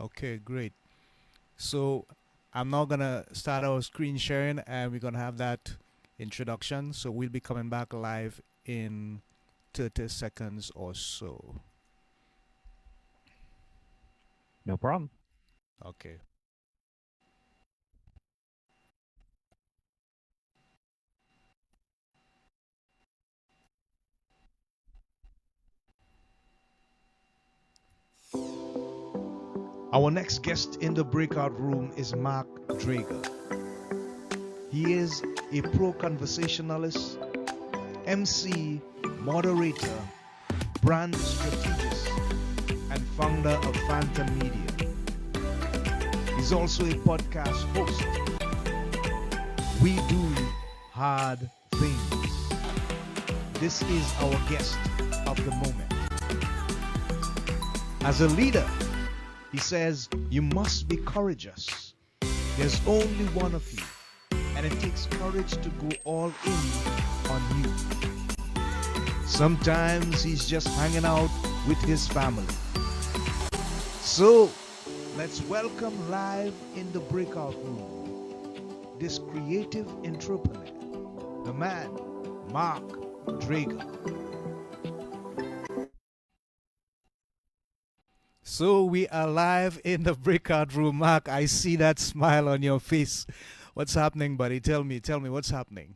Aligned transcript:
Okay, 0.00 0.38
great. 0.38 0.72
So 1.58 2.06
I'm 2.54 2.70
now 2.70 2.86
gonna 2.86 3.26
start 3.32 3.64
our 3.64 3.82
screen 3.82 4.16
sharing, 4.16 4.60
and 4.60 4.90
we're 4.90 4.98
gonna 4.98 5.18
have 5.18 5.36
that 5.36 5.76
introduction. 6.18 6.94
So 6.94 7.10
we'll 7.10 7.28
be 7.28 7.40
coming 7.40 7.68
back 7.68 7.92
live 7.92 8.40
in 8.64 9.20
30 9.74 10.08
seconds 10.08 10.72
or 10.74 10.94
so. 10.94 11.60
No 14.64 14.78
problem. 14.78 15.10
Okay. 15.84 16.16
Our 29.92 30.12
next 30.12 30.44
guest 30.44 30.76
in 30.76 30.94
the 30.94 31.02
breakout 31.02 31.58
room 31.58 31.90
is 31.96 32.14
Mark 32.14 32.46
Drager. 32.78 33.28
He 34.70 34.92
is 34.92 35.20
a 35.52 35.62
pro 35.62 35.92
conversationalist, 35.92 37.18
MC, 38.06 38.80
moderator, 39.18 39.98
brand 40.80 41.16
strategist, 41.16 42.08
and 42.92 43.02
founder 43.18 43.58
of 43.66 43.74
Phantom 43.88 44.38
Media. 44.38 44.70
He's 46.36 46.52
also 46.52 46.84
a 46.84 46.94
podcast 47.02 47.64
host. 47.74 48.00
We 49.82 49.96
do 50.06 50.34
hard 50.92 51.40
things. 51.72 52.48
This 53.54 53.82
is 53.82 54.14
our 54.20 54.38
guest 54.48 54.78
of 55.26 55.36
the 55.44 55.50
moment. 55.50 55.92
As 58.02 58.20
a 58.20 58.28
leader, 58.28 58.64
he 59.52 59.58
says, 59.58 60.08
You 60.30 60.42
must 60.42 60.88
be 60.88 60.96
courageous. 60.98 61.94
There's 62.56 62.80
only 62.86 63.26
one 63.34 63.54
of 63.54 63.70
you, 63.72 63.82
and 64.56 64.66
it 64.66 64.78
takes 64.80 65.06
courage 65.06 65.52
to 65.52 65.68
go 65.68 65.88
all 66.04 66.32
in 66.46 67.30
on 67.30 67.62
you. 67.62 69.26
Sometimes 69.26 70.22
he's 70.22 70.46
just 70.46 70.68
hanging 70.68 71.04
out 71.04 71.30
with 71.68 71.78
his 71.82 72.06
family. 72.08 72.46
So, 74.00 74.50
let's 75.16 75.42
welcome 75.42 76.10
live 76.10 76.54
in 76.76 76.92
the 76.92 77.00
breakout 77.00 77.54
room 77.64 78.00
this 79.00 79.18
creative 79.18 79.88
entrepreneur, 80.04 81.44
the 81.46 81.54
man, 81.54 81.90
Mark 82.52 82.86
Drager. 83.40 84.29
So 88.60 88.84
we 88.84 89.08
are 89.08 89.26
live 89.26 89.80
in 89.84 90.02
the 90.02 90.12
breakout 90.12 90.74
room. 90.74 90.96
Mark, 90.96 91.30
I 91.30 91.46
see 91.46 91.76
that 91.76 91.98
smile 91.98 92.46
on 92.46 92.62
your 92.62 92.78
face. 92.78 93.24
What's 93.72 93.94
happening, 93.94 94.36
buddy? 94.36 94.60
Tell 94.60 94.84
me, 94.84 95.00
tell 95.00 95.18
me 95.18 95.30
what's 95.30 95.48
happening. 95.48 95.94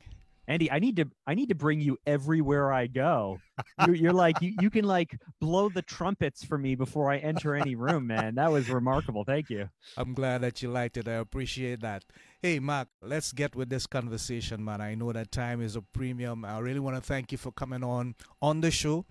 Andy, 0.49 0.71
I 0.71 0.79
need 0.79 0.97
to 0.97 1.11
I 1.27 1.35
need 1.35 1.51
to 1.51 1.55
bring 1.55 1.83
you 1.83 1.99
everywhere 2.07 2.73
I 2.73 2.87
go. 2.87 3.39
You're, 3.85 3.95
you're 3.95 4.13
like 4.15 4.41
you, 4.41 4.55
you 4.63 4.71
can 4.71 4.87
like 4.87 5.15
blow 5.43 5.69
the 5.69 5.83
trumpets 5.83 6.43
for 6.43 6.57
me 6.57 6.75
before 6.75 7.13
I 7.13 7.19
enter 7.19 7.55
any 7.55 7.75
room, 7.75 8.07
man. 8.07 8.37
That 8.37 8.51
was 8.51 8.71
remarkable. 8.71 9.25
Thank 9.25 9.51
you. 9.51 9.69
I'm 9.99 10.15
glad 10.15 10.41
that 10.41 10.63
you 10.63 10.71
liked 10.71 10.97
it. 10.97 11.07
I 11.07 11.17
appreciate 11.17 11.81
that. 11.83 12.07
Hey, 12.41 12.61
Mark, 12.61 12.89
let's 13.03 13.33
get 13.33 13.55
with 13.55 13.69
this 13.69 13.87
conversation, 13.87 14.65
man. 14.65 14.81
I 14.81 14.95
know 14.95 15.13
that 15.13 15.31
time 15.31 15.61
is 15.61 15.77
a 15.77 15.83
premium. 15.83 16.47
I 16.47 16.61
really 16.61 16.81
want 16.81 16.97
to 16.97 17.03
thank 17.03 17.31
you 17.31 17.37
for 17.37 17.53
coming 17.53 17.85
on 17.85 18.15
on 18.41 18.63
the 18.63 18.71
show 18.71 19.05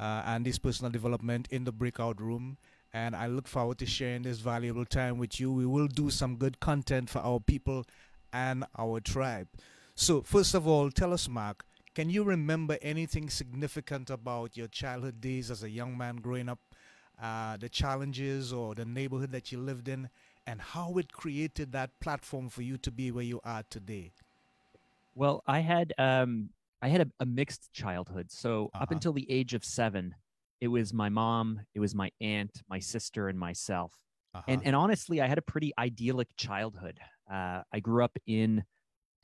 uh, 0.00 0.22
and 0.26 0.44
this 0.44 0.58
personal 0.58 0.90
development 0.90 1.46
in 1.52 1.62
the 1.62 1.70
breakout 1.70 2.20
room. 2.20 2.58
And 2.92 3.14
I 3.14 3.26
look 3.26 3.46
forward 3.48 3.78
to 3.78 3.86
sharing 3.86 4.22
this 4.22 4.38
valuable 4.38 4.84
time 4.86 5.18
with 5.18 5.38
you. 5.38 5.52
We 5.52 5.66
will 5.66 5.88
do 5.88 6.10
some 6.10 6.36
good 6.36 6.58
content 6.60 7.10
for 7.10 7.18
our 7.18 7.38
people 7.40 7.84
and 8.32 8.64
our 8.78 9.00
tribe. 9.00 9.48
So, 9.94 10.22
first 10.22 10.54
of 10.54 10.66
all, 10.66 10.90
tell 10.90 11.12
us, 11.12 11.28
Mark, 11.28 11.64
can 11.94 12.08
you 12.08 12.24
remember 12.24 12.78
anything 12.80 13.28
significant 13.28 14.10
about 14.10 14.56
your 14.56 14.68
childhood 14.68 15.20
days 15.20 15.50
as 15.50 15.62
a 15.62 15.68
young 15.70 15.98
man 15.98 16.16
growing 16.16 16.48
up, 16.48 16.60
uh, 17.20 17.56
the 17.56 17.68
challenges 17.68 18.52
or 18.52 18.74
the 18.74 18.84
neighborhood 18.84 19.32
that 19.32 19.50
you 19.52 19.58
lived 19.58 19.88
in, 19.88 20.08
and 20.46 20.60
how 20.60 20.96
it 20.98 21.12
created 21.12 21.72
that 21.72 21.90
platform 22.00 22.48
for 22.48 22.62
you 22.62 22.78
to 22.78 22.90
be 22.90 23.10
where 23.10 23.24
you 23.24 23.40
are 23.44 23.64
today? 23.68 24.12
Well, 25.14 25.42
I 25.46 25.60
had 25.60 25.92
um, 25.98 26.50
I 26.80 26.88
had 26.88 27.00
a, 27.02 27.10
a 27.20 27.26
mixed 27.26 27.72
childhood. 27.72 28.30
So 28.30 28.70
Uh-huh. 28.72 28.84
up 28.84 28.90
until 28.92 29.12
the 29.12 29.26
age 29.30 29.52
of 29.54 29.64
seven, 29.64 30.14
it 30.60 30.68
was 30.68 30.92
my 30.92 31.08
mom, 31.08 31.60
it 31.74 31.80
was 31.80 31.94
my 31.94 32.10
aunt, 32.20 32.62
my 32.68 32.78
sister, 32.78 33.28
and 33.28 33.38
myself. 33.38 33.94
Uh-huh. 34.34 34.44
And 34.48 34.62
and 34.64 34.76
honestly, 34.76 35.20
I 35.20 35.26
had 35.26 35.38
a 35.38 35.42
pretty 35.42 35.72
idyllic 35.78 36.28
childhood. 36.36 36.98
Uh, 37.30 37.62
I 37.72 37.80
grew 37.80 38.04
up 38.04 38.16
in 38.26 38.64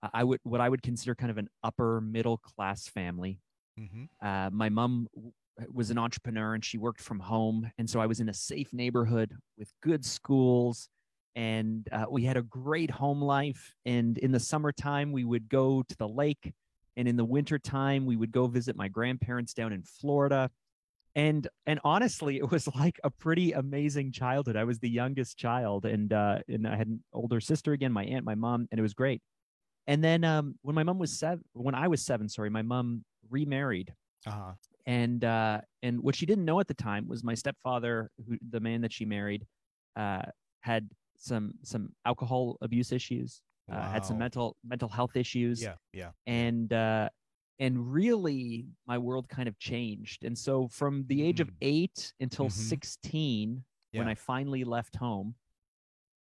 I- 0.02 0.10
I 0.14 0.24
would 0.24 0.40
what 0.44 0.60
I 0.60 0.68
would 0.68 0.82
consider 0.82 1.14
kind 1.14 1.30
of 1.30 1.38
an 1.38 1.48
upper 1.62 2.00
middle 2.00 2.38
class 2.38 2.88
family. 2.88 3.40
Mhm. 3.78 4.08
Uh, 4.22 4.50
my 4.52 4.68
mom 4.68 5.08
w- 5.14 5.32
was 5.72 5.90
an 5.90 5.98
entrepreneur 5.98 6.54
and 6.54 6.64
she 6.64 6.78
worked 6.78 7.00
from 7.00 7.20
home, 7.20 7.70
and 7.78 7.88
so 7.88 8.00
I 8.00 8.06
was 8.06 8.20
in 8.20 8.28
a 8.28 8.34
safe 8.34 8.72
neighborhood 8.72 9.36
with 9.58 9.72
good 9.82 10.04
schools, 10.04 10.88
and 11.36 11.88
uh, 11.92 12.06
we 12.10 12.24
had 12.24 12.36
a 12.36 12.42
great 12.42 12.90
home 12.90 13.20
life. 13.22 13.74
And 13.84 14.18
in 14.18 14.32
the 14.32 14.40
summertime, 14.40 15.12
we 15.12 15.24
would 15.24 15.48
go 15.48 15.82
to 15.82 15.96
the 15.96 16.08
lake, 16.08 16.54
and 16.96 17.08
in 17.08 17.16
the 17.16 17.24
wintertime, 17.24 18.06
we 18.06 18.16
would 18.16 18.32
go 18.32 18.46
visit 18.46 18.76
my 18.76 18.88
grandparents 18.88 19.54
down 19.54 19.72
in 19.72 19.82
Florida. 19.82 20.50
And 21.16 21.46
and 21.66 21.78
honestly, 21.84 22.36
it 22.38 22.50
was 22.50 22.66
like 22.74 22.98
a 23.04 23.10
pretty 23.10 23.52
amazing 23.52 24.12
childhood. 24.12 24.56
I 24.56 24.64
was 24.64 24.78
the 24.80 24.90
youngest 24.90 25.38
child, 25.38 25.84
and 25.84 26.12
uh, 26.12 26.38
and 26.48 26.66
I 26.66 26.76
had 26.76 26.88
an 26.88 27.04
older 27.12 27.40
sister 27.40 27.72
again, 27.72 27.92
my 27.92 28.04
aunt, 28.04 28.24
my 28.24 28.34
mom, 28.34 28.66
and 28.70 28.78
it 28.78 28.82
was 28.82 28.94
great. 28.94 29.22
And 29.86 30.02
then 30.02 30.24
um, 30.24 30.56
when 30.62 30.74
my 30.74 30.82
mom 30.82 30.98
was 30.98 31.12
seven, 31.18 31.44
when 31.52 31.74
I 31.74 31.88
was 31.88 32.04
seven, 32.04 32.28
sorry, 32.28 32.50
my 32.50 32.62
mom 32.62 33.04
remarried 33.30 33.94
Uh-huh. 34.26 34.54
and 34.86 35.24
uh 35.24 35.60
and 35.82 36.00
what 36.02 36.14
she 36.16 36.26
didn't 36.26 36.44
know 36.46 36.58
at 36.60 36.66
the 36.68 36.74
time 36.74 37.06
was 37.08 37.22
my 37.22 37.34
stepfather 37.34 38.10
who 38.26 38.36
the 38.50 38.60
man 38.60 38.80
that 38.82 38.92
she 38.92 39.04
married 39.04 39.46
uh 39.96 40.22
had 40.60 40.88
some 41.16 41.52
some 41.62 41.92
alcohol 42.04 42.56
abuse 42.60 42.90
issues 42.92 43.42
uh, 43.70 43.80
had 43.92 44.04
some 44.04 44.16
mental 44.18 44.56
mental 44.64 44.88
health 44.88 45.14
issues 45.16 45.62
Yeah, 45.62 45.76
yeah. 45.92 46.10
and 46.26 46.72
uh 46.72 47.08
and 47.58 47.92
really 47.92 48.66
my 48.86 48.98
world 48.98 49.28
kind 49.28 49.48
of 49.48 49.58
changed 49.58 50.24
and 50.24 50.36
so 50.36 50.66
from 50.68 51.04
the 51.06 51.22
age 51.22 51.40
of 51.40 51.48
Mm. 51.48 51.56
8 51.62 52.12
until 52.20 52.46
Mhm. 52.46 52.52
16 52.52 53.64
when 53.92 54.08
i 54.08 54.14
finally 54.14 54.64
left 54.64 54.96
home 54.96 55.36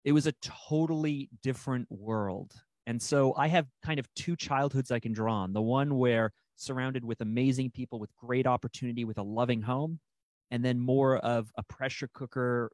it 0.04 0.12
was 0.12 0.26
a 0.26 0.32
totally 0.42 1.30
different 1.42 1.90
world 1.90 2.52
and 2.86 3.00
so 3.00 3.34
i 3.36 3.46
have 3.48 3.68
kind 3.82 3.98
of 3.98 4.12
two 4.14 4.36
childhoods 4.36 4.90
i 4.90 5.00
can 5.00 5.12
draw 5.12 5.34
on 5.36 5.52
the 5.52 5.62
one 5.62 5.96
where 5.96 6.32
surrounded 6.56 7.04
with 7.04 7.20
amazing 7.22 7.70
people 7.70 7.98
with 7.98 8.14
great 8.16 8.46
opportunity 8.46 9.04
with 9.04 9.18
a 9.18 9.22
loving 9.22 9.62
home 9.62 10.00
and 10.50 10.64
then 10.64 10.78
more 10.78 11.16
of 11.18 11.50
a 11.56 11.62
pressure 11.62 12.08
cooker 12.12 12.70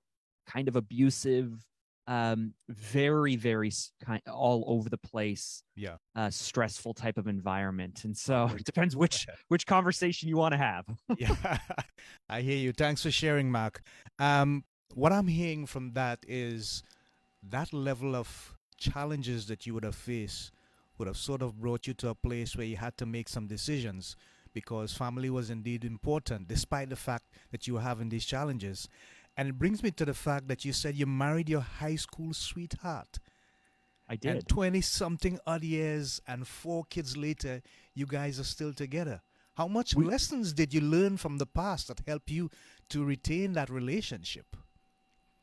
kind 0.46 0.66
of 0.68 0.74
abusive 0.76 1.64
um 2.08 2.54
very 2.70 3.36
very 3.36 3.70
kind 4.04 4.20
all 4.32 4.64
over 4.66 4.88
the 4.88 4.96
place 4.98 5.62
Yeah. 5.76 5.96
uh 6.16 6.30
stressful 6.30 6.94
type 6.94 7.18
of 7.18 7.28
environment 7.28 8.04
and 8.04 8.16
so 8.16 8.50
it 8.56 8.64
depends 8.72 8.96
which 9.02 9.26
which 9.48 9.66
conversation 9.66 10.28
you 10.28 10.36
want 10.38 10.52
to 10.54 10.58
have 10.58 10.86
yeah, 11.18 11.58
I 12.28 12.40
hear 12.40 12.56
you. 12.56 12.72
Thanks 12.72 13.02
for 13.02 13.10
sharing, 13.10 13.50
Mark. 13.50 13.82
Um, 14.18 14.64
what 14.94 15.12
I'm 15.12 15.28
hearing 15.28 15.66
from 15.66 15.92
that 15.92 16.20
is 16.26 16.82
that 17.42 17.72
level 17.72 18.16
of 18.16 18.56
challenges 18.78 19.46
that 19.46 19.66
you 19.66 19.74
would 19.74 19.84
have 19.84 19.94
faced 19.94 20.50
would 20.96 21.08
have 21.08 21.16
sort 21.16 21.42
of 21.42 21.60
brought 21.60 21.86
you 21.86 21.94
to 21.94 22.08
a 22.08 22.14
place 22.14 22.56
where 22.56 22.66
you 22.66 22.76
had 22.76 22.96
to 22.98 23.06
make 23.06 23.28
some 23.28 23.46
decisions 23.46 24.16
because 24.54 24.92
family 24.92 25.30
was 25.30 25.50
indeed 25.50 25.84
important, 25.84 26.48
despite 26.48 26.88
the 26.90 26.96
fact 26.96 27.26
that 27.52 27.66
you 27.66 27.74
were 27.74 27.80
having 27.82 28.08
these 28.08 28.24
challenges. 28.24 28.88
And 29.38 29.48
it 29.48 29.56
brings 29.56 29.84
me 29.84 29.92
to 29.92 30.04
the 30.04 30.14
fact 30.14 30.48
that 30.48 30.64
you 30.64 30.72
said 30.72 30.96
you 30.96 31.06
married 31.06 31.48
your 31.48 31.60
high 31.60 31.94
school 31.94 32.34
sweetheart. 32.34 33.20
i 34.08 34.16
did 34.16 34.32
And 34.32 34.48
20 34.48 34.80
something 34.80 35.38
odd 35.46 35.62
years 35.62 36.20
and 36.26 36.46
four 36.46 36.84
kids 36.90 37.16
later, 37.16 37.62
you 37.94 38.04
guys 38.04 38.40
are 38.40 38.44
still 38.44 38.72
together. 38.72 39.22
How 39.54 39.68
much 39.68 39.94
We- 39.94 40.04
lessons 40.04 40.52
did 40.52 40.74
you 40.74 40.80
learn 40.80 41.18
from 41.18 41.38
the 41.38 41.46
past 41.46 41.86
that 41.86 42.02
help 42.04 42.28
you 42.28 42.50
to 42.88 43.04
retain 43.04 43.52
that 43.52 43.70
relationship? 43.70 44.56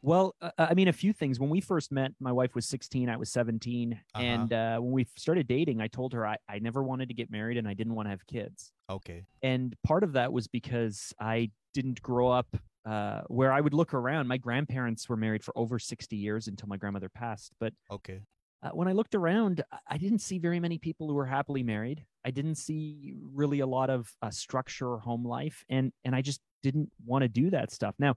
Well, 0.02 0.36
uh, 0.42 0.52
I 0.58 0.74
mean, 0.74 0.90
a 0.90 0.94
few 0.94 1.14
things. 1.14 1.40
When 1.40 1.50
we 1.50 1.62
first 1.62 1.90
met, 1.92 2.12
my 2.20 2.34
wife 2.34 2.54
was 2.54 2.68
16, 2.68 3.10
I 3.10 3.16
was 3.16 3.32
17. 3.32 3.94
Uh-huh. 3.94 4.24
And 4.24 4.52
uh, 4.54 4.78
when 4.80 4.92
we 4.92 5.08
started 5.16 5.48
dating, 5.48 5.80
I 5.80 5.88
told 5.88 6.12
her 6.14 6.28
I, 6.28 6.36
I 6.50 6.60
never 6.60 6.84
wanted 6.84 7.08
to 7.08 7.16
get 7.16 7.32
married 7.32 7.58
and 7.58 7.68
I 7.68 7.74
didn't 7.74 7.96
want 7.96 8.08
to 8.08 8.12
have 8.12 8.28
kids. 8.28 8.74
Okay. 8.90 9.26
And 9.42 9.74
part 9.84 10.04
of 10.04 10.12
that 10.14 10.34
was 10.34 10.48
because 10.48 11.14
I 11.20 11.50
didn't 11.74 12.02
grow 12.02 12.28
up 12.30 12.58
uh, 12.86 13.22
where 13.28 13.52
I 13.52 13.62
would 13.62 13.74
look 13.74 13.94
around. 13.94 14.28
My 14.28 14.38
grandparents 14.38 15.10
were 15.10 15.18
married 15.18 15.44
for 15.44 15.58
over 15.58 15.80
60 15.80 16.16
years 16.16 16.48
until 16.48 16.68
my 16.70 16.78
grandmother 16.78 17.10
passed. 17.10 17.54
But 17.60 17.74
Okay. 17.90 18.22
uh, 18.64 18.70
when 18.70 18.88
I 18.88 18.92
looked 18.94 19.16
around, 19.16 19.64
I- 19.88 19.98
didn't 19.98 20.20
see 20.20 20.38
very 20.40 20.60
many 20.60 20.78
people 20.78 21.08
who 21.08 21.16
were 21.16 21.26
happily 21.26 21.64
married. 21.64 22.06
I 22.24 22.32
didn't 22.32 22.56
see 22.56 23.14
really 23.22 23.60
a 23.62 23.68
lot 23.68 23.90
of 23.90 24.12
uh, 24.22 24.30
structure 24.30 24.88
or 24.92 25.00
home 25.00 25.26
life, 25.26 25.64
and 25.70 25.92
and 26.04 26.16
I 26.16 26.22
just 26.22 26.42
didn't 26.64 26.92
want 27.06 27.22
to 27.24 27.28
do 27.28 27.50
that 27.52 27.72
stuff. 27.72 27.96
Now, 28.00 28.16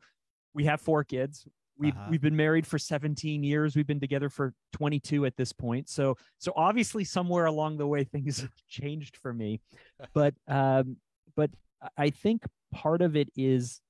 we 0.55 0.65
have 0.65 0.81
four 0.81 1.05
kids. 1.05 1.47
We've 1.77 1.95
Uh-huh. 1.95 2.09
we've 2.11 2.21
been 2.21 2.35
married 2.37 2.67
for 2.67 2.79
17 2.79 3.45
years. 3.45 3.77
We've 3.77 3.87
been 3.87 4.01
together 4.01 4.29
for 4.29 4.53
22 4.73 5.27
at 5.27 5.37
this 5.37 5.53
point. 5.53 5.89
So 5.89 6.17
so 6.39 6.53
obviously 6.57 7.05
somewhere 7.05 7.47
along 7.47 7.77
the 7.79 7.87
way 7.87 8.05
things 8.13 8.41
have 8.41 8.53
changed 8.69 9.17
for 9.17 9.33
me. 9.33 9.61
But 10.15 10.35
um 10.49 10.97
but 11.37 11.51
I 11.97 12.11
think 12.11 12.43
part 12.73 13.01
of 13.03 13.15
it 13.15 13.29
is 13.37 13.81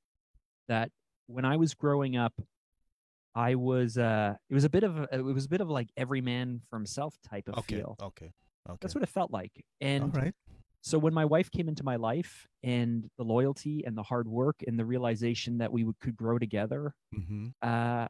that 0.68 0.90
when 1.26 1.44
I 1.44 1.56
was 1.56 1.74
growing 1.74 2.16
up, 2.16 2.34
I 3.34 3.54
was 3.54 3.98
uh 3.98 4.34
it 4.50 4.54
was 4.54 4.64
a 4.64 4.70
bit 4.70 4.82
of 4.84 4.98
a, 4.98 5.08
it 5.12 5.22
was 5.22 5.44
a 5.44 5.48
bit 5.48 5.60
of 5.60 5.68
like 5.68 5.88
every 5.96 6.20
man 6.20 6.60
for 6.68 6.76
himself 6.76 7.14
type 7.28 7.48
of 7.48 7.58
Okay. 7.58 7.76
feel. 7.76 7.96
Okay. 8.02 8.32
Okay. 8.68 8.78
That's 8.80 8.94
what 8.94 9.02
it 9.02 9.08
felt 9.08 9.30
like. 9.30 9.64
And 9.80 10.02
All 10.04 10.22
right. 10.22 10.34
so 10.82 10.98
when 10.98 11.14
my 11.14 11.24
wife 11.24 11.50
came 11.50 11.68
into 11.68 11.84
my 11.84 11.96
life 11.96 12.46
and 12.62 13.08
the 13.16 13.24
loyalty 13.24 13.84
and 13.86 13.96
the 13.96 14.02
hard 14.02 14.28
work 14.28 14.56
and 14.66 14.78
the 14.78 14.84
realization 14.84 15.58
that 15.58 15.72
we 15.72 15.84
would, 15.84 15.98
could 16.00 16.16
grow 16.16 16.38
together, 16.38 16.94
Mm-hmm. 17.14 17.48
uh, 17.62 18.06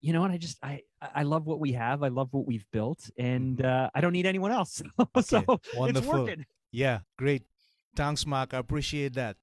you 0.00 0.12
know, 0.12 0.24
and 0.24 0.32
I 0.32 0.36
just 0.36 0.58
I 0.64 0.80
I 1.00 1.22
love 1.22 1.46
what 1.46 1.60
we 1.60 1.72
have. 1.72 2.02
I 2.02 2.08
love 2.08 2.28
what 2.32 2.44
we've 2.46 2.66
built, 2.72 3.08
and 3.16 3.64
uh, 3.64 3.88
I 3.94 4.00
don't 4.00 4.12
need 4.12 4.26
anyone 4.26 4.50
else. 4.50 4.82
so 5.20 5.44
it's 5.46 6.00
Mm-hmm. 6.00 6.08
working. 6.08 6.44
Yeah, 6.72 7.00
great. 7.16 7.44
Thanks, 7.94 8.26
Mark. 8.26 8.52
I 8.54 8.58
appreciate 8.58 9.14
that. 9.14 9.36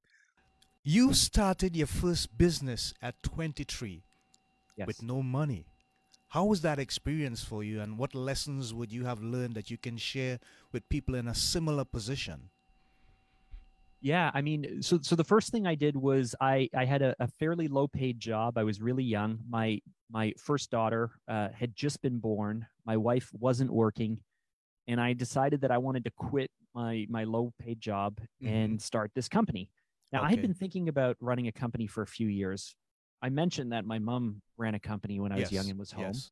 You 0.90 1.14
started 1.14 1.76
your 1.76 1.86
first 1.86 2.36
business 2.36 2.96
at 3.00 3.22
23 3.22 4.02
Yes. 4.76 4.88
with 4.88 5.04
no 5.04 5.22
money. 5.22 5.68
How 6.30 6.46
was 6.46 6.62
that 6.62 6.80
experience 6.80 7.44
for 7.44 7.64
you, 7.64 7.80
and 7.80 7.96
what 8.00 8.16
lessons 8.16 8.74
would 8.74 8.92
you 8.92 9.06
have 9.06 9.22
learned 9.22 9.54
that 9.54 9.70
you 9.70 9.78
can 9.78 9.98
share 9.98 10.40
with 10.72 10.90
people 10.90 11.14
in 11.14 11.28
a 11.28 11.36
similar 11.36 11.86
position? 11.86 12.50
Yeah, 14.02 14.32
I 14.34 14.42
mean, 14.42 14.82
so 14.82 14.98
so 15.04 15.16
the 15.16 15.24
first 15.24 15.52
thing 15.52 15.68
I 15.68 15.76
did 15.76 15.96
was 15.96 16.34
I 16.42 16.70
I 16.74 16.86
had 16.86 17.04
a, 17.04 17.16
a 17.20 17.28
fairly 17.28 17.68
low 17.68 17.88
paid 17.88 18.20
job. 18.20 18.58
I 18.58 18.64
was 18.64 18.82
really 18.82 19.04
young. 19.04 19.42
My 19.48 19.80
my 20.10 20.34
first 20.40 20.72
daughter 20.72 21.12
uh, 21.28 21.50
had 21.50 21.76
just 21.76 22.02
been 22.02 22.18
born. 22.18 22.66
My 22.84 22.98
wife 22.98 23.30
wasn't 23.40 23.72
working, 23.72 24.22
and 24.88 25.00
I 25.00 25.14
decided 25.14 25.62
that 25.62 25.70
I 25.70 25.78
wanted 25.78 26.04
to 26.06 26.12
quit 26.18 26.50
my 26.74 27.06
my 27.10 27.26
low 27.26 27.54
paid 27.60 27.80
job 27.80 28.20
and 28.42 28.82
start 28.82 29.12
this 29.14 29.30
company. 29.30 29.70
Now 30.12 30.24
I 30.24 30.30
had 30.30 30.42
been 30.42 30.54
thinking 30.54 30.90
about 30.90 31.18
running 31.20 31.48
a 31.48 31.52
company 31.52 31.88
for 31.88 32.02
a 32.02 32.08
few 32.08 32.28
years. 32.28 32.76
I 33.22 33.30
mentioned 33.30 33.74
that 33.74 33.86
my 33.86 34.00
mom 34.00 34.42
ran 34.58 34.76
a 34.76 34.80
company 34.80 35.20
when 35.20 35.32
I 35.32 35.36
was 35.40 35.52
young 35.52 35.70
and 35.70 35.78
was 35.78 35.92
home 35.92 36.06
Yes. 36.06 36.32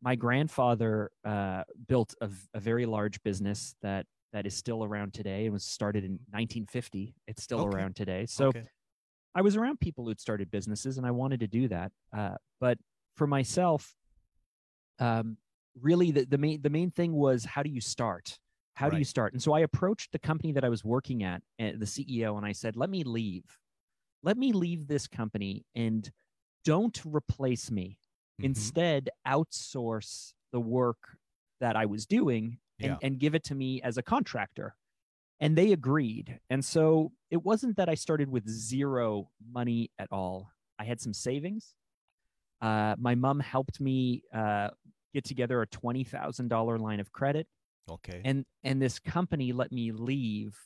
my 0.00 0.14
grandfather 0.14 1.10
uh, 1.24 1.64
built 1.88 2.14
a 2.20 2.60
very 2.60 2.86
large 2.86 3.22
business 3.22 3.74
that 3.82 4.06
that 4.32 4.46
is 4.46 4.54
still 4.56 4.84
around 4.84 5.14
today. 5.14 5.46
It 5.46 5.52
was 5.52 5.64
started 5.64 6.04
in 6.04 6.12
1950. 6.30 7.14
It's 7.26 7.42
still 7.42 7.60
Okay. 7.60 7.76
around 7.76 7.96
today. 7.96 8.26
So 8.26 8.48
okay. 8.48 8.64
I 9.34 9.42
was 9.42 9.56
around 9.56 9.80
people 9.80 10.04
who'd 10.06 10.20
started 10.20 10.50
businesses, 10.50 10.98
and 10.98 11.06
I 11.06 11.10
wanted 11.12 11.40
to 11.40 11.46
do 11.46 11.68
that. 11.68 11.92
Uh, 12.16 12.36
but 12.60 12.78
for 13.14 13.26
myself, 13.26 13.94
um, 14.98 15.38
really, 15.80 16.10
the, 16.10 16.24
the 16.24 16.38
main 16.38 16.62
the 16.62 16.70
main 16.70 16.90
thing 16.90 17.14
was 17.14 17.44
how 17.44 17.62
do 17.62 17.70
you 17.70 17.80
start? 17.80 18.38
How 18.74 18.90
do 18.90 18.98
you 18.98 19.04
start? 19.04 19.32
And 19.32 19.42
so 19.42 19.52
I 19.52 19.60
approached 19.60 20.12
the 20.12 20.18
company 20.18 20.52
that 20.52 20.64
I 20.64 20.68
was 20.68 20.84
working 20.84 21.22
at, 21.22 21.42
uh, 21.60 21.72
the 21.76 21.86
CEO, 21.86 22.36
and 22.36 22.44
I 22.44 22.52
said, 22.52 22.76
"Let 22.76 22.90
me 22.90 23.04
leave. 23.04 23.44
Let 24.22 24.36
me 24.36 24.52
leave 24.52 24.86
this 24.86 25.06
company, 25.06 25.64
and 25.74 26.10
don't 26.64 27.00
replace 27.06 27.70
me." 27.70 27.98
Mhm. 28.40 28.46
instead 28.46 29.10
outsource 29.28 30.34
the 30.50 30.58
work 30.58 31.18
that 31.60 31.76
I 31.76 31.86
was 31.86 32.04
doing 32.04 32.58
and, 32.80 32.90
Yeah. 32.90 32.98
and 33.00 33.20
give 33.20 33.36
it 33.36 33.44
to 33.44 33.54
me 33.54 33.80
as 33.82 33.96
a 33.96 34.02
contractor. 34.02 34.74
And 35.38 35.56
they 35.56 35.70
agreed. 35.72 36.40
And 36.50 36.64
so 36.64 37.12
it 37.30 37.44
wasn't 37.44 37.76
that 37.76 37.88
I 37.88 37.94
started 37.94 38.28
with 38.28 38.48
zero 38.48 39.30
money 39.40 39.92
at 40.00 40.08
all. 40.10 40.50
I 40.80 40.84
had 40.84 41.00
some 41.00 41.14
savings. 41.14 41.76
Uh, 42.60 42.96
my 42.98 43.14
mom 43.14 43.38
helped 43.38 43.80
me 43.80 44.24
uh, 44.32 44.70
get 45.12 45.24
together 45.24 45.62
a 45.62 45.66
$20,000 45.68 46.80
line 46.80 46.98
of 46.98 47.12
credit. 47.12 47.46
Okay. 47.88 48.20
And, 48.24 48.44
and 48.62 48.80
this 48.80 48.98
company 48.98 49.52
let 49.52 49.72
me 49.72 49.92
leave 49.92 50.56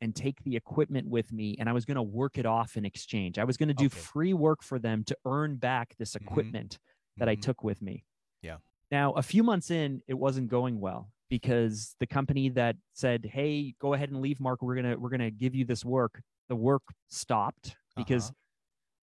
and 0.00 0.14
take 0.14 0.42
the 0.44 0.56
equipment 0.56 1.08
with 1.08 1.32
me. 1.32 1.56
And 1.58 1.68
I 1.68 1.72
was 1.72 1.84
going 1.84 1.96
to 1.96 2.02
work 2.02 2.38
it 2.38 2.46
off 2.46 2.76
in 2.76 2.84
exchange. 2.84 3.38
I 3.38 3.44
was 3.44 3.56
going 3.56 3.68
to 3.68 3.74
do 3.74 3.86
Okay. 3.86 3.98
free 4.00 4.32
work 4.34 4.62
for 4.62 4.78
them 4.78 5.04
to 5.04 5.16
earn 5.24 5.56
back 5.56 5.94
this 5.98 6.14
Mhm. 6.14 6.22
equipment 6.22 6.78
that 7.16 7.28
I 7.28 7.34
Mhm. 7.34 7.42
took 7.42 7.64
with 7.64 7.82
me. 7.82 8.04
Yeah. 8.42 8.58
Now, 8.90 9.12
a 9.12 9.22
few 9.22 9.42
months 9.42 9.70
in, 9.70 10.02
it 10.06 10.14
wasn't 10.14 10.48
going 10.48 10.80
well 10.80 11.12
because 11.28 11.94
the 11.98 12.06
company 12.06 12.48
that 12.50 12.76
said, 12.94 13.26
"Hey, 13.26 13.72
go 13.80 13.92
ahead 13.94 14.10
and 14.10 14.20
leave, 14.20 14.40
Mark. 14.40 14.62
We're 14.62 14.76
gonna 14.76 14.98
we're 14.98 15.10
gonna 15.10 15.30
give 15.30 15.54
you 15.54 15.64
this 15.64 15.84
work." 15.84 16.22
The 16.48 16.56
work 16.56 16.82
stopped 17.08 17.76
because 17.96 18.30
Uh-huh. 18.30 18.34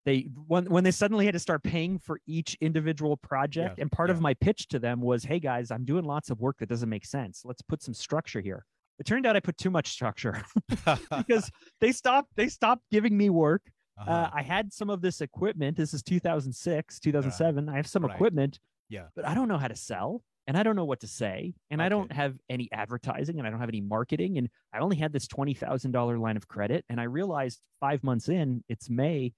They 0.05 0.29
when 0.47 0.65
when 0.65 0.83
they 0.83 0.91
suddenly 0.91 1.25
had 1.25 1.33
to 1.33 1.39
start 1.39 1.63
paying 1.63 1.97
for 1.99 2.19
each 2.27 2.55
individual 2.61 3.17
project. 3.17 3.75
Yeah, 3.77 3.81
And 3.83 3.91
part 3.91 4.09
yeah. 4.09 4.15
of 4.15 4.21
my 4.21 4.33
pitch 4.35 4.67
to 4.69 4.79
them 4.79 5.01
was, 5.01 5.23
"Hey 5.23 5.39
guys, 5.39 5.71
I'm 5.71 5.83
doing 5.85 6.05
lots 6.05 6.29
of 6.29 6.39
work 6.39 6.57
that 6.59 6.69
doesn't 6.69 6.89
make 6.89 7.05
sense. 7.05 7.41
Let's 7.43 7.61
put 7.61 7.81
some 7.81 7.93
structure 7.93 8.41
here." 8.41 8.65
It 8.99 9.05
turned 9.05 9.25
out 9.25 9.35
I 9.35 9.41
put 9.41 9.57
too 9.57 9.69
much 9.71 9.87
structure 9.89 10.41
because 11.17 11.51
they 11.81 11.91
stopped 11.91 12.29
they 12.35 12.47
stopped 12.47 12.83
giving 12.91 13.17
me 13.17 13.29
work 13.29 13.61
uh, 13.97 14.01
Uh-huh. 14.09 14.29
I 14.33 14.41
had 14.41 14.71
some 14.73 14.89
of 14.89 15.01
this 15.01 15.21
equipment. 15.21 15.75
This 15.77 15.93
is 15.93 16.01
2006, 16.03 16.99
2007. 16.99 17.69
I 17.69 17.75
have 17.75 17.87
some 17.87 18.05
Right. 18.05 18.13
equipment, 18.15 18.59
yeah. 18.89 19.07
but 19.15 19.25
I 19.25 19.33
don't 19.33 19.47
know 19.47 19.57
how 19.57 19.67
to 19.67 19.75
sell 19.75 20.21
and 20.47 20.57
I 20.57 20.63
don't 20.63 20.75
know 20.75 20.85
what 20.85 20.99
to 21.01 21.07
say. 21.07 21.55
And 21.71 21.81
I 21.81 21.89
don't 21.89 22.11
have 22.11 22.35
any 22.49 22.69
advertising 22.71 23.39
and 23.39 23.47
I 23.47 23.51
don't 23.51 23.59
have 23.59 23.69
any 23.69 23.81
marketing. 23.81 24.37
And 24.37 24.47
I 24.73 24.79
only 24.79 24.95
had 24.97 25.11
this 25.11 25.27
$20,000 25.27 26.19
line 26.19 26.37
of 26.37 26.47
credit. 26.47 26.85
And 26.89 26.99
I 27.01 27.05
realized 27.05 27.61
five 27.79 28.03
months 28.03 28.29
in, 28.29 28.63
it's 28.69 28.89
May, 28.89 29.33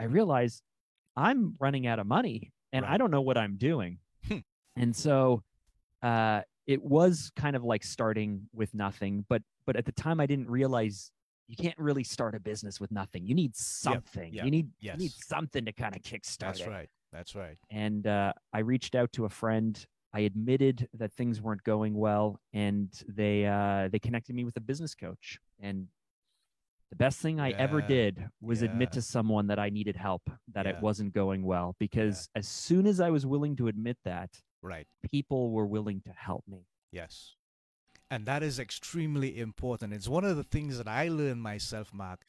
I 0.00 0.04
realized 0.04 0.62
I'm 1.16 1.54
running 1.60 1.86
out 1.86 1.98
of 1.98 2.06
money 2.06 2.52
and 2.72 2.84
I 2.84 2.96
don't 2.96 3.10
know 3.10 3.20
what 3.20 3.36
I'm 3.36 3.56
doing. 3.56 3.98
Hmm. 4.26 4.38
and 4.76 4.94
so 4.94 5.42
uh, 6.02 6.42
it 6.66 6.82
was 6.82 7.30
kind 7.36 7.56
of 7.56 7.64
like 7.64 7.84
starting 7.84 8.48
with 8.52 8.72
nothing. 8.74 9.24
But 9.28 9.42
but 9.66 9.76
at 9.76 9.84
the 9.84 9.92
time, 9.92 10.20
I 10.20 10.26
didn't 10.26 10.48
realize 10.48 11.10
you 11.48 11.56
can't 11.56 11.78
really 11.78 12.04
start 12.04 12.34
a 12.34 12.40
business 12.40 12.80
with 12.80 12.90
nothing. 12.92 13.26
You 13.26 13.34
need 13.34 13.56
something. 13.56 14.32
yeah, 14.32 14.44
You 14.44 14.50
need 14.50 14.68
you 14.78 14.92
need 14.94 15.12
something 15.12 15.64
to 15.64 15.72
kind 15.72 15.94
of 15.96 16.02
kickstart 16.02 16.38
That's 16.38 16.60
it. 16.60 16.68
right. 16.68 16.88
That's 17.12 17.34
right. 17.34 17.56
And 17.70 18.06
uh, 18.06 18.32
I 18.52 18.60
reached 18.60 18.94
out 18.94 19.12
to 19.14 19.24
a 19.24 19.28
friend. 19.28 19.84
I 20.12 20.20
admitted 20.20 20.88
that 20.94 21.12
things 21.12 21.40
weren't 21.40 21.62
going 21.64 21.94
well, 21.94 22.40
and 22.52 22.88
they 23.08 23.46
uh, 23.46 23.88
they 23.90 23.98
connected 23.98 24.34
me 24.34 24.44
with 24.44 24.56
a 24.56 24.60
business 24.60 24.94
coach. 24.94 25.38
And 25.60 25.88
the 26.90 26.96
best 26.96 27.20
thing 27.20 27.38
I 27.40 27.50
ever 27.52 27.80
did 27.80 28.28
was 28.40 28.62
admit 28.62 28.92
to 28.92 29.02
someone 29.02 29.46
that 29.46 29.58
I 29.58 29.70
needed 29.70 29.96
help, 29.96 30.28
that 30.52 30.66
it 30.66 30.76
wasn't 30.80 31.12
going 31.12 31.44
well. 31.44 31.76
Because 31.78 32.28
as 32.34 32.48
soon 32.48 32.86
as 32.86 33.00
I 33.00 33.10
was 33.10 33.24
willing 33.24 33.56
to 33.56 33.68
admit 33.68 33.98
that, 34.04 34.42
Right. 34.62 34.86
people 35.10 35.50
were 35.52 35.66
willing 35.66 36.00
to 36.02 36.10
help 36.10 36.44
me. 36.48 36.66
Yes. 36.90 37.36
And 38.10 38.26
that 38.26 38.42
is 38.42 38.58
extremely 38.58 39.38
important. 39.38 39.92
It's 39.92 40.08
one 40.08 40.24
of 40.24 40.36
the 40.36 40.42
things 40.42 40.78
that 40.78 40.88
I 40.88 41.08
learned 41.08 41.42
myself, 41.42 41.94
Mark. 41.94 42.24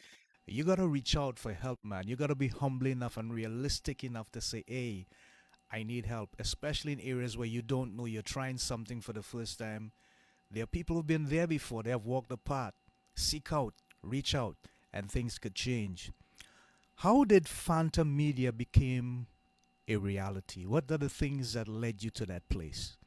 You 0.46 0.64
got 0.64 0.76
to 0.76 0.88
reach 0.88 1.16
out 1.16 1.40
for 1.40 1.54
help, 1.54 1.80
man. 1.84 2.08
You 2.08 2.16
got 2.16 2.28
to 2.28 2.36
be 2.36 2.50
humble 2.50 2.88
enough 2.88 3.18
and 3.18 3.34
realistic 3.34 4.04
enough 4.04 4.30
to 4.32 4.42
say, 4.42 4.64
hey, 4.68 5.08
I 5.72 5.84
need 5.84 6.06
help, 6.06 6.36
especially 6.38 6.92
in 6.94 7.00
areas 7.00 7.38
where 7.38 7.48
you 7.48 7.62
don't 7.62 7.96
know 7.96 8.06
you're 8.06 8.22
trying 8.22 8.58
something 8.58 9.02
for 9.02 9.14
the 9.14 9.24
first 9.24 9.58
time. 9.58 9.92
There 10.52 10.64
are 10.64 10.68
people 10.68 10.96
who've 10.98 11.08
been 11.08 11.30
there 11.30 11.48
before, 11.48 11.82
they 11.82 11.92
have 11.92 12.06
walked 12.06 12.30
the 12.30 12.38
path. 12.38 12.74
Seek 13.16 13.52
out, 13.54 13.74
reach 14.04 14.34
out, 14.36 14.58
and 14.94 15.10
things 15.10 15.40
could 15.40 15.56
change. 15.56 16.12
How 16.98 17.24
did 17.24 17.48
Phantom 17.48 18.16
Media 18.16 18.52
become 18.52 19.28
a 19.88 19.98
reality? 19.98 20.66
What 20.66 20.92
are 20.92 20.98
the 20.98 21.10
things 21.10 21.54
that 21.54 21.68
led 21.68 22.04
you 22.04 22.10
to 22.12 22.26
that 22.28 22.48
place? 22.50 22.98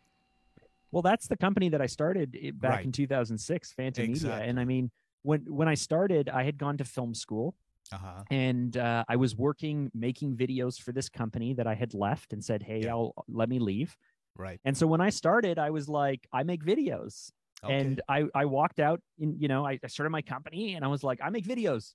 Well, 0.90 1.02
that's 1.02 1.26
the 1.28 1.36
company 1.36 1.68
that 1.70 1.80
I 1.82 1.86
started 1.86 2.32
back 2.60 2.70
Right. 2.70 2.84
in 2.84 2.92
2006, 2.92 3.72
Phantom 3.72 4.06
Media. 4.06 4.36
And 4.38 4.60
I 4.60 4.64
mean, 4.64 4.90
when 5.22 5.40
when 5.52 5.68
I 5.68 5.74
started, 5.74 6.28
I 6.28 6.44
had 6.44 6.58
gone 6.58 6.76
to 6.78 6.84
film 6.84 7.14
school 7.14 7.54
Uh-huh. 7.92 8.24
and 8.30 8.76
uh, 8.76 9.04
I 9.08 9.16
was 9.16 9.36
working 9.36 9.90
making 9.94 10.36
videos 10.36 10.80
for 10.80 10.92
this 10.92 11.08
company 11.08 11.54
that 11.54 11.66
I 11.66 11.74
had 11.74 11.94
left 11.94 12.32
and 12.32 12.42
said, 12.44 12.62
"Hey, 12.62 12.84
Yeah. 12.84 12.92
I'll 12.94 13.12
let 13.28 13.48
me 13.48 13.58
leave." 13.58 13.96
Right. 14.36 14.60
And 14.64 14.76
so 14.76 14.86
when 14.86 15.00
I 15.00 15.10
started, 15.10 15.58
I 15.58 15.70
was 15.70 15.88
like, 15.88 16.26
"I 16.32 16.42
make 16.42 16.64
videos," 16.64 17.32
Okay. 17.64 17.74
and 17.80 18.00
I 18.08 18.24
I 18.34 18.44
walked 18.44 18.78
out 18.80 19.00
in 19.18 19.36
you 19.38 19.48
know 19.48 19.66
I, 19.66 19.78
I 19.82 19.86
started 19.88 20.10
my 20.10 20.22
company 20.22 20.74
and 20.74 20.84
I 20.84 20.88
was 20.88 21.02
like, 21.02 21.20
"I 21.22 21.30
make 21.30 21.44
videos. 21.46 21.94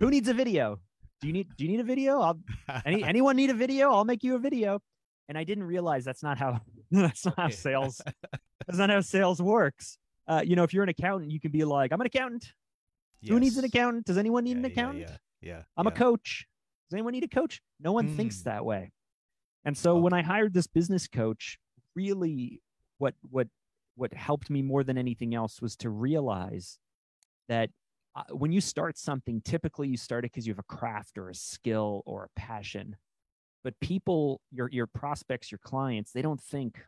Who 0.00 0.10
needs 0.10 0.28
a 0.28 0.34
video? 0.34 0.78
Do 1.20 1.26
you 1.26 1.32
need 1.32 1.48
Do 1.56 1.64
you 1.64 1.70
need 1.70 1.80
a 1.80 1.84
video? 1.84 2.20
I'll 2.20 2.40
any 2.84 3.02
anyone 3.02 3.36
need 3.36 3.50
a 3.50 3.54
video? 3.54 3.90
I'll 3.90 4.04
make 4.04 4.22
you 4.22 4.34
a 4.36 4.38
video." 4.38 4.80
And 5.28 5.36
I 5.36 5.44
didn't 5.44 5.64
realize 5.64 6.04
that's 6.04 6.22
not 6.22 6.38
how 6.38 6.60
that's 6.90 7.24
not 7.24 7.38
how 7.38 7.48
sales 7.50 8.00
that's 8.66 8.78
not 8.78 8.90
how 8.90 9.00
sales 9.00 9.42
works. 9.42 9.98
Uh, 10.26 10.42
you 10.44 10.56
know, 10.56 10.62
if 10.62 10.72
you're 10.74 10.82
an 10.82 10.88
accountant, 10.90 11.30
you 11.32 11.40
can 11.40 11.50
be 11.50 11.64
like, 11.64 11.92
"I'm 11.92 12.00
an 12.00 12.06
accountant. 12.06 12.52
Who 13.26 13.40
needs 13.40 13.56
an 13.58 13.64
accountant? 13.64 14.06
Does 14.06 14.16
anyone 14.18 14.44
need 14.44 14.52
Yeah, 14.52 14.58
an 14.58 14.64
accountant? 14.66 15.10
Yeah. 15.10 15.16
Yeah. 15.40 15.62
I'm 15.76 15.86
yeah. 15.86 15.92
a 15.92 15.94
coach. 15.96 16.46
Does 16.88 16.96
anyone 16.96 17.12
need 17.12 17.24
a 17.24 17.28
coach? 17.28 17.60
No 17.80 17.92
one 17.92 18.08
thinks 18.08 18.40
Mm. 18.40 18.44
that 18.44 18.64
way. 18.64 18.92
And 19.64 19.76
so 19.76 19.96
when 19.96 20.12
I 20.12 20.22
hired 20.22 20.54
this 20.54 20.66
business 20.66 21.08
coach, 21.08 21.58
really 21.94 22.62
what 22.98 23.14
what 23.28 23.48
what 23.98 24.14
helped 24.14 24.48
me 24.48 24.62
more 24.62 24.84
than 24.84 24.96
anything 24.96 25.34
else 25.34 25.60
was 25.60 25.76
to 25.76 25.90
realize 25.90 26.78
that 27.48 27.68
uh, 28.14 28.22
when 28.30 28.52
you 28.52 28.60
start 28.60 28.96
something, 28.96 29.40
typically 29.44 29.88
you 29.88 29.96
start 29.96 30.24
it 30.24 30.30
because 30.32 30.46
you 30.46 30.52
have 30.52 30.58
a 30.70 30.74
craft 30.76 31.18
or 31.18 31.28
a 31.30 31.34
skill 31.34 32.02
or 32.06 32.24
a 32.24 32.40
passion. 32.40 32.96
but 33.64 33.74
people, 33.80 34.40
your 34.52 34.68
your 34.70 34.86
prospects, 34.86 35.50
your 35.50 35.58
clients, 35.58 36.12
they 36.12 36.22
don't 36.22 36.40
think 36.40 36.78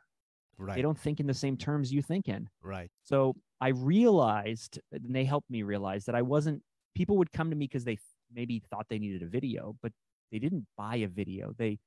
Right. 0.57 0.77
they 0.77 0.83
don't 0.83 0.99
think 0.99 1.21
in 1.21 1.27
the 1.27 1.35
same 1.35 1.57
terms 1.57 1.91
you 1.93 2.03
think 2.03 2.29
in. 2.29 2.49
right. 2.63 2.91
So 3.03 3.35
I 3.61 3.69
realized, 3.69 4.79
and 4.93 5.15
they 5.15 5.25
helped 5.25 5.51
me 5.51 5.63
realize 5.63 6.05
that 6.05 6.15
I 6.15 6.23
wasn't. 6.23 6.63
People 6.95 7.17
would 7.19 7.33
come 7.33 7.51
to 7.51 7.57
me 7.57 7.67
because 7.67 7.85
they 7.85 7.99
maybe 8.33 8.63
thought 8.71 8.87
they 8.89 8.99
needed 8.99 9.23
a 9.23 9.27
video, 9.27 9.75
but 9.83 9.93
they 10.31 10.39
didn't 10.39 10.67
buy 10.77 10.97
a 10.97 11.09
video. 11.09 11.55
They 11.59 11.79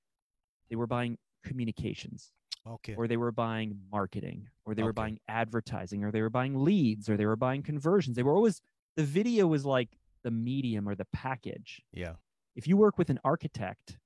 they 0.69 0.75
were 0.75 0.87
buying 0.87 1.17
communications, 1.45 2.31
Okay. 2.67 2.95
or 2.95 3.07
they 3.07 3.17
were 3.17 3.31
buying 3.31 3.77
marketing, 3.91 4.47
or 4.65 4.73
they 4.73 4.83
were 4.83 4.93
buying 4.93 5.19
advertising, 5.27 6.03
or 6.03 6.11
they 6.11 6.21
were 6.21 6.29
buying 6.29 6.63
leads, 6.63 7.09
or 7.09 7.17
they 7.17 7.25
were 7.25 7.35
buying 7.35 7.61
conversions. 7.61 8.15
They 8.15 8.23
were 8.23 8.33
always 8.33 8.61
the 8.95 9.03
video 9.03 9.47
was 9.47 9.65
like 9.65 9.97
the 10.23 10.31
medium 10.31 10.87
or 10.87 10.95
the 10.95 11.05
package. 11.05 11.81
Yeah. 11.91 12.13
If 12.55 12.67
you 12.67 12.77
work 12.77 12.97
with 12.97 13.09
an 13.09 13.19
architect, 13.23 13.97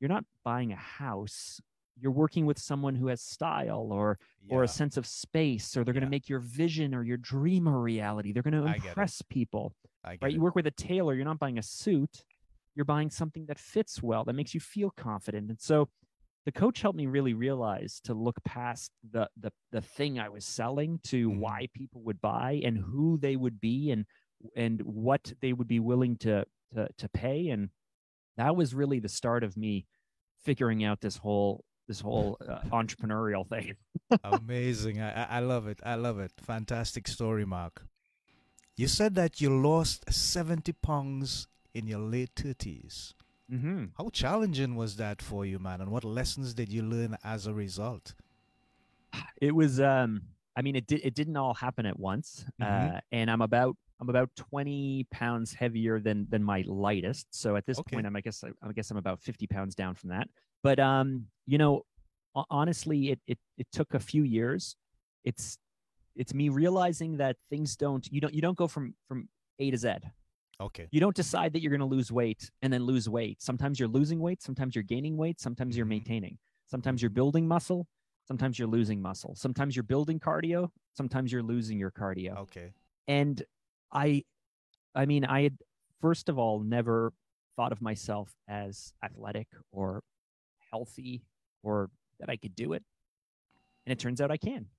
you're 0.00 0.08
not 0.08 0.24
buying 0.44 0.72
a 0.72 0.76
house. 0.76 1.60
You're 1.98 2.12
working 2.12 2.44
with 2.46 2.58
someone 2.58 2.94
who 2.94 3.08
has 3.08 3.22
style 3.22 3.88
or 3.90 4.18
or 4.48 4.62
a 4.62 4.68
sense 4.68 4.96
of 4.96 5.06
space, 5.06 5.76
or 5.76 5.82
they're 5.82 5.94
going 5.94 6.04
to 6.04 6.10
make 6.10 6.28
your 6.28 6.38
vision 6.38 6.94
or 6.94 7.02
your 7.02 7.16
dream 7.16 7.66
a 7.66 7.76
reality. 7.76 8.32
They're 8.32 8.44
going 8.44 8.62
to 8.62 8.68
I 8.68 8.74
get 8.74 8.84
it. 8.84 8.88
impress 8.88 9.22
people, 9.22 9.74
I 10.04 10.12
get 10.12 10.22
right? 10.22 10.30
it. 10.30 10.34
You 10.34 10.40
work 10.40 10.54
with 10.54 10.68
a 10.68 10.70
tailor, 10.70 11.14
you're 11.14 11.24
not 11.24 11.40
buying 11.40 11.58
a 11.58 11.62
suit, 11.62 12.24
you're 12.76 12.84
buying 12.84 13.10
something 13.10 13.46
that 13.46 13.58
fits 13.58 14.00
well, 14.02 14.22
that 14.24 14.34
makes 14.34 14.54
you 14.54 14.60
feel 14.60 14.90
confident. 14.90 15.50
And 15.50 15.60
so 15.60 15.88
the 16.46 16.52
coach 16.52 16.80
helped 16.80 16.96
me 16.96 17.06
really 17.06 17.34
realize 17.34 18.00
to 18.04 18.14
look 18.14 18.42
past 18.44 18.90
the 19.12 19.28
the 19.38 19.50
the 19.72 19.82
thing 19.82 20.18
I 20.18 20.28
was 20.30 20.44
selling 20.46 21.00
to 21.04 21.28
Mhm. 21.30 21.38
why 21.38 21.68
people 21.74 22.00
would 22.04 22.20
buy 22.20 22.60
and 22.64 22.78
who 22.78 23.18
they 23.18 23.36
would 23.36 23.60
be 23.60 23.90
and 23.90 24.06
and 24.56 24.80
what 24.82 25.32
they 25.42 25.52
would 25.52 25.68
be 25.68 25.80
willing 25.80 26.16
to 26.18 26.46
to 26.72 26.88
to 26.96 27.08
pay 27.08 27.48
and 27.48 27.70
that 28.36 28.54
was 28.56 28.74
really 28.74 29.00
the 29.00 29.08
start 29.08 29.42
of 29.44 29.56
me 29.56 29.86
figuring 30.44 30.84
out 30.84 31.00
this 31.00 31.16
whole 31.18 31.64
this 31.88 32.00
whole 32.00 32.36
uh, 32.48 32.60
entrepreneurial 32.70 33.46
thing. 33.48 33.74
Amazing. 34.24 35.00
I, 35.00 35.10
I 35.22 35.26
I 35.38 35.40
love 35.40 35.66
it. 35.66 35.80
I 35.84 35.94
love 35.96 36.18
it. 36.20 36.32
Fantastic 36.40 37.08
story, 37.08 37.44
Mark. 37.44 37.86
You 38.76 38.88
said 38.88 39.14
that 39.14 39.40
you 39.40 39.48
lost 39.50 40.12
70 40.12 40.72
pounds 40.74 41.48
in 41.74 41.86
your 41.88 42.00
late 42.00 42.34
30s. 42.36 43.14
Mm-hmm. 43.52 43.84
How 43.96 44.08
challenging 44.10 44.74
was 44.74 44.96
that 44.96 45.22
for 45.22 45.46
you, 45.46 45.58
man? 45.58 45.80
And 45.80 45.90
what 45.90 46.02
lessons 46.04 46.52
did 46.54 46.72
you 46.72 46.82
learn 46.82 47.16
as 47.22 47.46
a 47.46 47.54
result? 47.54 48.14
It 49.40 49.54
was 49.54 49.80
um 49.80 50.22
I 50.56 50.62
mean 50.62 50.74
it 50.76 50.86
did 50.86 51.00
it 51.04 51.14
didn't 51.14 51.36
all 51.36 51.54
happen 51.54 51.86
at 51.86 51.98
once. 51.98 52.44
Mhm. 52.60 52.96
Uh 52.96 53.00
and 53.12 53.30
I'm 53.30 53.40
about 53.42 53.76
I'm 54.00 54.08
about 54.08 54.30
20 54.36 55.06
pounds 55.10 55.54
heavier 55.54 56.00
than 56.00 56.26
than 56.28 56.42
my 56.42 56.64
lightest. 56.66 57.26
So 57.30 57.56
at 57.56 57.64
this 57.66 57.78
Okay. 57.78 57.96
point 57.96 58.06
I'm 58.06 58.16
I 58.16 58.20
guess 58.20 58.42
I, 58.42 58.48
I 58.62 58.72
guess 58.72 58.90
I'm 58.90 58.96
about 58.96 59.20
50 59.20 59.46
pounds 59.46 59.74
down 59.74 59.94
from 59.94 60.10
that. 60.10 60.28
But 60.62 60.78
um 60.80 61.26
you 61.46 61.58
know 61.58 61.84
honestly 62.50 63.10
it 63.12 63.20
it 63.26 63.38
it 63.58 63.66
took 63.72 63.94
a 63.94 64.00
few 64.00 64.24
years. 64.24 64.76
It's 65.24 65.58
it's 66.16 66.34
me 66.34 66.48
realizing 66.48 67.18
that 67.18 67.36
things 67.48 67.76
don't 67.76 68.06
you 68.10 68.20
don't 68.20 68.34
you 68.34 68.42
don't 68.42 68.56
go 68.58 68.66
from 68.66 68.94
from 69.08 69.28
A 69.60 69.70
to 69.70 69.76
Z. 69.78 69.88
Okay. 70.60 70.88
You 70.90 71.00
don't 71.00 71.14
decide 71.16 71.52
that 71.52 71.60
you're 71.60 71.70
going 71.70 71.80
to 71.80 71.86
lose 71.96 72.10
weight 72.10 72.50
and 72.62 72.72
then 72.72 72.84
lose 72.84 73.08
weight. 73.08 73.42
Sometimes 73.42 73.78
you're 73.78 73.88
losing 73.88 74.20
weight, 74.20 74.42
sometimes 74.42 74.74
you're 74.74 74.84
gaining 74.84 75.16
weight, 75.16 75.38
sometimes 75.40 75.76
you're 75.76 75.86
Mhm. 75.86 75.90
maintaining. 75.90 76.38
Sometimes 76.66 77.02
you're 77.02 77.10
building 77.10 77.46
muscle, 77.46 77.86
sometimes 78.24 78.58
you're 78.58 78.68
losing 78.68 79.00
muscle. 79.02 79.34
Sometimes 79.34 79.76
you're 79.76 79.82
building 79.82 80.18
cardio, 80.18 80.70
sometimes 80.94 81.30
you're 81.30 81.42
losing 81.42 81.78
your 81.78 81.90
cardio. 81.90 82.36
Okay. 82.38 82.72
And 83.06 83.42
I 83.92 84.24
I 84.94 85.04
mean, 85.06 85.24
I 85.26 85.42
had 85.42 85.58
first 86.00 86.28
of 86.30 86.38
all 86.38 86.60
never 86.60 87.12
thought 87.56 87.72
of 87.72 87.82
myself 87.82 88.34
as 88.48 88.94
athletic 89.02 89.48
or 89.72 90.02
healthy 90.70 91.22
or 91.62 91.90
that 92.18 92.30
I 92.30 92.36
could 92.36 92.56
do 92.56 92.72
it. 92.72 92.82
And 93.84 93.92
it 93.92 93.98
turns 93.98 94.20
out 94.20 94.30
I 94.30 94.36
can. 94.38 94.70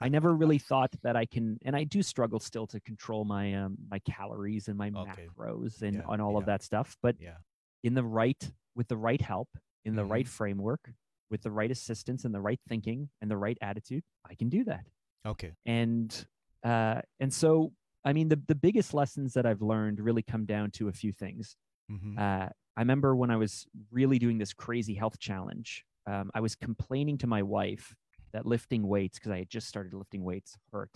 I 0.00 0.08
never 0.08 0.34
really 0.34 0.58
thought 0.58 0.94
that 1.02 1.16
I 1.16 1.26
can, 1.26 1.58
and 1.64 1.74
I 1.76 1.84
do 1.84 2.02
struggle 2.02 2.40
still 2.40 2.66
to 2.68 2.80
control 2.80 3.24
my 3.24 3.54
um, 3.54 3.76
my 3.88 3.98
calories 4.00 4.68
and 4.68 4.76
my 4.78 4.90
Okay. 4.94 5.28
macros 5.28 5.82
and, 5.82 5.96
Yeah, 5.96 6.06
and 6.08 6.22
all 6.22 6.36
of 6.36 6.46
that 6.46 6.62
stuff. 6.62 6.96
But 7.02 7.16
Yeah. 7.18 7.38
in 7.82 7.94
the 7.94 8.04
right, 8.04 8.52
with 8.74 8.88
the 8.88 8.96
right 8.96 9.20
help, 9.20 9.48
in 9.84 9.94
the 9.96 10.04
right 10.04 10.26
Mhm. 10.26 10.30
framework, 10.30 10.92
with 11.30 11.42
the 11.42 11.50
right 11.52 11.70
assistance 11.70 12.24
and 12.24 12.34
the 12.34 12.40
right 12.40 12.60
thinking 12.68 13.10
and 13.20 13.30
the 13.30 13.36
right 13.36 13.58
attitude, 13.62 14.04
I 14.28 14.34
can 14.34 14.48
do 14.48 14.64
that. 14.64 14.86
Okay. 15.26 15.54
And 15.66 16.26
uh, 16.62 17.02
and 17.20 17.32
so, 17.32 17.72
I 18.04 18.12
mean, 18.12 18.28
the 18.28 18.36
the 18.48 18.54
biggest 18.54 18.94
lessons 18.94 19.34
that 19.34 19.46
I've 19.46 19.62
learned 19.62 20.00
really 20.00 20.22
come 20.22 20.46
down 20.46 20.70
to 20.72 20.88
a 20.88 20.92
few 20.92 21.12
things. 21.12 21.56
hmm 21.88 22.16
Uh, 22.16 22.48
I 22.76 22.80
remember 22.80 23.16
when 23.16 23.30
I 23.30 23.36
was 23.36 23.66
really 23.90 24.18
doing 24.18 24.38
this 24.38 24.52
crazy 24.54 24.94
health 24.94 25.18
challenge, 25.18 25.84
um, 26.06 26.30
I 26.34 26.40
was 26.40 26.56
complaining 26.56 27.18
to 27.18 27.26
my 27.26 27.42
wife 27.42 27.94
that 28.34 28.44
lifting 28.44 28.86
weights, 28.86 29.18
because 29.18 29.32
I 29.32 29.38
had 29.38 29.48
just 29.48 29.68
started 29.68 29.94
lifting 29.94 30.24
weights, 30.24 30.58
hurt. 30.72 30.90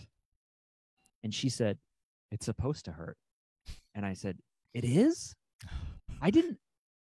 And 1.23 1.33
she 1.33 1.49
said, 1.49 1.79
It's 2.31 2.45
supposed 2.45 2.85
to 2.85 2.91
hurt. 2.91 3.17
And 3.95 4.05
I 4.05 4.13
said, 4.13 4.37
It 4.73 4.83
is? 4.83 5.33
I 6.21 6.29
didn't. 6.29 6.59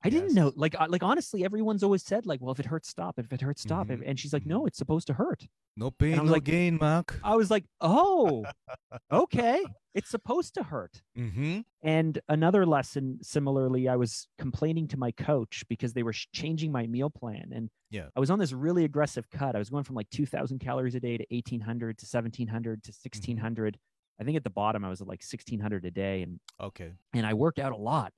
I 0.06 0.10
didn't 0.10 0.30
Yes. 0.30 0.36
know. 0.36 0.54
Like, 0.56 0.76
like 0.90 1.04
honestly, 1.04 1.44
everyone's 1.44 1.84
always 1.84 2.04
said, 2.04 2.26
like, 2.26 2.40
well, 2.42 2.52
if 2.52 2.60
it 2.60 2.66
hurts, 2.68 2.90
stop. 2.90 3.18
If 3.20 3.32
it 3.34 3.42
hurts, 3.42 3.62
stop. 3.62 3.88
Mhm, 3.88 4.04
And 4.06 4.20
she's 4.20 4.34
like, 4.34 4.46
no, 4.46 4.66
it's 4.66 4.78
supposed 4.78 5.08
to 5.08 5.14
hurt. 5.14 5.48
No 5.78 5.92
pain, 5.92 6.16
no 6.18 6.24
like- 6.24 6.44
gain, 6.44 6.78
Mark. 6.80 7.20
I 7.24 7.36
was 7.36 7.50
like, 7.52 7.66
oh, 7.82 8.46
okay, 9.12 9.64
it's 9.94 10.10
supposed 10.10 10.54
to 10.56 10.64
hurt. 10.64 11.02
Mm-hmm. 11.18 11.62
And 11.82 12.20
another 12.30 12.66
lesson, 12.66 13.20
similarly, 13.22 13.88
I 13.88 13.96
was 13.96 14.28
complaining 14.38 14.88
to 14.90 14.98
my 14.98 15.12
coach 15.12 15.64
because 15.70 15.94
they 15.94 16.04
were 16.04 16.14
sh- 16.14 16.28
changing 16.34 16.72
my 16.72 16.88
meal 16.88 17.10
plan. 17.10 17.52
And 17.54 17.70
Yeah. 17.90 18.08
I 18.16 18.20
was 18.20 18.30
on 18.30 18.40
this 18.40 18.54
really 18.54 18.84
aggressive 18.86 19.30
cut. 19.30 19.56
I 19.56 19.60
was 19.60 19.70
going 19.70 19.84
from 19.84 19.96
like 19.96 20.10
2,000 20.12 20.60
calories 20.60 20.96
a 20.96 21.00
day 21.00 21.18
to 21.18 21.26
1,800 21.30 21.98
to 21.98 22.06
1,700 22.06 22.84
to 22.84 22.92
1,600. 22.92 23.78
I 24.20 24.24
think 24.24 24.38
at 24.38 24.44
the 24.46 24.50
bottom, 24.50 24.86
I 24.86 24.90
was 24.90 25.02
at 25.02 25.08
like 25.08 25.22
1,600 25.24 25.84
a 25.86 25.92
day. 25.92 26.22
And, 26.22 26.40
Okay. 26.62 26.94
and 27.14 27.26
I 27.26 27.34
worked 27.34 27.60
out 27.60 27.74
a 27.74 27.78
lot. 27.78 28.14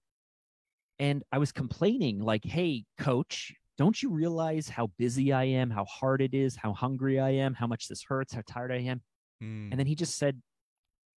And 1.00 1.24
I 1.32 1.38
was 1.38 1.51
complaining, 1.51 2.20
like, 2.20 2.44
hey, 2.44 2.86
coach, 2.98 3.54
don't 3.77 4.01
you 4.01 4.10
realize 4.10 4.68
how 4.70 4.88
busy 4.98 5.32
I 5.32 5.44
am, 5.44 5.70
how 5.70 5.86
hard 5.86 6.22
it 6.22 6.34
is, 6.34 6.56
how 6.56 6.74
hungry 6.74 7.20
I 7.20 7.30
am, 7.30 7.54
how 7.54 7.68
much 7.68 7.88
this 7.88 8.04
hurts, 8.04 8.34
how 8.34 8.42
tired 8.48 8.72
I 8.72 8.77
am? 8.80 9.01
Mm. 9.44 9.70
And 9.72 9.80
then 9.80 9.86
he 9.86 9.94
just 9.96 10.18
said, 10.18 10.42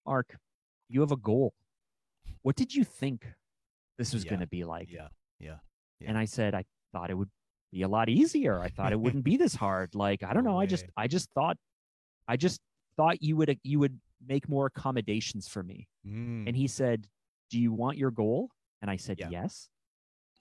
Mark, 0.07 0.37
you 0.89 1.01
have 1.01 1.13
a 1.13 1.17
goal. 1.17 1.55
What 2.43 2.57
did 2.57 2.75
you 2.75 2.85
think 2.85 3.27
this 3.97 4.13
was 4.13 4.25
Yeah, 4.25 4.31
going 4.31 4.41
to 4.41 4.47
be 4.47 4.65
like? 4.65 4.91
yeah. 4.93 5.09
Yeah. 5.39 5.57
And 6.07 6.19
I 6.19 6.25
said, 6.27 6.55
I 6.55 6.65
thought 6.93 7.11
it 7.11 7.15
would 7.15 7.31
be 7.73 7.83
a 7.83 7.89
lot 7.89 8.09
easier. 8.09 8.59
I 8.61 8.69
thought 8.69 8.93
it 8.93 9.01
wouldn't 9.01 9.25
be 9.25 9.37
this 9.39 9.55
hard. 9.55 9.95
Like, 9.95 10.23
I 10.23 10.33
don't 10.35 10.45
No 10.45 10.53
know. 10.53 10.61
I 10.61 10.67
just. 10.67 10.85
I 10.97 11.07
just 11.09 11.31
thought, 11.33 11.57
I 12.29 12.37
just 12.37 12.61
thought 12.97 13.23
you 13.23 13.37
would, 13.37 13.59
you 13.63 13.79
would 13.79 13.99
make 14.27 14.49
more 14.49 14.67
accommodations 14.67 15.49
for 15.49 15.63
me. 15.63 15.89
Mm. 16.07 16.47
And 16.47 16.57
he 16.57 16.67
said, 16.69 17.07
Do 17.51 17.59
you 17.59 17.73
want 17.73 17.97
your 17.99 18.11
goal? 18.11 18.51
And 18.83 18.91
I 18.91 18.97
said, 18.97 19.19
Yeah. 19.19 19.29
Yes. 19.31 19.69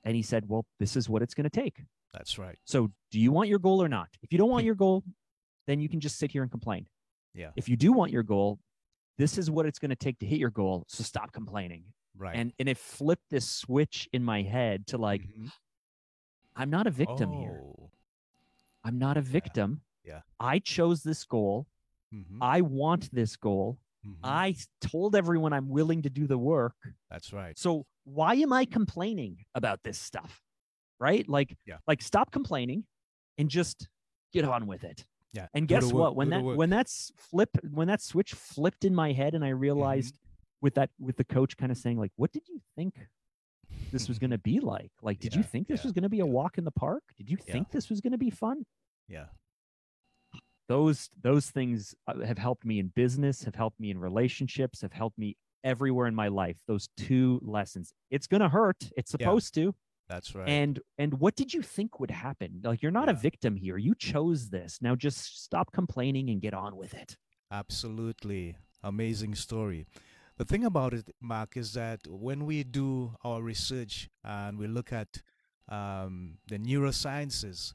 And 0.03 0.15
he 0.15 0.22
said, 0.22 0.46
Well, 0.48 0.65
this 0.79 0.96
is 0.96 1.10
what 1.10 1.22
it's 1.22 1.34
going 1.34 1.50
to 1.50 1.62
take. 1.62 1.84
That's 2.13 2.38
right. 2.39 2.58
So, 2.65 2.91
do 3.12 3.19
you 3.19 3.31
want 3.31 3.50
your 3.50 3.60
goal 3.60 3.81
or 3.84 3.89
not? 3.89 4.10
If 4.24 4.31
you 4.31 4.38
don't 4.38 4.50
want 4.50 4.65
your 4.69 4.75
goal, 4.75 5.03
then 5.67 5.79
you 5.79 5.89
can 5.89 6.00
just 6.00 6.17
sit 6.17 6.31
here 6.31 6.41
and 6.41 6.50
complain. 6.51 6.88
Yeah. 7.36 7.51
If 7.55 7.69
you 7.69 7.75
do 7.77 7.91
want 7.91 8.12
your 8.12 8.24
goal, 8.24 8.60
this 9.17 9.38
is 9.38 9.51
what 9.51 9.65
it's 9.65 9.77
going 9.79 9.89
to 9.89 9.96
take 9.96 10.17
to 10.19 10.25
hit 10.25 10.39
your 10.39 10.50
goal. 10.50 10.86
So 10.88 11.03
stop 11.03 11.31
complaining. 11.31 11.84
Right. 12.17 12.36
And 12.36 12.53
and 12.60 12.67
it 12.67 12.77
flipped 12.77 13.29
this 13.29 13.48
switch 13.48 14.10
in 14.13 14.24
my 14.24 14.41
head 14.41 14.88
to 14.88 14.98
like, 14.98 15.22
Mhm. 15.22 15.51
I'm 16.55 16.69
not 16.69 16.88
a 16.88 16.91
victim 16.91 17.31
here. 17.31 17.62
Oh. 17.63 17.91
I'm 18.84 18.98
not 18.98 19.17
a 19.17 19.22
victim. 19.22 19.81
Yeah. 20.03 20.22
I 20.39 20.60
chose 20.60 21.03
this 21.03 21.24
goal. 21.25 21.67
Mhm. 22.13 22.39
I 22.41 22.62
want 22.62 23.12
this 23.13 23.36
goal. 23.36 23.77
Mhm. 24.05 24.15
I 24.24 24.55
told 24.81 25.15
everyone 25.15 25.53
I'm 25.53 25.69
willing 25.69 26.01
to 26.01 26.10
do 26.10 26.25
the 26.27 26.38
work. 26.38 26.75
That's 27.10 27.31
right. 27.31 27.58
So 27.58 27.86
why 28.13 28.35
am 28.35 28.51
I 28.53 28.65
complaining 28.65 29.37
about 29.55 29.79
this 29.83 29.97
stuff? 29.99 30.41
Right? 30.99 31.27
Like, 31.27 31.55
Yeah. 31.65 31.77
like 31.87 32.01
stop 32.01 32.31
complaining 32.31 32.83
and 33.37 33.49
just 33.49 33.87
get 34.33 34.45
on 34.45 34.67
with 34.67 34.83
it. 34.83 35.05
Yeah. 35.33 35.47
And 35.53 35.67
guess 35.67 35.85
work, 35.85 35.93
what? 35.93 36.15
When 36.15 36.29
that 36.31 36.43
when 36.43 36.69
that's 36.69 37.11
flip 37.15 37.49
when 37.69 37.87
that 37.87 38.01
switch 38.01 38.33
flipped 38.33 38.83
in 38.83 38.93
my 38.95 39.11
head 39.13 39.35
and 39.35 39.45
I 39.45 39.49
realized 39.49 40.15
Mm-hmm. 40.15 40.65
with 40.65 40.73
that 40.75 40.89
with 40.99 41.15
the 41.17 41.23
coach 41.23 41.55
kind 41.55 41.71
of 41.71 41.77
saying 41.77 41.97
like, 41.99 42.11
what 42.15 42.31
did 42.31 42.43
you 42.49 42.59
think 42.75 42.95
this 43.91 44.07
was 44.09 44.17
going 44.19 44.31
to 44.39 44.39
be 44.39 44.59
like? 44.59 44.91
Like, 45.01 45.19
did 45.19 45.35
you 45.35 45.43
think 45.43 45.67
this 45.67 45.81
yeah, 45.81 45.83
was 45.87 45.91
going 45.93 46.03
to 46.03 46.09
be 46.09 46.19
a 46.19 46.25
walk 46.25 46.57
in 46.57 46.63
the 46.65 46.71
park? 46.71 47.03
Did 47.17 47.29
you 47.29 47.37
Yeah. 47.45 47.53
think 47.53 47.71
this 47.71 47.89
was 47.89 48.01
going 48.01 48.11
to 48.11 48.17
be 48.17 48.29
fun? 48.31 48.65
Yeah. 49.07 49.27
Those 50.67 51.09
those 51.21 51.49
things 51.49 51.95
uh, 52.07 52.19
have 52.25 52.37
helped 52.37 52.65
me 52.65 52.79
in 52.79 52.87
business, 52.89 53.43
have 53.43 53.55
helped 53.55 53.79
me 53.79 53.89
in 53.89 53.99
relationships, 53.99 54.81
have 54.81 54.93
helped 54.93 55.17
me 55.17 55.35
everywhere 55.63 56.07
in 56.07 56.15
my 56.15 56.27
life. 56.27 56.57
Those 56.67 56.89
two 56.97 57.39
lessons. 57.43 57.93
It's 58.09 58.27
going 58.27 58.41
to 58.41 58.49
hurt. 58.49 58.89
It's 58.97 59.11
Yeah. 59.13 59.25
supposed 59.25 59.53
to. 59.55 59.75
That's 60.07 60.33
right. 60.33 60.49
And 60.49 60.79
and 60.97 61.19
what 61.19 61.35
did 61.35 61.53
you 61.53 61.61
think 61.61 61.99
would 61.99 62.09
happen? 62.11 62.61
Like 62.63 62.81
you're 62.81 62.91
not 62.91 63.09
a 63.09 63.13
victim 63.13 63.55
here. 63.55 63.77
You 63.77 63.93
chose 63.93 64.49
this. 64.49 64.81
Now 64.81 64.95
just 64.95 65.43
stop 65.43 65.71
complaining 65.71 66.29
and 66.31 66.41
get 66.41 66.53
on 66.55 66.75
with 66.77 66.93
it. 66.95 67.15
Absolutely. 67.51 68.55
Amazing 68.81 69.35
story. 69.35 69.85
The 70.37 70.45
thing 70.45 70.63
about 70.63 70.93
it, 70.93 71.13
Mark, 71.21 71.57
is 71.57 71.73
that 71.73 71.99
when 72.07 72.45
we 72.45 72.63
do 72.63 73.13
our 73.23 73.41
research 73.43 74.09
and 74.23 74.57
we 74.57 74.67
look 74.67 74.91
at 74.93 75.21
um, 75.67 76.37
the 76.47 76.57
neurosciences, 76.57 77.73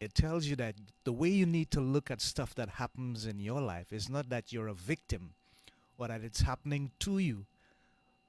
it 0.00 0.14
tells 0.14 0.46
you 0.46 0.56
that 0.56 0.74
the 1.04 1.12
way 1.12 1.28
you 1.28 1.46
need 1.46 1.70
to 1.72 1.80
look 1.80 2.10
at 2.10 2.20
stuff 2.20 2.54
that 2.56 2.70
happens 2.70 3.26
in 3.26 3.38
your 3.38 3.60
life 3.60 3.92
is 3.92 4.08
not 4.08 4.30
that 4.30 4.50
you're 4.52 4.66
a 4.68 4.74
victim 4.74 5.34
or 6.00 6.08
that 6.08 6.22
it's 6.22 6.40
happening 6.40 6.90
to 7.00 7.18
you, 7.18 7.46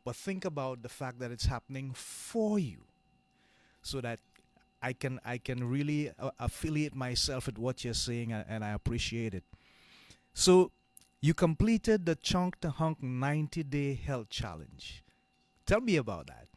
but 0.04 0.16
think 0.16 0.46
about 0.46 0.84
the 0.84 0.90
fact 0.90 1.20
that 1.20 1.32
it's 1.32 1.46
happening 1.46 1.94
for 1.94 2.60
you 2.60 2.84
so 3.82 4.02
that 4.02 4.20
I 4.82 4.94
can 4.94 5.20
I 5.24 5.38
can 5.38 5.64
really 5.64 6.12
uh, 6.20 6.32
affiliate 6.40 6.96
myself 6.96 7.46
with 7.46 7.58
what 7.58 7.84
you're 7.84 7.94
saying 7.94 8.34
and, 8.34 8.46
and 8.48 8.64
I 8.64 8.72
appreciate 8.72 9.34
it. 9.34 9.44
So 10.34 10.72
you 11.22 11.34
completed 11.34 12.06
the 12.06 12.16
Chunk 12.16 12.60
to 12.62 12.72
Hunk 12.72 13.02
90 13.02 13.64
day 13.64 13.94
health 13.94 14.30
challenge. 14.30 15.04
Tell 15.66 15.82
me 15.82 15.96
about 15.96 16.28
that. 16.28 16.48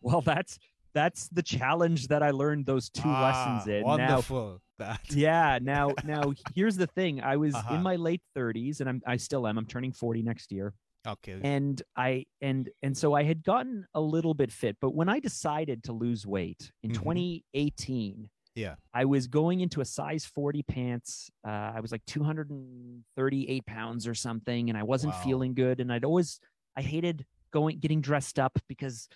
Well, 0.00 0.20
that's 0.20 0.58
that's 0.92 1.28
the 1.28 1.42
challenge 1.42 2.08
that 2.08 2.22
I 2.22 2.30
learned 2.30 2.66
those 2.66 2.88
two 2.88 3.02
ah, 3.04 3.22
lessons 3.22 3.68
in. 3.68 3.84
Wonderful. 3.84 4.46
Now, 4.52 4.60
that. 4.78 5.00
yeah. 5.10 5.58
Now, 5.60 5.94
now 6.04 6.32
here's 6.54 6.76
the 6.76 6.86
thing. 6.86 7.20
I 7.20 7.36
was 7.36 7.54
uh-huh. 7.54 7.74
in 7.74 7.82
my 7.82 7.96
late 7.96 8.22
30s, 8.36 8.80
and 8.80 8.88
I'm 8.88 9.02
I 9.06 9.16
still 9.16 9.46
am. 9.46 9.58
I'm 9.58 9.66
turning 9.66 9.92
40 9.92 10.22
next 10.22 10.52
year. 10.52 10.74
Okay. 11.06 11.38
And 11.42 11.80
I 11.96 12.26
and 12.40 12.68
and 12.82 12.96
so 12.96 13.14
I 13.14 13.22
had 13.22 13.44
gotten 13.44 13.86
a 13.94 14.00
little 14.00 14.34
bit 14.34 14.52
fit, 14.52 14.76
but 14.80 14.94
when 14.94 15.08
I 15.08 15.20
decided 15.20 15.84
to 15.84 15.92
lose 15.92 16.26
weight 16.26 16.72
in 16.82 16.90
mm-hmm. 16.90 17.02
2018, 17.02 18.28
yeah, 18.54 18.74
I 18.92 19.04
was 19.04 19.28
going 19.28 19.60
into 19.60 19.80
a 19.80 19.84
size 19.84 20.26
40 20.26 20.64
pants. 20.64 21.30
Uh, 21.46 21.72
I 21.76 21.80
was 21.80 21.92
like 21.92 22.04
238 22.06 23.66
pounds 23.66 24.08
or 24.08 24.14
something, 24.14 24.68
and 24.68 24.76
I 24.76 24.82
wasn't 24.82 25.14
wow. 25.14 25.20
feeling 25.20 25.54
good. 25.54 25.80
And 25.80 25.92
I'd 25.92 26.04
always 26.04 26.40
I 26.76 26.82
hated 26.82 27.24
going 27.52 27.78
getting 27.78 28.00
dressed 28.00 28.38
up 28.38 28.58
because 28.68 29.08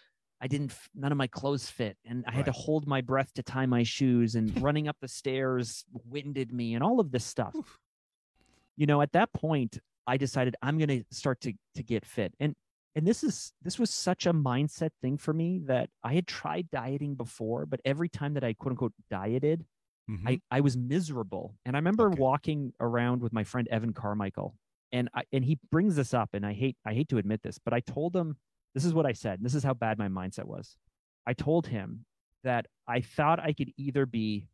I 0.43 0.49
didn't 0.49 0.75
none 0.95 1.13
of 1.13 1.19
my 1.19 1.29
clothes 1.29 1.71
fit 1.71 1.97
and 2.05 2.25
I 2.27 2.33
had 2.33 2.47
to 2.47 2.53
hold 2.53 2.87
my 2.87 3.01
breath 3.01 3.33
to 3.35 3.45
tie 3.45 3.67
my 3.67 3.85
shoes 3.85 4.35
and 4.35 4.61
running 4.63 4.89
up 4.89 4.97
the 5.01 5.07
stairs 5.07 5.85
winded 6.11 6.53
me 6.53 6.75
and 6.75 6.83
all 6.83 6.99
of 6.99 7.13
this 7.13 7.25
stuff. 7.25 7.55
Oof. 7.55 7.79
You 8.77 8.87
know, 8.87 9.01
at 9.03 9.13
that 9.13 9.33
point 9.33 9.79
I 10.07 10.17
decided 10.17 10.57
I'm 10.61 10.79
going 10.79 10.89
to 10.89 11.05
start 11.11 11.41
to 11.43 11.53
to 11.77 11.83
get 11.85 12.05
fit. 12.05 12.35
And 12.41 12.57
and 12.97 13.07
this 13.07 13.23
is 13.23 13.53
this 13.63 13.79
was 13.79 13.91
such 13.91 14.27
a 14.27 14.33
mindset 14.33 14.91
thing 15.01 15.17
for 15.17 15.33
me 15.33 15.61
that 15.67 15.89
I 16.03 16.15
had 16.15 16.27
tried 16.27 16.71
dieting 16.71 17.15
before, 17.15 17.65
but 17.65 17.81
every 17.85 18.09
time 18.09 18.35
that 18.35 18.45
I 18.45 18.53
quote 18.53 18.73
unquote 18.73 18.93
dieted, 19.11 19.65
mm-hmm. 20.11 20.27
I 20.27 20.41
I 20.51 20.61
was 20.61 20.77
miserable. 20.77 21.55
And 21.65 21.77
I 21.77 21.79
remember 21.79 22.09
okay. 22.09 22.21
walking 22.21 22.73
around 22.81 23.23
with 23.23 23.33
my 23.33 23.45
friend 23.45 23.69
Evan 23.69 23.93
Carmichael 23.93 24.57
and 24.91 25.09
I, 25.15 25.23
and 25.33 25.45
he 25.45 25.59
brings 25.71 25.97
this 25.97 26.13
up 26.13 26.31
and 26.35 26.45
I 26.45 26.53
hate 26.53 26.77
I 26.85 26.95
hate 26.95 27.09
to 27.11 27.19
admit 27.19 27.43
this, 27.43 27.59
but 27.65 27.73
I 27.73 27.81
told 27.81 28.15
him 28.15 28.37
this 28.75 28.85
is 28.85 28.95
what 28.95 29.07
I 29.07 29.13
said. 29.13 29.41
This 29.43 29.55
is 29.55 29.63
how 29.63 29.75
bad 29.75 29.99
my 29.99 30.09
mindset 30.09 30.45
was. 30.45 30.77
I 31.27 31.35
told 31.35 31.67
him 31.67 32.05
that 32.45 32.67
I 32.89 33.01
thought 33.01 33.39
I 33.41 33.53
could 33.53 33.73
either 33.77 34.07
be 34.07 34.49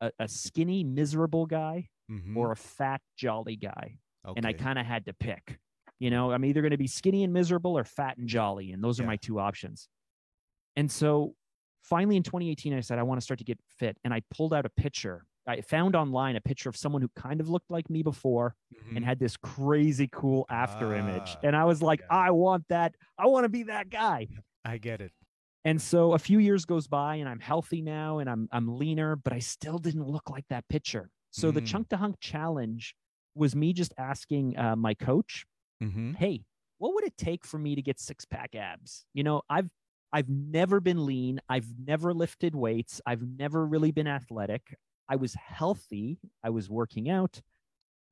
a, 0.00 0.10
a 0.18 0.28
skinny, 0.28 0.84
miserable 0.84 1.46
guy 1.46 1.88
mm-hmm. 2.10 2.36
or 2.36 2.52
a 2.52 2.56
fat, 2.56 3.00
jolly 3.16 3.56
guy. 3.56 3.98
Okay. 4.26 4.34
And 4.36 4.46
I 4.46 4.52
kind 4.52 4.78
of 4.78 4.86
had 4.86 5.06
to 5.06 5.12
pick. 5.12 5.58
You 5.98 6.10
know, 6.10 6.30
I'm 6.30 6.44
either 6.44 6.62
going 6.62 6.70
to 6.70 6.78
be 6.78 6.86
skinny 6.86 7.24
and 7.24 7.32
miserable 7.32 7.76
or 7.76 7.84
fat 7.84 8.18
and 8.18 8.28
jolly. 8.28 8.72
And 8.72 8.82
those 8.82 8.98
yeah. 8.98 9.04
are 9.04 9.08
my 9.08 9.16
two 9.16 9.40
options. 9.40 9.88
And 10.76 10.90
so 10.90 11.34
finally 11.82 12.16
in 12.16 12.22
2018, 12.22 12.74
I 12.74 12.80
said, 12.80 12.98
I 12.98 13.02
want 13.02 13.20
to 13.20 13.24
start 13.24 13.38
to 13.38 13.44
get 13.44 13.58
fit. 13.78 13.96
And 14.04 14.14
I 14.14 14.22
pulled 14.34 14.54
out 14.54 14.64
a 14.64 14.70
picture 14.70 15.24
I 15.48 15.62
found 15.62 15.96
online 15.96 16.36
a 16.36 16.40
picture 16.40 16.68
of 16.68 16.76
someone 16.76 17.00
who 17.00 17.08
kind 17.16 17.40
of 17.40 17.48
looked 17.48 17.70
like 17.70 17.88
me 17.88 18.02
before 18.02 18.54
mm-hmm. 18.72 18.96
and 18.96 19.04
had 19.04 19.18
this 19.18 19.36
crazy 19.36 20.08
cool 20.12 20.44
after 20.50 20.94
ah, 20.94 20.98
image. 20.98 21.36
And 21.42 21.56
I 21.56 21.64
was 21.64 21.82
like, 21.82 22.02
I 22.10 22.30
want 22.30 22.64
that. 22.68 22.94
I 23.18 23.26
want 23.26 23.44
to 23.44 23.48
be 23.48 23.64
that 23.64 23.88
guy. 23.88 24.28
I 24.64 24.76
get 24.76 25.00
it. 25.00 25.12
And 25.64 25.80
so 25.80 26.12
a 26.12 26.18
few 26.18 26.38
years 26.38 26.64
goes 26.64 26.86
by 26.86 27.16
and 27.16 27.28
I'm 27.28 27.40
healthy 27.40 27.82
now 27.82 28.18
and 28.18 28.28
I'm 28.30 28.48
I'm 28.52 28.78
leaner, 28.78 29.16
but 29.16 29.32
I 29.32 29.38
still 29.38 29.78
didn't 29.78 30.06
look 30.06 30.30
like 30.30 30.44
that 30.50 30.68
picture. 30.68 31.10
So 31.30 31.50
mm. 31.50 31.54
the 31.54 31.60
chunk 31.62 31.88
to 31.88 31.96
hunk 31.96 32.16
challenge 32.20 32.94
was 33.34 33.56
me 33.56 33.72
just 33.72 33.92
asking 33.98 34.58
uh, 34.58 34.76
my 34.76 34.94
coach, 34.94 35.46
mm-hmm. 35.82 36.12
"Hey, 36.12 36.44
what 36.78 36.94
would 36.94 37.04
it 37.04 37.16
take 37.16 37.44
for 37.44 37.58
me 37.58 37.74
to 37.74 37.82
get 37.82 37.98
six 37.98 38.24
pack 38.24 38.54
abs?" 38.54 39.04
You 39.14 39.24
know, 39.24 39.42
I've 39.50 39.68
I've 40.12 40.28
never 40.28 40.80
been 40.80 41.04
lean. 41.04 41.40
I've 41.48 41.68
never 41.84 42.14
lifted 42.14 42.54
weights. 42.54 43.00
I've 43.06 43.22
never 43.22 43.66
really 43.66 43.90
been 43.90 44.06
athletic. 44.06 44.62
I 45.08 45.16
was 45.16 45.34
healthy. 45.34 46.18
I 46.44 46.50
was 46.50 46.68
working 46.68 47.08
out, 47.10 47.40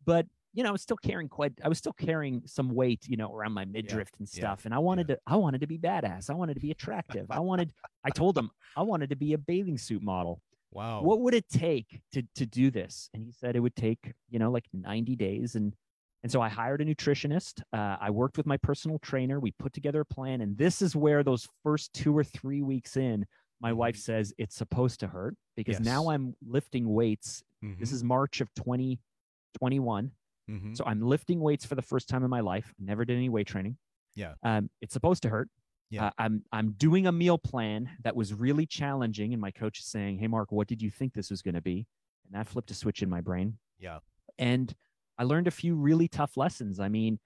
but 0.05 0.27
you 0.53 0.63
know, 0.63 0.71
I 0.71 0.73
was 0.73 0.83
still 0.83 0.97
carrying 0.97 1.29
quite. 1.29 1.53
I 1.63 1.69
was 1.69 1.77
still 1.77 1.93
carrying 1.93 2.43
some 2.47 2.71
weight, 2.71 3.05
you 3.07 3.19
know, 3.19 3.35
around 3.35 3.53
my 3.53 3.67
midriff 3.67 4.09
yeah, 4.13 4.19
and 4.21 4.29
stuff. 4.29 4.61
Yeah, 4.61 4.69
and 4.69 4.75
I 4.75 4.79
wanted 4.79 5.09
yeah. 5.09 5.17
to. 5.17 5.21
I 5.27 5.37
wanted 5.37 5.61
to 5.61 5.67
be 5.67 5.79
badass. 5.79 6.31
I 6.31 6.35
wanted 6.35 6.55
to 6.55 6.61
be 6.61 6.71
attractive. 6.71 7.27
I 7.31 7.41
wanted. 7.41 7.73
I 8.05 8.11
told 8.11 8.39
him 8.39 8.51
I 8.75 8.83
wanted 8.83 9.11
to 9.11 9.17
be 9.17 9.35
a 9.35 9.39
bathing 9.39 9.77
suit 9.77 10.03
model. 10.03 10.41
Wow. 10.73 11.03
What 11.03 11.21
would 11.21 11.35
it 11.35 11.49
take 11.51 12.01
to 12.13 12.23
to 12.37 12.47
do 12.47 12.71
this? 12.71 13.11
And 13.13 13.23
he 13.23 13.33
said 13.33 13.55
it 13.55 13.61
would 13.61 13.77
take, 13.77 14.13
you 14.31 14.39
know, 14.39 14.51
like 14.51 14.65
90 14.73 15.17
days. 15.17 15.57
And 15.57 15.75
and 16.23 16.33
so 16.33 16.41
I 16.41 16.49
hired 16.49 16.81
a 16.81 16.85
nutritionist. 16.85 17.63
Uh, 17.73 17.97
I 18.01 18.11
worked 18.11 18.37
with 18.37 18.47
my 18.47 18.57
personal 18.57 18.99
trainer. 18.99 19.39
We 19.39 19.53
put 19.53 19.73
together 19.73 20.01
a 20.01 20.05
plan. 20.05 20.41
And 20.41 20.57
this 20.59 20.83
is 20.83 20.97
where 20.97 21.23
those 21.23 21.47
first 21.63 21.93
two 21.93 22.17
or 22.17 22.25
three 22.25 22.63
weeks 22.63 22.97
in, 22.97 23.27
my 23.61 23.71
mm-hmm. 23.71 23.79
wife 23.79 23.97
says 23.97 24.33
it's 24.39 24.57
supposed 24.57 25.01
to 25.01 25.07
hurt 25.07 25.37
because 25.57 25.77
yes. 25.77 25.85
now 25.85 26.11
I'm 26.11 26.35
lifting 26.47 26.93
weights. 26.93 27.43
Mm-hmm. 27.65 27.81
This 27.81 27.93
is 27.93 28.05
March 28.05 28.41
of 28.41 28.53
2021. 28.55 30.11
Mm-hmm. 30.51 30.75
So 30.75 30.85
I'm 30.87 31.01
lifting 31.01 31.41
weights 31.41 31.65
for 31.65 31.75
the 31.75 31.83
first 31.83 32.09
time 32.09 32.23
in 32.23 32.31
my 32.31 32.41
life. 32.41 32.73
Never 32.79 33.05
did 33.05 33.17
any 33.17 33.29
weight 33.29 33.47
training. 33.47 33.77
Yeah. 34.15 34.35
Um, 34.43 34.71
it's 34.81 34.93
supposed 34.93 35.23
to 35.25 35.29
hurt. 35.29 35.49
Yeah. 35.91 36.07
Uh, 36.07 36.11
I'm 36.19 36.43
I'm 36.53 36.73
doing 36.73 37.07
a 37.07 37.13
meal 37.13 37.39
plan 37.39 37.89
that 38.03 38.17
was 38.17 38.35
really 38.35 38.67
challenging, 38.67 39.33
and 39.33 39.41
my 39.41 39.53
coach 39.53 39.79
is 39.79 39.87
saying, 39.87 40.19
"Hey, 40.19 40.27
Mark, 40.27 40.51
what 40.51 40.67
did 40.67 40.83
you 40.83 40.91
think 40.91 41.13
this 41.13 41.31
was 41.31 41.43
going 41.43 41.55
to 41.55 41.61
be?" 41.61 41.87
And 42.25 42.35
that 42.35 42.49
flipped 42.49 42.71
a 42.73 42.75
switch 42.75 43.03
in 43.03 43.11
my 43.11 43.21
brain. 43.21 43.59
Yeah. 43.79 43.99
And 44.39 44.75
I 45.17 45.25
learned 45.25 45.47
a 45.47 45.53
few 45.53 45.77
really 45.77 46.09
tough 46.09 46.37
lessons. 46.37 46.81
I 46.81 46.89
mean, 46.89 47.21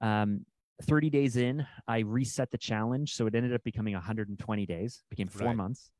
um, 0.00 0.44
30 0.82 1.10
days 1.10 1.36
in, 1.36 1.66
I 1.86 2.00
reset 2.00 2.50
the 2.50 2.58
challenge. 2.58 3.14
So 3.14 3.26
it 3.26 3.34
ended 3.34 3.54
up 3.54 3.62
becoming 3.64 3.94
120 3.94 4.66
days, 4.66 5.02
became 5.10 5.28
four 5.28 5.48
right. 5.48 5.56
months. 5.56 5.90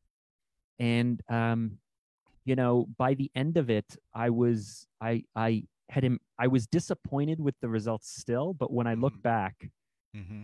And, 0.79 1.21
um, 1.29 1.79
you 2.45 2.57
know, 2.57 2.87
by 2.99 3.15
the 3.15 3.31
end 3.35 3.57
of 3.57 3.71
it, 3.71 3.97
I 4.15 4.31
was, 4.31 4.87
I, 5.01 5.25
I 5.37 5.65
had 5.91 6.05
him, 6.05 6.21
I 6.39 6.47
was 6.47 6.67
disappointed 6.67 7.41
with 7.41 7.55
the 7.61 7.69
results 7.69 8.11
still. 8.11 8.55
But 8.55 8.73
when 8.73 8.87
I 8.87 8.95
look 8.95 9.13
mm-hmm. 9.15 9.23
back, 9.23 9.71
mm-hmm. 10.17 10.43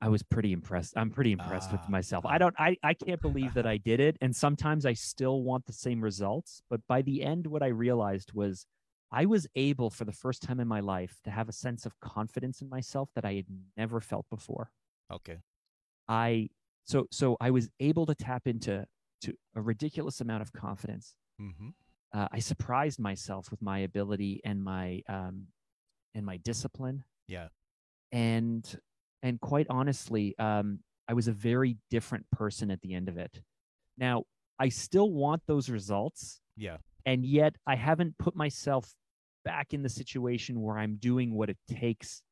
I 0.00 0.08
was 0.08 0.22
pretty 0.22 0.52
impressed. 0.52 0.94
I'm 0.96 1.10
pretty 1.10 1.32
impressed 1.32 1.72
with 1.72 1.80
ah, 1.84 1.90
myself. 1.90 2.26
I 2.26 2.38
don't, 2.38 2.54
I, 2.58 2.76
I 2.82 2.94
can't 2.94 3.20
believe 3.20 3.54
that 3.54 3.66
I 3.74 3.76
did 3.76 4.00
it. 4.00 4.16
And 4.20 4.34
sometimes 4.34 4.84
I 4.84 4.92
still 4.94 5.42
want 5.42 5.66
the 5.66 5.72
same 5.72 6.02
results. 6.02 6.62
But 6.68 6.80
by 6.88 7.02
the 7.02 7.22
end, 7.22 7.46
what 7.46 7.62
I 7.62 7.68
realized 7.68 8.32
was 8.34 8.66
I 9.14 9.26
was 9.26 9.46
able 9.54 9.90
for 9.90 10.04
the 10.04 10.12
first 10.12 10.42
time 10.42 10.58
in 10.58 10.66
my 10.66 10.80
life 10.80 11.20
to 11.22 11.30
have 11.30 11.48
a 11.48 11.52
sense 11.52 11.86
of 11.86 11.98
confidence 12.00 12.60
in 12.60 12.68
myself 12.68 13.10
that 13.14 13.24
I 13.24 13.34
had 13.34 13.46
never 13.76 14.00
felt 14.00 14.26
before. 14.28 14.72
Okay. 15.12 15.38
I 16.08 16.48
so 16.84 17.06
so 17.12 17.36
I 17.40 17.50
was 17.50 17.70
able 17.78 18.06
to 18.06 18.14
tap 18.16 18.48
into 18.48 18.84
to 19.22 19.34
a 19.54 19.62
ridiculous 19.62 20.20
amount 20.20 20.42
of 20.42 20.52
confidence. 20.52 21.14
Mm-hmm. 21.40 21.68
Uh, 22.12 22.26
I 22.32 22.40
surprised 22.40 22.98
myself 22.98 23.52
with 23.52 23.62
my 23.62 23.78
ability 23.78 24.40
and 24.44 24.62
my 24.62 25.02
um 25.08 25.46
and 26.16 26.26
my 26.26 26.38
discipline. 26.38 27.04
Yeah. 27.28 27.48
And 28.10 28.64
and 29.22 29.40
quite 29.40 29.68
honestly, 29.70 30.36
um, 30.40 30.80
I 31.08 31.14
was 31.14 31.28
a 31.28 31.32
very 31.32 31.76
different 31.88 32.26
person 32.32 32.68
at 32.72 32.80
the 32.80 32.94
end 32.94 33.08
of 33.08 33.16
it. 33.16 33.42
Now, 33.96 34.24
I 34.58 34.70
still 34.70 35.10
want 35.10 35.42
those 35.46 35.70
results. 35.70 36.40
Yeah. 36.56 36.78
And 37.06 37.24
yet 37.24 37.54
I 37.64 37.76
haven't 37.76 38.18
put 38.18 38.34
myself 38.34 38.92
back 39.44 39.72
in 39.72 39.82
the 39.82 39.88
situation 39.88 40.60
where 40.60 40.78
I'm 40.78 40.96
doing 40.96 41.34
what 41.34 41.50
it 41.50 41.58
takes 41.68 42.22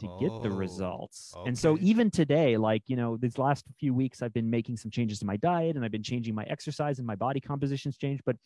to 0.00 0.08
oh, 0.08 0.18
get 0.20 0.42
the 0.42 0.54
oh, 0.54 0.58
results. 0.58 1.32
Okay. 1.36 1.48
And 1.48 1.58
so 1.58 1.78
even 1.80 2.10
today, 2.10 2.56
like, 2.56 2.82
you 2.86 2.96
know, 2.96 3.16
these 3.16 3.38
last 3.38 3.64
few 3.78 3.94
weeks 3.94 4.22
I've 4.22 4.32
been 4.32 4.50
making 4.50 4.76
some 4.76 4.90
changes 4.90 5.20
to 5.20 5.26
my 5.26 5.36
diet 5.36 5.76
and 5.76 5.84
I've 5.84 5.92
been 5.92 6.02
changing 6.02 6.34
my 6.34 6.44
exercise 6.44 6.98
and 6.98 7.06
my 7.06 7.14
body 7.14 7.40
composition's 7.40 7.96
changed, 7.96 8.22
but 8.26 8.36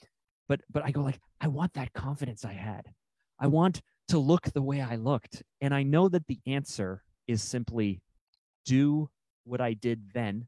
but 0.48 0.60
but 0.70 0.84
I 0.84 0.90
go 0.90 1.02
like, 1.02 1.18
I 1.40 1.48
want 1.48 1.74
that 1.74 1.92
confidence 1.92 2.44
I 2.44 2.52
had. 2.52 2.86
I 3.38 3.46
want 3.46 3.82
to 4.08 4.18
look 4.18 4.50
the 4.52 4.62
way 4.62 4.80
I 4.80 4.96
looked. 4.96 5.42
And 5.60 5.74
I 5.74 5.82
know 5.82 6.08
that 6.08 6.26
the 6.26 6.38
answer 6.46 7.02
is 7.26 7.42
simply 7.42 8.00
do 8.64 9.08
what 9.44 9.60
I 9.60 9.74
did 9.74 10.10
then 10.12 10.46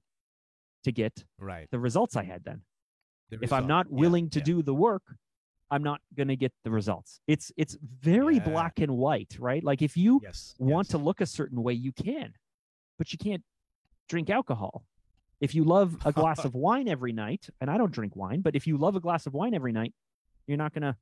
to 0.85 0.93
get 0.93 1.25
right 1.39 1.69
the 1.71 1.79
results 1.79 2.17
I 2.17 2.25
had 2.25 2.45
then. 2.45 2.63
The 3.31 3.37
if 3.37 3.43
result. 3.43 3.63
I'm 3.63 3.69
not 3.69 3.91
willing 3.91 4.25
yeah, 4.25 4.31
to 4.31 4.39
yeah. 4.41 4.45
do 4.45 4.63
the 4.63 4.75
work, 4.75 5.03
I'm 5.71 5.83
not 5.83 6.01
going 6.17 6.29
to 6.29 6.37
get 6.37 6.53
the 6.65 6.71
results. 6.71 7.21
It's 7.27 7.53
it's 7.57 7.77
very 8.01 8.37
yeah. 8.37 8.45
black 8.45 8.81
and 8.81 8.97
white, 8.97 9.37
right? 9.39 9.63
Like 9.63 9.83
if 9.83 9.97
you 9.97 10.21
yes, 10.23 10.55
want 10.59 10.89
yes. 10.89 10.93
to 10.93 10.99
look 10.99 11.21
a 11.21 11.27
certain 11.27 11.63
way, 11.63 11.73
you 11.73 11.93
can, 11.93 12.33
but 12.99 13.13
you 13.13 13.19
can't 13.19 13.43
drink 14.09 14.31
alcohol. 14.31 14.85
If 15.41 15.55
you 15.55 15.65
love 15.65 15.97
a 16.05 16.13
glass 16.13 16.45
of 16.45 16.55
wine 16.67 16.89
every 16.89 17.13
night, 17.13 17.49
and 17.61 17.71
I 17.71 17.79
don't 17.79 17.93
drink 17.93 18.15
wine, 18.17 18.41
but 18.41 18.57
if 18.57 18.67
you 18.67 18.77
love 18.77 18.97
a 18.97 19.01
glass 19.01 19.27
of 19.27 19.35
wine 19.35 19.55
every 19.55 19.73
night, 19.73 19.95
you're 20.47 20.59
not 20.59 20.75
going 20.75 20.83
to 20.83 20.97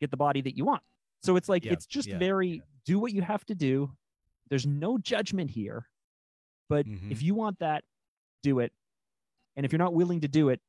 get 0.00 0.10
the 0.10 0.16
body 0.16 0.40
that 0.42 0.56
you 0.56 0.64
want. 0.64 0.82
So 1.22 1.36
it's 1.36 1.48
like 1.48 1.64
yeah, 1.64 1.72
it's 1.72 1.86
just 1.86 2.08
yeah, 2.08 2.18
very 2.18 2.62
do 2.84 2.98
what 2.98 3.12
you 3.12 3.22
have 3.22 3.44
to 3.46 3.54
do. 3.54 3.92
There's 4.50 4.66
no 4.66 4.98
judgment 4.98 5.50
here. 5.50 5.86
But 6.68 6.86
mm-hmm. 6.86 7.10
if 7.10 7.22
you 7.22 7.34
want 7.34 7.60
that, 7.60 7.84
do 8.42 8.60
it 8.60 8.72
And 9.56 9.64
if 9.66 9.72
you're 9.72 9.78
not 9.78 9.94
willing 9.94 10.20
to 10.20 10.28
do 10.28 10.50
it, 10.50 10.60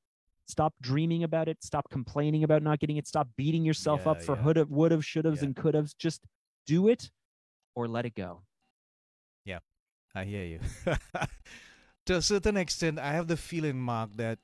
stop 0.49 0.73
dreaming 0.81 1.23
about 1.23 1.47
it. 1.47 1.63
Stop 1.63 1.89
complaining 1.89 2.43
about 2.43 2.63
not 2.63 2.79
getting 2.79 2.97
it. 2.97 3.07
Stop 3.07 3.27
beating 3.38 3.63
yourself 3.63 4.01
Yeah, 4.05 4.12
up 4.12 4.21
for 4.21 4.35
yeah. 4.35 4.63
would 4.69 4.91
have, 4.91 5.05
should 5.05 5.25
have, 5.25 5.38
Yeah. 5.38 5.45
and 5.45 5.55
could 5.55 5.75
have. 5.75 5.95
Just 5.97 6.21
do 6.65 6.88
it 6.88 7.12
or 7.75 7.88
let 7.88 8.05
it 8.05 8.15
go. 8.15 8.41
Yeah, 9.45 9.59
I 10.15 10.23
hear 10.25 10.43
you. 10.43 10.59
to 12.05 12.15
a 12.15 12.21
certain 12.21 12.57
extent, 12.57 12.99
I 12.99 13.13
have 13.13 13.27
the 13.27 13.38
feeling, 13.38 13.79
Mark, 13.79 14.12
that 14.17 14.39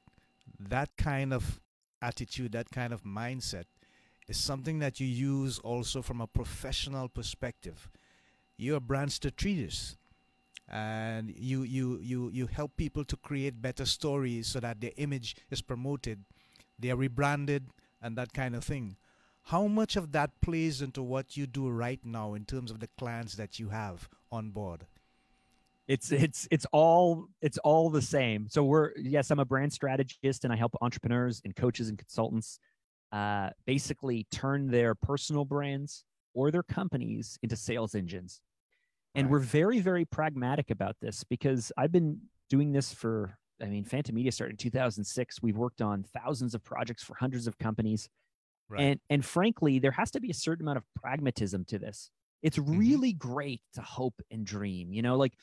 that 0.60 0.90
kind 0.98 1.34
of 1.34 1.60
attitude, 2.02 2.52
that 2.54 2.70
kind 2.70 2.94
of 2.94 3.04
mindset, 3.04 3.66
is 4.28 4.38
something 4.38 4.80
that 4.80 5.00
you 5.00 5.08
use 5.08 5.60
also 5.60 6.02
from 6.02 6.22
a 6.22 6.28
professional 6.28 7.10
perspective. 7.10 7.90
You're 8.58 8.78
a 8.78 8.82
brand 8.82 9.12
strategist, 9.12 9.98
and 10.68 11.34
you 11.36 11.64
you 11.64 12.00
you 12.02 12.30
you 12.34 12.48
help 12.48 12.76
people 12.76 13.06
to 13.06 13.16
create 13.18 13.62
better 13.62 13.86
stories 13.86 14.48
so 14.48 14.60
that 14.60 14.82
their 14.82 14.92
image 14.98 15.36
is 15.50 15.62
promoted, 15.62 16.26
they 16.80 16.92
are 16.92 16.96
rebranded, 16.96 17.68
and 18.02 18.18
that 18.18 18.34
kind 18.34 18.56
of 18.56 18.64
thing. 18.64 18.98
How 19.50 19.68
much 19.68 19.96
of 19.96 20.12
that 20.14 20.42
plays 20.42 20.82
into 20.82 21.04
what 21.04 21.38
you 21.38 21.46
do 21.46 21.70
right 21.70 22.00
now 22.04 22.34
in 22.34 22.46
terms 22.46 22.72
of 22.72 22.80
the 22.80 22.90
clients 22.98 23.36
that 23.36 23.60
you 23.60 23.70
have 23.70 24.10
on 24.32 24.50
board? 24.50 24.88
it's 25.88 26.12
it's 26.12 26.48
it's 26.52 26.66
all 26.72 27.28
it's 27.42 27.58
all 27.60 27.90
the 27.90 28.02
same 28.02 28.48
so 28.50 28.64
we're 28.64 28.92
yes 28.98 29.30
i'm 29.30 29.40
a 29.40 29.46
brand 29.46 29.72
strategist 29.72 30.44
and 30.44 30.52
i 30.52 30.56
help 30.56 30.76
entrepreneurs 30.82 31.42
and 31.46 31.56
coaches 31.56 31.90
and 31.90 31.98
consultants 31.98 32.60
uh, 33.12 33.50
basically 33.66 34.26
turn 34.30 34.68
their 34.68 34.94
personal 34.94 35.46
brands 35.46 36.04
or 36.34 36.52
their 36.52 36.64
companies 36.64 37.38
into 37.44 37.56
sales 37.56 37.96
engines 37.96 38.42
and 39.16 39.28
Right. 39.28 39.32
we're 39.32 39.40
very 39.40 39.80
very 39.80 40.06
pragmatic 40.06 40.70
about 40.72 40.96
this 41.02 41.24
because 41.24 41.72
i've 41.78 41.92
been 41.92 42.20
doing 42.50 42.72
this 42.72 42.94
for 42.94 43.38
i 43.62 43.66
mean 43.66 43.84
phantom 43.84 44.16
media 44.16 44.32
started 44.32 44.54
in 44.54 44.58
2006 44.58 45.42
we've 45.42 45.58
worked 45.58 45.82
on 45.82 46.04
thousands 46.04 46.54
of 46.54 46.64
projects 46.64 47.04
for 47.04 47.16
hundreds 47.16 47.48
of 47.48 47.58
companies 47.58 48.10
Right. 48.68 48.82
and 48.82 49.00
and 49.12 49.24
frankly 49.24 49.78
there 49.80 49.92
has 49.92 50.10
to 50.12 50.20
be 50.20 50.32
a 50.32 50.34
certain 50.34 50.66
amount 50.66 50.78
of 50.78 50.84
pragmatism 50.96 51.66
to 51.66 51.80
this 51.80 52.10
it's 52.42 52.58
Mm-hmm. 52.58 52.78
really 52.78 53.14
great 53.14 53.62
to 53.74 53.82
hope 53.82 54.16
and 54.32 54.46
dream 54.46 54.92
you 54.92 55.02
know 55.02 55.18
like 55.18 55.34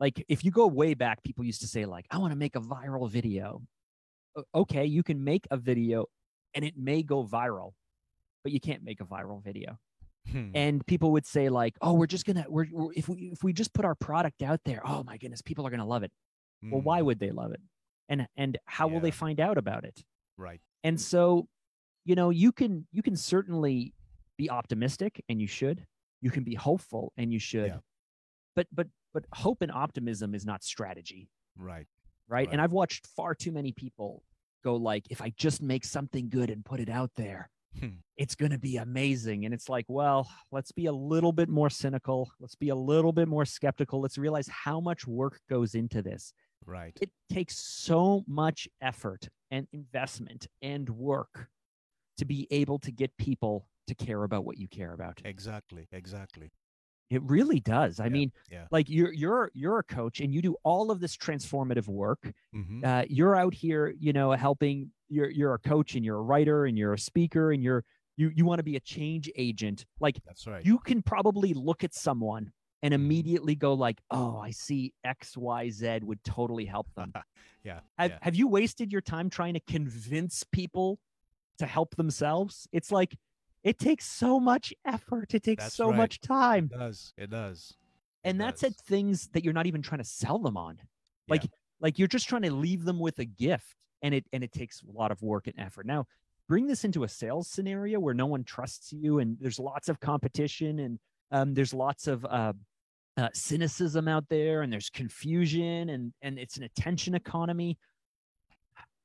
like 0.00 0.24
if 0.28 0.44
you 0.44 0.50
go 0.52 0.66
way 0.68 0.94
back 0.94 1.22
people 1.24 1.44
used 1.44 1.60
to 1.62 1.66
say 1.66 1.84
like 1.86 2.06
i 2.10 2.18
want 2.18 2.30
to 2.32 2.36
make 2.36 2.54
a 2.56 2.60
viral 2.60 3.10
video 3.10 3.60
okay 4.54 4.84
you 4.84 5.02
can 5.02 5.22
make 5.24 5.46
a 5.50 5.56
video 5.56 6.06
and 6.54 6.64
it 6.64 6.74
may 6.76 7.02
go 7.02 7.24
viral 7.24 7.72
but 8.44 8.52
you 8.52 8.60
can't 8.60 8.84
make 8.84 9.00
a 9.00 9.04
viral 9.04 9.42
video 9.42 9.76
Hmm. 10.30 10.50
and 10.54 10.86
people 10.86 11.12
would 11.12 11.24
say 11.26 11.48
like 11.48 11.76
oh 11.80 11.94
we're 11.94 12.06
just 12.06 12.26
gonna 12.26 12.44
we're, 12.48 12.66
we're 12.70 12.92
if 12.94 13.08
we 13.08 13.30
if 13.32 13.42
we 13.42 13.52
just 13.52 13.72
put 13.72 13.84
our 13.84 13.94
product 13.94 14.42
out 14.42 14.60
there 14.64 14.82
oh 14.86 15.02
my 15.02 15.16
goodness 15.16 15.40
people 15.42 15.66
are 15.66 15.70
gonna 15.70 15.86
love 15.86 16.02
it 16.02 16.12
well 16.70 16.80
why 16.82 17.00
Mm, 17.00 17.04
would 17.06 17.18
they 17.18 17.30
love 17.30 17.52
it 17.52 17.60
and 18.08 18.26
and 18.36 18.58
how 18.66 18.88
will 18.88 19.00
they 19.00 19.10
find 19.10 19.40
out 19.40 19.56
about 19.58 19.84
it 19.84 20.02
Right. 20.36 20.60
and 20.84 21.00
so, 21.00 21.48
you 22.04 22.14
know, 22.14 22.30
you 22.30 22.52
can 22.52 22.86
you 22.92 23.02
can 23.02 23.16
certainly 23.16 23.94
be 24.36 24.48
optimistic 24.50 25.22
and 25.28 25.40
you 25.40 25.46
should. 25.48 25.84
You 26.20 26.30
can 26.30 26.44
be 26.44 26.54
hopeful 26.54 27.12
and 27.16 27.32
you 27.32 27.38
should. 27.38 27.68
Yeah. 27.68 27.78
But 28.56 28.66
but 28.72 28.86
but 29.14 29.24
hope 29.32 29.62
and 29.62 29.72
optimism 29.72 30.34
is 30.34 30.44
not 30.46 30.62
strategy, 30.62 31.28
Right. 31.56 31.86
right? 32.28 32.48
And 32.52 32.60
I've 32.60 32.72
watched 32.72 33.06
far 33.06 33.34
too 33.34 33.50
many 33.52 33.72
people 33.72 34.22
go 34.64 34.76
like 34.76 35.06
if 35.10 35.20
I 35.22 35.30
just 35.36 35.60
make 35.62 35.84
something 35.84 36.28
good 36.28 36.50
and 36.50 36.64
put 36.64 36.78
it 36.80 36.88
out 36.88 37.10
there, 37.16 37.50
Hmm. 37.78 38.00
it's 38.16 38.34
going 38.34 38.50
to 38.52 38.58
be 38.58 38.76
amazing. 38.78 39.44
And 39.44 39.54
it's 39.54 39.68
like, 39.68 39.84
well, 39.88 40.28
let's 40.50 40.72
be 40.72 40.86
a 40.86 40.92
little 40.92 41.32
bit 41.32 41.48
more 41.48 41.70
cynical. 41.70 42.30
Let's 42.40 42.54
be 42.56 42.70
a 42.70 42.74
little 42.74 43.12
bit 43.12 43.28
more 43.28 43.44
skeptical. 43.44 44.00
Let's 44.00 44.18
realize 44.18 44.48
how 44.48 44.80
much 44.80 45.06
work 45.06 45.40
goes 45.48 45.74
into 45.74 46.02
this 46.02 46.32
Right. 46.64 46.96
it 47.00 47.10
takes 47.30 47.58
so 47.58 48.24
much 48.26 48.68
effort 48.80 49.28
and 49.50 49.66
investment 49.72 50.46
and 50.62 50.88
work 50.90 51.48
to 52.18 52.24
be 52.24 52.46
able 52.50 52.78
to 52.80 52.90
get 52.92 53.16
people 53.16 53.68
to 53.86 53.94
care 53.94 54.24
about 54.24 54.44
what 54.44 54.58
you 54.58 54.68
care 54.68 54.92
about. 54.92 55.22
Exactly. 55.24 55.88
Exactly. 55.92 56.50
It 57.10 57.22
really 57.22 57.60
does. 57.60 58.00
I 58.00 58.04
Yeah, 58.04 58.10
mean, 58.10 58.32
yeah. 58.50 58.66
like 58.70 58.88
you're 58.90 59.12
you're 59.12 59.50
you're 59.54 59.78
a 59.78 59.82
coach 59.84 60.20
and 60.20 60.32
you 60.34 60.42
do 60.42 60.56
all 60.62 60.90
of 60.90 61.00
this 61.00 61.16
transformative 61.16 61.88
work. 61.88 62.32
Mm-hmm. 62.54 62.84
Uh, 62.84 63.04
you're 63.08 63.34
out 63.36 63.54
here, 63.54 63.94
you 63.98 64.12
know, 64.12 64.32
helping. 64.32 64.92
You're 65.08 65.30
you're 65.30 65.54
a 65.54 65.58
coach 65.58 65.94
and 65.94 66.04
you're 66.04 66.18
a 66.18 66.22
writer 66.22 66.66
and 66.66 66.76
you're 66.76 66.92
a 66.92 66.98
speaker 66.98 67.50
and 67.52 67.62
you're 67.62 67.84
you 68.18 68.30
you 68.34 68.44
want 68.44 68.58
to 68.58 68.62
be 68.62 68.76
a 68.76 68.80
change 68.80 69.30
agent. 69.36 69.86
Like 70.00 70.20
That's 70.26 70.46
right. 70.46 70.64
you 70.64 70.78
can 70.80 71.02
probably 71.02 71.54
look 71.54 71.82
at 71.84 71.94
someone 71.94 72.52
and 72.82 72.92
Mhm. 72.92 72.96
immediately 72.96 73.54
go 73.54 73.72
like, 73.74 74.00
"Oh, 74.10 74.38
I 74.38 74.50
see 74.50 74.92
X, 75.02 75.36
Y, 75.36 75.70
Z 75.70 76.00
would 76.02 76.22
totally 76.24 76.66
help 76.66 76.92
them." 76.94 77.12
yeah. 77.64 77.80
Have, 77.96 78.10
yeah. 78.12 78.18
have 78.22 78.34
you 78.34 78.48
wasted 78.48 78.92
your 78.92 79.00
time 79.00 79.30
trying 79.30 79.54
to 79.54 79.60
convince 79.60 80.44
people 80.44 81.00
to 81.58 81.66
help 81.66 81.96
themselves? 81.96 82.68
It's 82.72 82.92
like 82.92 83.16
it 83.64 83.78
takes 83.78 84.06
so 84.06 84.38
much 84.38 84.72
effort. 84.84 85.34
It 85.34 85.42
takes 85.42 85.64
That's 85.64 85.76
so 85.76 85.88
right. 85.88 85.96
much 85.96 86.20
time. 86.20 86.70
It 86.72 86.78
does. 86.78 87.12
It 87.16 87.30
does. 87.30 87.74
And 88.24 88.36
It 88.36 88.38
that's 88.38 88.60
does. 88.62 88.72
at 88.72 88.76
things 88.86 89.28
that 89.32 89.44
you're 89.44 89.54
not 89.54 89.66
even 89.66 89.82
trying 89.82 90.00
to 90.00 90.04
sell 90.04 90.38
them 90.38 90.56
on. 90.56 90.78
Like 91.28 91.44
like 91.80 91.98
you're 91.98 92.08
just 92.08 92.28
trying 92.28 92.42
to 92.42 92.50
leave 92.50 92.84
them 92.84 92.98
with 92.98 93.18
a 93.18 93.24
gift 93.24 93.76
and 94.02 94.14
it 94.14 94.24
and 94.32 94.42
it 94.42 94.52
takes 94.52 94.82
a 94.82 94.90
lot 94.90 95.10
of 95.10 95.22
work 95.22 95.46
and 95.46 95.58
effort. 95.58 95.86
Now, 95.86 96.06
bring 96.48 96.66
this 96.66 96.84
into 96.84 97.04
a 97.04 97.08
sales 97.08 97.48
scenario 97.48 98.00
where 98.00 98.14
no 98.14 98.26
one 98.26 98.44
trusts 98.44 98.92
you 98.92 99.18
and 99.18 99.36
there's 99.40 99.58
lots 99.58 99.88
of 99.88 100.00
competition 100.00 100.78
and 100.78 100.98
um, 101.30 101.54
there's 101.54 101.74
lots 101.74 102.06
of 102.06 102.24
uh, 102.24 102.54
uh, 103.18 103.28
cynicism 103.34 104.08
out 104.08 104.24
there 104.30 104.62
and 104.62 104.72
there's 104.72 104.90
confusion 104.90 105.90
and 105.90 106.12
and 106.22 106.38
it's 106.38 106.56
an 106.56 106.62
attention 106.62 107.14
economy. 107.14 107.78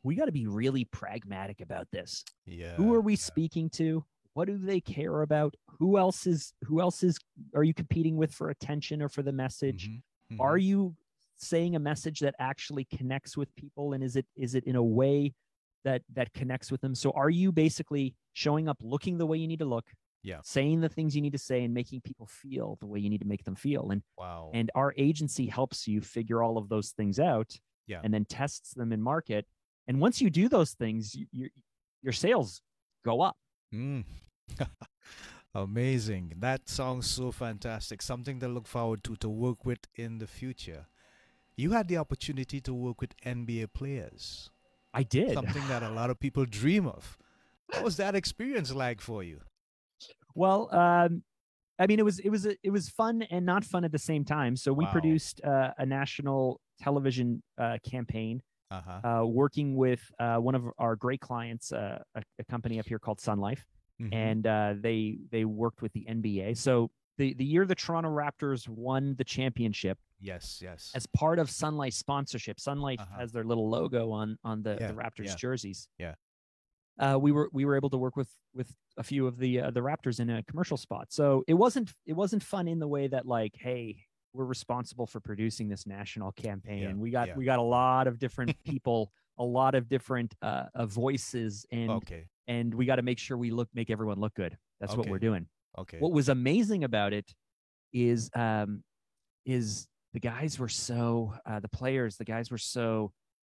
We 0.04 0.16
got 0.16 0.26
to 0.26 0.32
be 0.34 0.48
really 0.48 0.86
pragmatic 0.86 1.62
about 1.62 1.88
this. 1.92 2.24
Yeah. 2.46 2.76
Who 2.76 2.94
are 2.94 3.02
we 3.02 3.14
yeah. 3.14 3.20
speaking 3.20 3.70
to? 3.72 4.04
What 4.34 4.48
do 4.48 4.58
they 4.58 4.82
care 4.82 5.22
about? 5.22 5.56
Who 5.80 5.98
else 5.98 6.26
is 6.28 6.54
who 6.64 6.82
else 6.82 7.04
is 7.04 7.20
are 7.56 7.64
you 7.64 7.74
competing 7.74 8.18
with 8.18 8.34
for 8.34 8.50
attention 8.50 9.02
or 9.02 9.10
for 9.10 9.22
the 9.24 9.32
message? 9.32 9.90
Mhm, 9.90 10.40
are 10.40 10.58
mhm. 10.58 10.64
you 10.64 10.96
saying 11.38 11.76
a 11.76 11.80
message 11.80 12.20
that 12.20 12.36
actually 12.40 12.86
connects 12.86 13.36
with 13.36 13.54
people 13.56 13.94
and 13.94 14.04
is 14.04 14.16
it 14.16 14.26
is 14.36 14.56
it 14.56 14.64
in 14.66 14.76
a 14.76 14.84
way 14.84 15.34
that 15.84 16.02
that 16.14 16.32
connects 16.34 16.72
with 16.72 16.80
them 16.80 16.96
so 16.96 17.12
are 17.12 17.30
you 17.30 17.52
basically 17.52 18.16
showing 18.32 18.70
up 18.70 18.78
looking 18.82 19.18
the 19.18 19.26
way 19.26 19.38
you 19.38 19.48
need 19.48 19.60
to 19.60 19.66
look 19.66 19.92
Yeah. 20.22 20.40
saying 20.44 20.80
the 20.80 20.88
things 20.90 21.16
you 21.16 21.22
need 21.22 21.34
to 21.34 21.38
say 21.40 21.64
and 21.66 21.74
making 21.74 22.00
people 22.02 22.28
feel 22.28 22.78
the 22.80 22.86
way 22.88 23.00
you 23.00 23.10
need 23.10 23.20
to 23.22 23.28
make 23.28 23.44
them 23.44 23.56
feel 23.56 23.90
and 23.92 24.04
Wow. 24.18 24.52
and 24.54 24.72
our 24.74 24.94
agency 24.96 25.48
helps 25.48 25.86
you 25.88 26.00
figure 26.02 26.42
all 26.42 26.58
of 26.58 26.70
those 26.70 26.92
things 26.92 27.20
out 27.20 27.60
Yeah. 27.88 28.00
and 28.04 28.14
then 28.14 28.24
tests 28.26 28.74
them 28.74 28.94
in 28.94 29.02
market 29.02 29.46
and 29.88 30.00
once 30.00 30.22
you 30.22 30.30
do 30.30 30.48
those 30.48 30.74
things 30.76 31.14
you, 31.14 31.28
your 31.32 31.50
your 32.04 32.14
sales 32.14 32.62
go 33.04 33.20
up 33.22 33.36
Mm. 33.74 34.04
Amazing. 35.56 36.34
That 36.40 36.70
sounds 36.70 37.08
so 37.10 37.32
fantastic. 37.32 38.02
Something 38.02 38.40
to 38.40 38.48
look 38.48 38.68
forward 38.68 39.04
to 39.06 39.16
to 39.18 39.30
work 39.30 39.66
with 39.66 39.80
in 39.96 40.18
the 40.20 40.28
future. 40.28 40.88
You 41.56 41.72
had 41.72 41.88
the 41.88 41.98
opportunity 41.98 42.60
to 42.62 42.74
work 42.74 43.02
with 43.02 43.16
NBA 43.26 43.68
players. 43.74 44.50
i 44.94 45.04
did 45.04 45.34
Something 45.34 45.68
that 45.68 45.84
a 45.84 45.90
lot 45.90 46.10
of 46.10 46.20
people 46.20 46.46
dream 46.46 46.88
of. 46.88 47.18
What 47.68 47.84
was 47.84 47.98
that 47.98 48.16
experience 48.16 48.72
like 48.74 49.02
for 49.02 49.24
you? 49.24 49.42
Well, 50.36 50.70
um, 50.74 51.24
I 51.80 51.88
mean, 51.88 52.00
it 52.00 52.06
was 52.06 52.20
it 52.20 52.30
was 52.30 52.46
it 52.46 52.70
was 52.72 52.90
fun 52.90 53.24
and 53.30 53.46
not 53.46 53.64
fun 53.66 53.84
at 53.84 53.92
the 53.92 54.00
same 54.00 54.26
time. 54.26 54.56
So 54.56 54.74
we 54.74 54.86
Wow. 54.86 54.92
produced 54.92 55.42
uh, 55.44 55.72
a 55.78 55.86
national 55.86 56.60
television 56.82 57.42
uh, 57.58 57.78
campaign, 57.90 58.42
Uh-huh. 58.74 59.22
uh, 59.22 59.26
working 59.26 59.76
with 59.76 60.02
uh, 60.20 60.38
one 60.38 60.56
of 60.56 60.64
our 60.78 60.96
great 60.96 61.22
clients, 61.22 61.72
uh, 61.72 62.02
a, 62.16 62.24
a 62.40 62.44
company 62.46 62.80
up 62.80 62.86
here 62.88 63.00
called 63.00 63.20
Sun 63.20 63.40
Life, 63.40 63.66
Mhm. 64.02 64.14
and 64.14 64.48
uh, 64.48 64.74
they 64.80 65.20
they 65.32 65.46
worked 65.46 65.82
with 65.82 65.94
the 65.94 66.06
NBA. 66.10 66.58
So 66.58 66.90
the 67.18 67.34
the 67.36 67.46
year 67.46 67.66
the 67.66 67.76
Toronto 67.76 68.10
Raptors 68.10 68.68
won 68.68 69.14
the 69.20 69.24
championship, 69.24 70.00
yes, 70.20 70.60
yes. 70.64 70.92
as 70.96 71.06
part 71.06 71.38
of 71.40 71.50
Sun 71.50 71.78
Life 71.78 71.94
sponsorship, 71.94 72.60
Sun 72.60 72.80
Life 72.82 73.00
Uh-huh. 73.02 73.20
has 73.20 73.32
their 73.32 73.44
little 73.44 73.70
logo 73.70 74.10
on 74.12 74.38
on 74.44 74.64
the, 74.64 74.78
Yeah, 74.80 74.88
the 74.88 74.94
Raptors 74.96 75.26
yeah, 75.28 75.36
jerseys. 75.36 75.88
yeah. 76.00 76.16
Uh, 77.00 77.18
we 77.20 77.32
were 77.32 77.50
we 77.54 77.66
were 77.66 77.76
able 77.76 77.90
to 77.92 77.98
work 77.98 78.16
with 78.16 78.30
with 78.54 78.76
a 78.98 79.04
few 79.04 79.26
of 79.28 79.38
the 79.38 79.60
uh, 79.62 79.72
the 79.72 79.80
Raptors 79.80 80.20
in 80.20 80.30
a 80.30 80.44
commercial 80.44 80.78
spot. 80.78 81.12
So 81.12 81.44
it 81.48 81.54
wasn't 81.56 81.92
it 82.06 82.14
wasn't 82.14 82.44
fun 82.44 82.68
in 82.68 82.80
the 82.80 82.88
way 82.88 83.08
that 83.08 83.26
like, 83.28 83.56
hey, 83.60 84.06
we're 84.34 84.46
responsible 84.46 85.06
for 85.06 85.20
producing 85.20 85.70
this 85.70 85.86
national 85.86 86.32
campaign, 86.32 86.82
Yeah, 86.82 86.94
we 86.94 87.12
got 87.12 87.30
yeah. 87.30 87.36
we 87.36 87.46
got 87.46 87.60
a 87.60 87.64
lot 87.64 88.08
of 88.08 88.20
different 88.20 88.56
people, 88.66 89.12
a 89.38 89.44
lot 89.44 89.76
of 89.76 89.88
different 89.88 90.34
uh, 90.42 90.66
uh, 90.76 90.86
voices, 90.86 91.66
and 91.72 91.92
okay. 91.92 92.26
and 92.48 92.74
we 92.74 92.86
got 92.86 92.96
to 92.98 93.04
make 93.04 93.20
sure 93.20 93.38
we 93.38 93.52
look 93.52 93.70
make 93.74 93.90
everyone 93.90 94.20
look 94.20 94.34
good. 94.34 94.58
That's 94.80 94.96
what 94.96 95.08
we're 95.08 95.20
doing. 95.20 95.48
Okay. 95.78 95.98
What 96.00 96.12
was 96.12 96.30
amazing 96.30 96.84
about 96.84 97.14
it 97.14 97.34
is 97.94 98.30
um 98.36 98.84
is 99.46 99.88
the 100.14 100.20
guys 100.20 100.60
were 100.60 100.70
so 100.70 101.34
uh, 101.46 101.60
the 101.60 101.70
players, 101.70 102.18
the 102.18 102.26
guys 102.26 102.52
were 102.52 102.58
so 102.58 103.12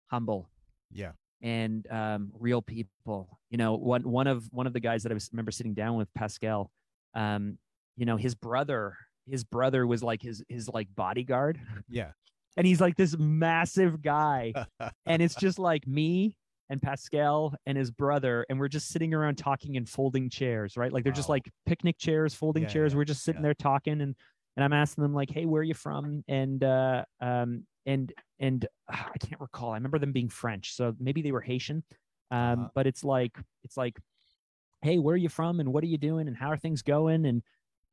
humble 0.08 0.50
yeah. 0.92 1.12
and 1.42 1.88
um, 1.90 2.32
real 2.38 2.62
people. 2.62 3.40
You 3.50 3.58
know, 3.58 3.76
one 3.76 4.04
one 4.04 4.28
of 4.28 4.46
one 4.52 4.68
of 4.68 4.74
the 4.74 4.80
guys 4.80 5.04
that 5.04 5.12
I 5.12 5.16
was, 5.16 5.30
remember 5.32 5.52
sitting 5.52 5.74
down 5.74 5.96
with 5.96 6.14
Pascal. 6.14 6.72
Um, 7.16 7.58
you 7.96 8.06
know, 8.06 8.18
his 8.18 8.36
brother, 8.36 8.96
his 9.30 9.44
brother 9.44 9.86
was 9.88 10.02
like 10.04 10.22
his 10.22 10.44
his 10.50 10.68
like 10.70 10.88
bodyguard. 10.96 11.60
Yeah. 11.90 12.12
and 12.58 12.66
he's 12.68 12.82
like 12.82 12.96
this 12.98 13.16
massive 13.18 14.02
guy, 14.02 14.54
and 15.06 15.22
it's 15.22 15.36
just 15.36 15.60
like 15.60 15.88
me 15.88 16.36
and 16.70 16.82
Pascal 16.82 17.56
and 17.66 17.78
his 17.78 17.90
brother, 17.92 18.46
and 18.50 18.60
we're 18.60 18.68
just 18.68 18.90
sitting 18.90 19.14
around 19.14 19.38
talking 19.38 19.76
in 19.76 19.86
folding 19.86 20.30
chairs, 20.30 20.78
right? 20.78 20.92
Like 20.92 21.04
they're 21.04 21.14
just 21.14 21.30
like 21.30 21.50
picnic 21.66 21.98
chairs, 21.98 22.34
folding 22.36 22.64
Yeah, 22.64 22.70
chairs. 22.70 22.92
yeah, 22.94 22.98
we're 22.98 23.06
just 23.06 23.24
sitting 23.24 23.42
yeah. 23.42 23.48
there 23.48 23.54
talking, 23.56 24.02
and 24.02 24.16
and 24.56 24.64
I'm 24.64 24.74
asking 24.74 25.04
them 25.04 25.14
like, 25.14 25.30
"Hey, 25.32 25.46
where 25.46 25.62
are 25.62 25.64
you 25.64 25.74
from?" 25.74 26.24
And 26.28 26.64
uh, 26.64 27.06
um, 27.22 27.66
and 27.86 28.12
and 28.40 28.66
uh, 28.92 28.98
I 29.16 29.18
can't 29.20 29.40
recall. 29.42 29.72
I 29.72 29.76
remember 29.76 30.00
them 30.00 30.12
being 30.12 30.30
French, 30.30 30.74
so 30.76 30.94
maybe 31.00 31.22
they 31.22 31.32
were 31.32 31.42
Haitian. 31.42 31.84
Um, 32.32 32.40
Uh-huh. 32.60 32.70
but 32.76 32.86
it's 32.88 33.04
like 33.04 33.36
it's 33.64 33.78
like, 33.78 33.98
"Hey, 34.82 35.00
where 35.00 35.14
are 35.14 35.18
you 35.18 35.30
from? 35.30 35.60
And 35.60 35.72
what 35.74 35.84
are 35.84 35.88
you 35.88 35.98
doing? 35.98 36.28
And 36.28 36.36
how 36.38 36.50
are 36.50 36.58
things 36.58 36.82
going?" 36.82 37.26
And 37.26 37.42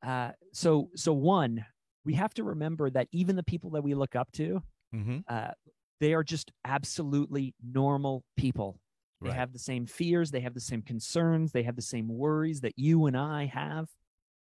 uh, 0.05 0.31
so 0.53 0.89
so 0.95 1.13
one, 1.13 1.65
we 2.05 2.13
have 2.13 2.33
to 2.35 2.43
remember 2.43 2.89
that 2.89 3.07
even 3.11 3.35
the 3.35 3.43
people 3.43 3.71
that 3.71 3.83
we 3.83 3.93
look 3.95 4.15
up 4.15 4.31
to, 4.33 4.61
mm-hmm. 4.93 5.19
uh, 5.27 5.51
they 5.99 6.13
are 6.13 6.23
just 6.23 6.51
absolutely 6.65 7.55
normal 7.63 8.23
people. 8.37 8.79
They 9.21 9.29
Right. 9.29 9.37
have 9.39 9.51
the 9.51 9.59
same 9.59 9.87
fears, 9.87 10.29
they 10.31 10.41
have 10.41 10.53
the 10.53 10.59
same 10.61 10.83
concerns, 10.83 11.51
they 11.51 11.63
have 11.63 11.75
the 11.75 11.81
same 11.81 12.07
worries 12.07 12.61
that 12.61 12.73
you 12.77 13.07
and 13.07 13.17
I 13.17 13.45
have. 13.45 13.87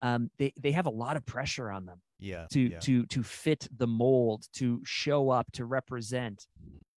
Um, 0.01 0.31
they 0.39 0.53
they 0.59 0.73
have 0.73 0.87
a 0.87 0.91
lot 0.91 1.17
of 1.17 1.25
pressure 1.27 1.71
on 1.71 1.85
them 1.87 2.01
Yeah. 2.19 2.47
to 2.53 2.61
yeah. 2.61 2.79
to 2.81 3.07
to 3.07 3.23
fit 3.23 3.69
the 3.77 3.87
mold, 3.87 4.47
to 4.55 4.81
show 4.85 5.29
up, 5.31 5.53
to 5.53 5.65
represent. 5.67 6.47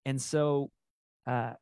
And 0.06 0.22
so 0.22 0.70
uh 1.26 1.54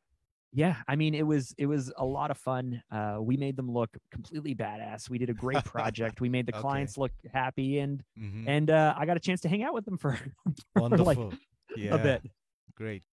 yeah, 0.53 0.75
I 0.87 0.95
mean 0.95 1.13
it 1.15 1.23
was 1.25 1.53
it 1.57 1.65
was 1.65 1.91
a 1.97 2.05
lot 2.05 2.29
of 2.31 2.37
fun. 2.37 2.81
Uh 2.91 3.17
we 3.19 3.35
made 3.37 3.55
them 3.55 3.69
look 3.71 3.89
completely 4.11 4.53
badass. 4.55 5.09
We 5.09 5.17
did 5.17 5.29
a 5.29 5.33
great 5.33 5.63
project. 5.65 6.21
we 6.21 6.29
made 6.29 6.45
the 6.45 6.53
Okay. 6.57 6.61
clients 6.61 6.97
look 6.97 7.11
happy 7.33 7.79
and 7.79 8.03
Mhm. 8.17 8.43
and 8.47 8.69
uh 8.69 8.93
I 8.97 9.05
got 9.05 9.17
a 9.17 9.19
chance 9.27 9.41
to 9.41 9.49
hang 9.49 9.63
out 9.63 9.73
with 9.73 9.85
them 9.85 9.97
for, 9.97 10.13
for 10.73 10.81
Wonderful. 10.81 11.05
like 11.05 11.17
yeah. 11.75 11.95
a 11.95 11.97
bit. 11.97 12.21
Great. 12.75 13.03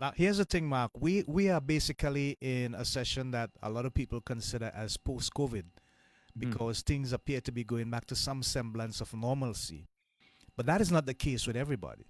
Now, 0.00 0.12
here's 0.16 0.38
the 0.38 0.44
thing, 0.44 0.66
Mark. 0.68 0.90
We 0.98 1.24
we 1.26 1.50
are 1.50 1.60
basically 1.60 2.36
in 2.40 2.74
a 2.74 2.84
session 2.84 3.30
that 3.32 3.50
a 3.62 3.70
lot 3.70 3.84
of 3.86 3.92
people 3.94 4.20
consider 4.20 4.70
as 4.74 4.96
post-COVID, 4.96 5.64
Mm. 6.34 6.40
because 6.40 6.80
things 6.82 7.12
appear 7.12 7.40
to 7.42 7.52
be 7.52 7.62
going 7.62 7.90
back 7.90 8.06
to 8.06 8.16
some 8.16 8.42
semblance 8.42 9.02
of 9.02 9.12
normalcy. 9.12 9.86
But 10.56 10.64
that 10.66 10.80
is 10.80 10.90
not 10.90 11.04
the 11.04 11.12
case 11.14 11.46
with 11.46 11.56
everybody. 11.56 12.06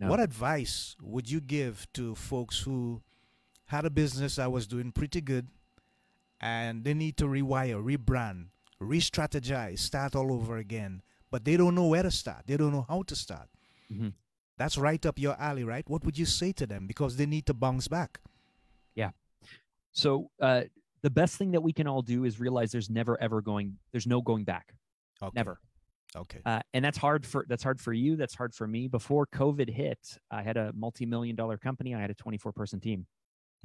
No. 0.00 0.08
What 0.10 0.18
advice 0.20 0.96
would 1.00 1.30
you 1.30 1.40
give 1.40 1.86
to 1.92 2.16
folks 2.16 2.58
who 2.66 3.02
had 3.66 3.84
a 3.84 3.90
business 3.90 4.36
that 4.36 4.50
was 4.52 4.66
doing 4.66 4.92
pretty 4.92 5.20
good, 5.20 5.48
and 6.40 6.84
they 6.84 6.94
need 6.94 7.16
to 7.18 7.24
rewire, 7.24 7.82
rebrand, 7.82 8.46
re-strategize, 8.80 9.78
start 9.78 10.14
all 10.14 10.32
over 10.32 10.56
again, 10.58 11.02
but 11.30 11.44
they 11.44 11.56
don't 11.56 11.74
know 11.74 11.86
where 11.86 12.02
to 12.02 12.10
start. 12.10 12.42
They 12.46 12.56
don't 12.56 12.72
know 12.72 12.86
how 12.88 13.02
to 13.02 13.16
start. 13.16 13.48
Mhm. 13.90 14.12
That's 14.56 14.78
right 14.78 15.04
up 15.06 15.18
your 15.18 15.34
alley, 15.40 15.64
right? 15.64 15.88
What 15.88 16.04
would 16.04 16.16
you 16.18 16.26
say 16.26 16.52
to 16.52 16.66
them 16.66 16.86
because 16.86 17.16
they 17.16 17.26
need 17.26 17.46
to 17.46 17.54
bounce 17.54 17.88
back? 17.88 18.20
Yeah. 18.94 19.10
So 19.92 20.30
uh, 20.40 20.62
the 21.02 21.10
best 21.10 21.36
thing 21.36 21.52
that 21.52 21.62
we 21.62 21.72
can 21.72 21.86
all 21.86 22.02
do 22.02 22.24
is 22.24 22.38
realize 22.40 22.70
there's 22.72 22.90
never 22.90 23.20
ever 23.20 23.40
going 23.42 23.78
there's 23.92 24.06
no 24.06 24.20
going 24.22 24.44
back 24.44 24.74
Okay. 25.22 25.32
never 25.34 25.60
Okay. 26.16 26.40
uh, 26.46 26.60
and 26.72 26.84
that's 26.84 26.96
hard 26.98 27.26
for 27.26 27.44
that's 27.48 27.62
hard 27.62 27.80
for 27.80 27.92
you 27.92 28.16
that's 28.16 28.34
hard 28.34 28.54
for 28.54 28.66
me 28.66 28.88
before 28.88 29.26
covid 29.26 29.68
hit 29.68 30.18
i 30.30 30.42
had 30.42 30.56
a 30.56 30.72
multi-million 30.74 31.34
dollar 31.36 31.58
company 31.58 31.94
i 31.94 32.00
had 32.00 32.10
a 32.10 32.14
24 32.14 32.52
person 32.52 32.80
team 32.80 33.06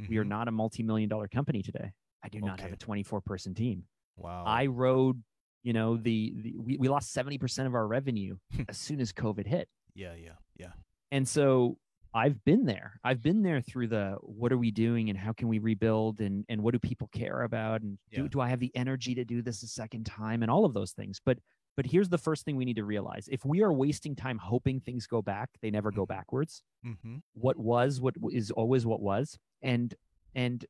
we 0.08 0.18
are 0.18 0.24
Mhm. 0.26 0.30
not 0.30 0.48
a 0.48 0.52
multi-million 0.52 1.10
dollar 1.10 1.28
company 1.28 1.62
today 1.62 1.92
i 2.24 2.30
do 2.30 2.40
not 2.40 2.60
have 2.60 2.72
a 2.72 2.78
24 2.78 3.22
person 3.22 3.54
team 3.54 3.84
Wow. 4.18 4.44
i 4.46 4.66
rode 4.68 5.22
you 5.64 5.74
know 5.74 5.98
the, 5.98 6.34
the 6.38 6.56
we, 6.58 6.78
we 6.78 6.88
lost 6.88 7.14
70% 7.16 7.66
of 7.66 7.76
our 7.76 7.88
revenue 7.88 8.38
as 8.70 8.78
soon 8.78 9.00
as 9.02 9.12
covid 9.12 9.46
hit 9.48 9.68
yeah, 9.96 10.14
yeah, 10.16 10.34
yeah. 10.58 10.72
and 11.12 11.28
so 11.28 11.78
I've 12.12 12.44
been 12.44 12.66
there. 12.66 13.00
I've 13.04 13.22
been 13.22 13.44
there 13.44 13.62
through 13.62 13.88
the 13.90 14.16
what 14.22 14.52
are 14.52 14.58
we 14.58 14.72
doing 14.72 15.10
and 15.12 15.18
how 15.20 15.32
can 15.32 15.48
we 15.48 15.60
rebuild 15.60 16.22
and 16.22 16.44
and 16.50 16.64
what 16.64 16.72
do 16.74 16.80
people 16.80 17.08
care 17.14 17.44
about 17.44 17.82
and 17.84 18.00
do, 18.12 18.28
do 18.28 18.40
I 18.42 18.48
have 18.50 18.60
the 18.60 18.72
energy 18.76 19.14
to 19.14 19.24
do 19.24 19.44
this 19.44 19.62
a 19.62 19.68
second 19.68 20.06
time 20.08 20.42
and 20.42 20.50
all 20.50 20.66
of 20.66 20.74
those 20.74 20.92
things. 20.94 21.22
But 21.24 21.38
but 21.80 21.86
here's 21.86 22.10
the 22.10 22.18
first 22.18 22.44
thing 22.44 22.58
we 22.58 22.66
need 22.66 22.76
to 22.76 22.84
realize. 22.84 23.30
If 23.32 23.46
we 23.46 23.64
are 23.64 23.72
wasting 23.72 24.14
time 24.14 24.38
hoping 24.38 24.82
things 24.82 25.08
go 25.08 25.22
back, 25.22 25.50
they 25.62 25.72
never 25.72 25.92
go 25.92 26.04
Mhm. 26.04 26.10
backwards. 26.10 26.62
Mm-hmm. 26.86 27.20
What 27.36 27.56
was 27.58 28.02
what 28.02 28.16
is 28.34 28.52
always 28.52 28.86
what 28.86 29.00
was 29.02 29.40
and 29.62 29.96
and 30.36 30.66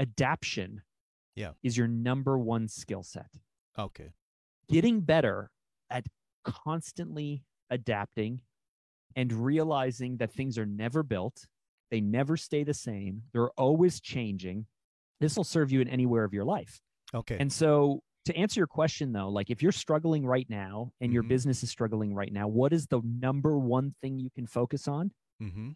adaption 0.00 0.82
Yeah. 1.36 1.52
is 1.62 1.76
your 1.76 1.86
number 1.86 2.36
one 2.36 2.66
skill 2.66 3.04
set 3.04 3.30
Okay. 3.78 4.10
getting 4.66 5.02
better 5.02 5.52
at 5.88 6.06
constantly 6.42 7.44
adapting 7.70 8.42
and 9.14 9.32
realizing 9.32 10.16
that 10.16 10.32
things 10.32 10.58
are 10.58 10.66
never 10.66 11.04
built, 11.04 11.46
they 11.92 12.00
never 12.00 12.36
stay 12.36 12.64
the 12.64 12.74
same, 12.74 13.22
they're 13.32 13.50
always 13.52 14.00
changing. 14.00 14.66
This 15.20 15.36
will 15.36 15.44
serve 15.44 15.70
you 15.70 15.80
in 15.80 15.86
anywhere 15.86 16.24
of 16.24 16.34
your 16.34 16.44
life. 16.44 16.82
Okay. 17.14 17.36
And 17.38 17.52
so, 17.52 18.02
to 18.26 18.36
answer 18.36 18.60
your 18.60 18.66
question 18.66 19.12
though, 19.12 19.28
like 19.28 19.50
if 19.50 19.62
you're 19.62 19.72
struggling 19.72 20.26
right 20.26 20.48
now 20.50 20.92
and 21.00 21.12
your 21.12 21.22
Mhm. 21.22 21.28
business 21.28 21.62
is 21.62 21.70
struggling 21.70 22.14
right 22.14 22.32
now, 22.32 22.46
what 22.48 22.72
is 22.72 22.86
the 22.86 23.00
number 23.02 23.58
one 23.58 23.94
thing 24.02 24.18
you 24.18 24.30
can 24.30 24.46
focus 24.46 24.86
on? 24.88 25.12
mm-hmm. 25.40 25.70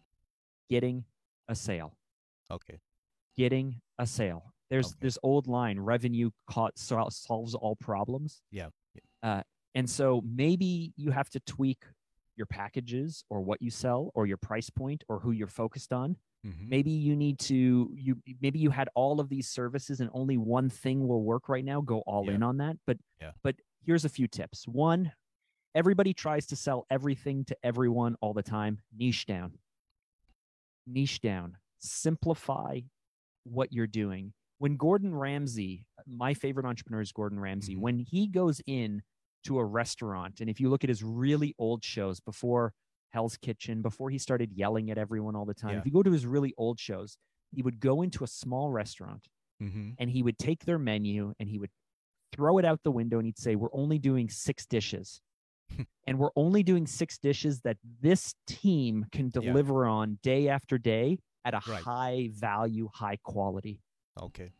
Getting 0.69 1.05
a 1.47 1.55
sale. 1.55 1.97
Okay. 2.51 2.79
Getting 3.35 3.81
a 3.97 4.05
sale. 4.07 4.53
There's 4.69 4.91
Okay. 4.93 4.97
this 5.01 5.17
old 5.23 5.47
line 5.47 5.79
revenue 5.79 6.31
co- 6.47 6.69
sol- 6.75 7.09
solves 7.11 7.53
all 7.55 7.75
problems. 7.75 8.41
Yeah. 8.51 8.69
Uh, 9.23 9.43
and 9.73 9.89
so 9.89 10.21
maybe 10.21 10.93
you 10.95 11.11
have 11.11 11.29
to 11.31 11.39
tweak 11.41 11.83
your 12.35 12.45
packages 12.47 13.23
or 13.29 13.41
what 13.41 13.61
you 13.61 13.69
sell 13.71 14.11
or 14.13 14.27
your 14.27 14.37
price 14.37 14.69
point 14.69 15.03
or 15.07 15.19
who 15.19 15.31
you're 15.31 15.47
focused 15.47 15.91
on. 15.93 16.17
Mm-hmm. 16.45 16.69
Maybe 16.69 16.91
you 16.91 17.15
need 17.15 17.39
to 17.39 17.91
you 17.97 18.17
maybe 18.41 18.59
you 18.59 18.69
had 18.69 18.87
all 18.93 19.19
of 19.19 19.29
these 19.29 19.47
services 19.47 19.99
and 19.99 20.09
only 20.13 20.37
one 20.37 20.69
thing 20.69 21.07
will 21.07 21.23
work 21.23 21.49
right 21.49 21.65
now. 21.65 21.81
Go 21.81 21.99
all 22.01 22.25
Yeah. 22.27 22.33
in 22.33 22.43
on 22.43 22.57
that. 22.57 22.77
But 22.85 22.97
Yeah. 23.19 23.31
but 23.43 23.55
here's 23.81 24.05
a 24.05 24.09
few 24.09 24.27
tips. 24.27 24.67
One, 24.67 25.11
everybody 25.73 26.13
tries 26.13 26.45
to 26.47 26.55
sell 26.55 26.85
everything 26.89 27.45
to 27.45 27.57
everyone 27.63 28.15
all 28.21 28.33
the 28.33 28.43
time. 28.43 28.81
Niche 28.95 29.25
down. 29.25 29.57
Niche 30.85 31.19
down. 31.21 31.57
Simplify 31.79 32.81
what 33.43 33.73
you're 33.73 33.87
doing. 33.87 34.33
When 34.57 34.77
Gordon 34.77 35.13
Ramsay, 35.15 35.85
my 36.07 36.33
favorite 36.33 36.65
entrepreneur 36.65 37.01
is 37.01 37.11
Gordon 37.11 37.39
Ramsay, 37.39 37.75
Mhm. 37.75 37.79
when 37.79 37.99
he 37.99 38.27
goes 38.27 38.61
in 38.65 39.03
to 39.43 39.57
a 39.59 39.65
restaurant, 39.65 40.39
and 40.41 40.49
if 40.49 40.59
you 40.59 40.69
look 40.69 40.83
at 40.83 40.89
his 40.89 41.03
really 41.03 41.53
old 41.59 41.83
shows 41.83 42.19
before 42.19 42.73
Hell's 43.15 43.37
Kitchen, 43.37 43.81
before 43.81 44.09
he 44.09 44.17
started 44.17 44.51
yelling 44.51 44.91
at 44.91 44.97
everyone 44.97 45.35
all 45.37 45.45
the 45.45 45.53
time, 45.53 45.71
Yeah. 45.71 45.79
if 45.79 45.85
you 45.85 45.91
go 45.93 46.03
to 46.03 46.11
his 46.11 46.25
really 46.25 46.53
old 46.57 46.79
shows, 46.79 47.17
he 47.51 47.61
would 47.61 47.79
go 47.79 48.01
into 48.01 48.23
a 48.23 48.27
small 48.27 48.69
restaurant 48.71 49.27
Mm-hmm. 49.63 49.91
and 49.99 50.09
he 50.09 50.21
would 50.21 50.37
take 50.37 50.65
their 50.65 50.77
menu 50.77 51.33
and 51.39 51.47
he 51.47 51.57
would 51.57 51.69
throw 52.33 52.57
it 52.57 52.65
out 52.65 52.81
the 52.83 52.91
window 52.91 53.17
and 53.19 53.25
he'd 53.25 53.39
say, 53.39 53.55
We're 53.55 53.73
only 53.73 53.97
doing 53.99 54.27
six 54.29 54.65
dishes. 54.65 55.21
and 56.07 56.19
we're 56.19 56.35
only 56.35 56.61
doing 56.61 56.85
six 56.85 57.17
dishes 57.17 57.61
that 57.61 57.77
this 58.01 58.35
team 58.47 59.05
can 59.13 59.31
Yeah. 59.33 59.39
deliver 59.41 59.85
on 59.85 60.19
day 60.21 60.49
after 60.49 60.77
day 60.77 61.19
at 61.45 61.53
a 61.53 61.61
Right. 61.69 61.81
high 61.81 62.29
value, 62.33 62.89
high 62.93 63.15
quality. 63.23 63.79
Okay. 64.21 64.51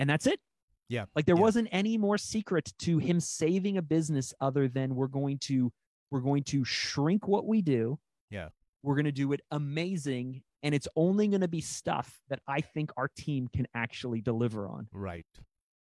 And 0.00 0.10
that's 0.10 0.26
it. 0.26 0.40
Yeah. 0.88 1.04
Like 1.14 1.24
there 1.26 1.36
yeah. 1.36 1.40
wasn't 1.42 1.68
any 1.70 1.96
more 1.96 2.18
secret 2.18 2.72
to 2.80 2.98
him 2.98 3.20
saving 3.20 3.76
a 3.78 3.82
business 3.82 4.34
other 4.40 4.66
than 4.66 4.96
we're 4.96 5.06
going 5.06 5.38
to 5.50 5.72
we're 6.12 6.20
going 6.20 6.44
to 6.44 6.62
shrink 6.62 7.26
what 7.26 7.46
we 7.46 7.62
do. 7.62 7.98
Yeah. 8.30 8.48
We're 8.82 8.94
going 8.94 9.06
to 9.06 9.12
do 9.12 9.32
it 9.32 9.40
amazing 9.50 10.42
and 10.62 10.74
it's 10.74 10.86
only 10.94 11.26
going 11.26 11.40
to 11.40 11.48
be 11.48 11.60
stuff 11.60 12.20
that 12.28 12.40
I 12.46 12.60
think 12.60 12.90
our 12.96 13.08
team 13.08 13.48
can 13.48 13.66
actually 13.74 14.20
deliver 14.20 14.68
on. 14.68 14.88
Right. 14.92 15.26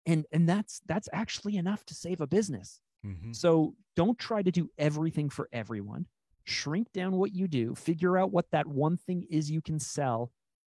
And 0.07 0.25
and 0.33 0.49
that's 0.49 0.81
that's 0.87 1.09
actually 1.13 1.57
enough 1.57 1.85
to 1.87 1.95
save 1.95 2.21
a 2.21 2.27
business. 2.27 2.81
Mm-hmm. 3.05 3.33
So 3.33 3.75
don't 3.97 4.19
try 4.19 4.43
to 4.43 4.51
do 4.51 4.71
everything 4.79 5.29
for 5.29 5.49
everyone. 5.53 6.07
Shrink 6.45 6.93
down 6.93 7.17
what 7.17 7.35
you 7.35 7.49
do, 7.49 7.75
figure 7.75 8.17
out 8.17 8.33
what 8.33 8.51
that 8.53 8.67
one 8.67 8.97
thing 8.97 9.27
is 9.29 9.51
you 9.51 9.61
can 9.61 9.79
sell 9.79 10.33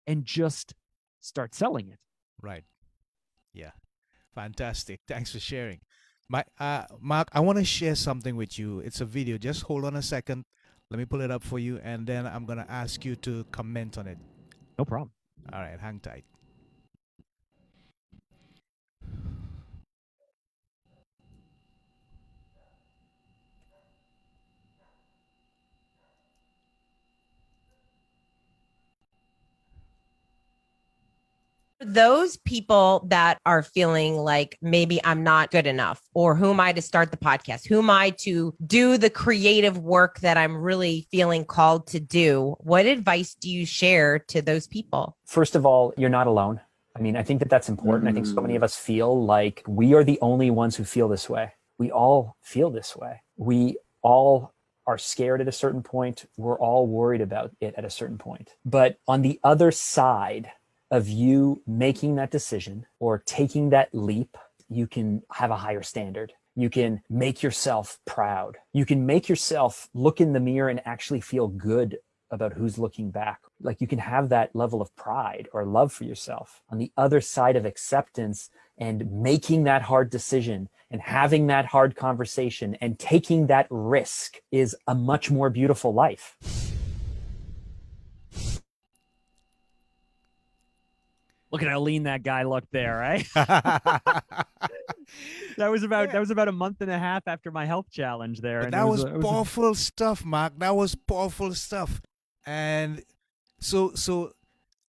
and 0.07 0.25
just 0.25 0.75
start 1.21 1.55
selling 1.55 1.89
it. 1.89 1.99
Right. 2.41 2.65
Yeah. 3.53 3.73
Fantastic. 4.35 5.01
Thanks 5.07 5.33
for 5.33 5.41
sharing. 5.41 5.81
My 6.33 6.45
uh 6.59 6.87
Mark, 6.99 7.29
I 7.33 7.41
want 7.41 7.59
to 7.59 7.65
share 7.65 7.95
something 7.95 8.37
with 8.37 8.59
you. 8.59 8.81
It's 8.81 9.03
a 9.03 9.05
video. 9.05 9.37
Just 9.37 9.65
hold 9.65 9.85
on 9.85 9.97
a 9.97 10.01
second. 10.01 10.47
Let 10.91 10.97
me 10.97 11.05
pull 11.05 11.21
it 11.21 11.31
up 11.31 11.43
for 11.45 11.59
you 11.59 11.79
and 11.85 12.07
then 12.07 12.27
I'm 12.27 12.47
going 12.47 12.57
to 12.57 12.71
ask 12.71 13.05
you 13.05 13.17
to 13.17 13.45
comment 13.53 13.99
on 13.99 14.07
it. 14.07 14.17
No 14.79 14.87
problem. 14.87 15.11
All 15.53 15.61
right, 15.61 15.79
hang 15.79 16.01
tight. 16.01 16.25
Those 31.85 32.37
people 32.39 33.07
that 33.09 33.39
are 33.45 33.63
feeling 33.63 34.17
like 34.17 34.59
maybe 34.63 35.01
I'm 35.05 35.23
not 35.23 35.51
good 35.51 35.67
enough, 35.67 36.01
or 36.15 36.35
who 36.35 36.51
am 36.51 36.61
I 36.61 36.73
to 36.73 36.83
start 36.83 37.11
the 37.11 37.17
podcast? 37.17 37.67
Who 37.69 37.79
am 37.79 37.91
I 37.91 38.11
to 38.21 38.55
do 38.67 38.99
the 38.99 39.11
creative 39.11 39.79
work 39.79 40.21
that 40.21 40.37
I'm 40.37 40.57
really 40.57 41.07
feeling 41.11 41.45
called 41.45 41.87
to 41.89 42.01
do? 42.01 42.57
What 42.61 42.87
advice 42.87 43.35
do 43.35 43.51
you 43.51 43.67
share 43.67 44.19
to 44.29 44.43
those 44.43 44.67
people? 44.67 45.17
First 45.27 45.57
of 45.57 45.67
all, 45.67 45.93
you're 45.97 46.11
not 46.11 46.27
alone. 46.27 46.61
I 46.97 47.01
mean, 47.01 47.17
I 47.17 47.23
think 47.23 47.41
that 47.41 47.49
that's 47.49 47.69
important. 47.69 48.05
Mm-hmm. 48.05 48.09
I 48.09 48.13
think 48.13 48.27
so 48.27 48.41
many 48.41 48.57
of 48.57 48.63
us 48.63 48.77
feel 48.77 49.25
like 49.25 49.63
we 49.67 49.95
are 49.95 50.05
the 50.05 50.19
only 50.21 50.51
ones 50.51 50.77
who 50.77 50.85
feel 50.85 51.09
this 51.09 51.29
way. 51.29 51.53
We 51.79 51.91
all 51.91 52.37
feel 52.43 52.71
this 52.71 52.97
way. 52.97 53.23
We 53.37 53.79
all 54.03 54.53
are 54.87 54.99
scared 54.99 55.41
at 55.41 55.49
a 55.49 55.53
certain 55.53 55.83
point. 55.83 56.27
We're 56.37 56.59
all 56.59 56.87
worried 56.87 57.21
about 57.21 57.53
it 57.61 57.75
at 57.77 57.85
a 57.85 57.91
certain 57.91 58.19
point. 58.19 58.55
But 58.65 58.99
on 59.07 59.23
the 59.23 59.41
other 59.43 59.71
side 59.71 60.51
of 60.93 61.09
you 61.09 61.63
making 61.67 62.17
that 62.17 62.31
decision 62.31 62.87
or 63.01 63.23
taking 63.25 63.71
that 63.71 63.89
leap, 63.95 64.37
you 64.69 64.87
can 64.87 65.23
have 65.33 65.51
a 65.51 65.57
higher 65.57 65.83
standard. 65.83 66.35
You 66.55 66.69
can 66.69 67.01
make 67.09 67.43
yourself 67.43 67.99
proud. 68.07 68.59
You 68.75 68.85
can 68.85 69.07
make 69.07 69.27
yourself 69.27 69.89
look 69.95 70.21
in 70.21 70.35
the 70.35 70.41
mirror 70.41 70.69
and 70.69 70.83
actually 70.85 71.23
feel 71.23 71.49
good 71.49 71.97
about 72.31 72.53
who's 72.53 72.79
looking 72.79 73.11
back. 73.11 73.41
Like 73.61 73.81
you 73.81 73.87
can 73.87 74.01
have 74.01 74.29
that 74.29 74.55
level 74.55 74.83
of 74.83 74.95
pride 74.95 75.49
or 75.55 75.65
love 75.65 75.95
for 75.95 76.05
yourself. 76.05 76.63
On 76.69 76.77
the 76.77 76.93
other 76.97 77.23
side 77.23 77.57
of 77.57 77.65
acceptance 77.65 78.51
and 78.77 79.11
making 79.11 79.65
that 79.65 79.83
hard 79.83 80.11
decision 80.11 80.69
and 80.91 81.01
having 81.01 81.47
that 81.47 81.65
hard 81.65 81.97
conversation 81.97 82.77
and 82.83 82.99
taking 82.99 83.47
that 83.47 83.67
risk 83.71 84.37
is 84.51 84.77
a 84.87 84.95
much 84.95 85.31
more 85.31 85.49
beautiful 85.49 85.95
life. 85.95 86.37
Look 91.53 91.63
at 91.63 91.69
how 91.69 91.81
lean 91.81 92.05
that 92.05 92.23
guy 92.23 92.45
looked 92.45 92.73
there, 92.73 92.97
right? 92.97 93.27
that 93.35 94.47
was 95.59 95.83
about 95.83 96.11
that 96.13 96.19
was 96.19 96.31
about 96.31 96.49
a 96.49 96.53
month 96.53 96.81
and 96.81 96.91
a 96.91 96.99
half 96.99 97.25
after 97.27 97.51
my 97.51 97.67
health 97.67 97.91
challenge 97.91 98.41
there. 98.41 98.71
that 98.71 98.89
was, 98.89 99.05
was, 99.05 99.23
powerful 99.23 99.69
was... 99.69 99.79
stuff, 99.79 100.25
Mark. 100.25 100.55
That 100.59 100.75
was 100.75 100.95
powerful 100.95 101.53
stuff. 101.55 102.01
And 102.47 103.03
so 103.61 103.93
so 103.95 104.33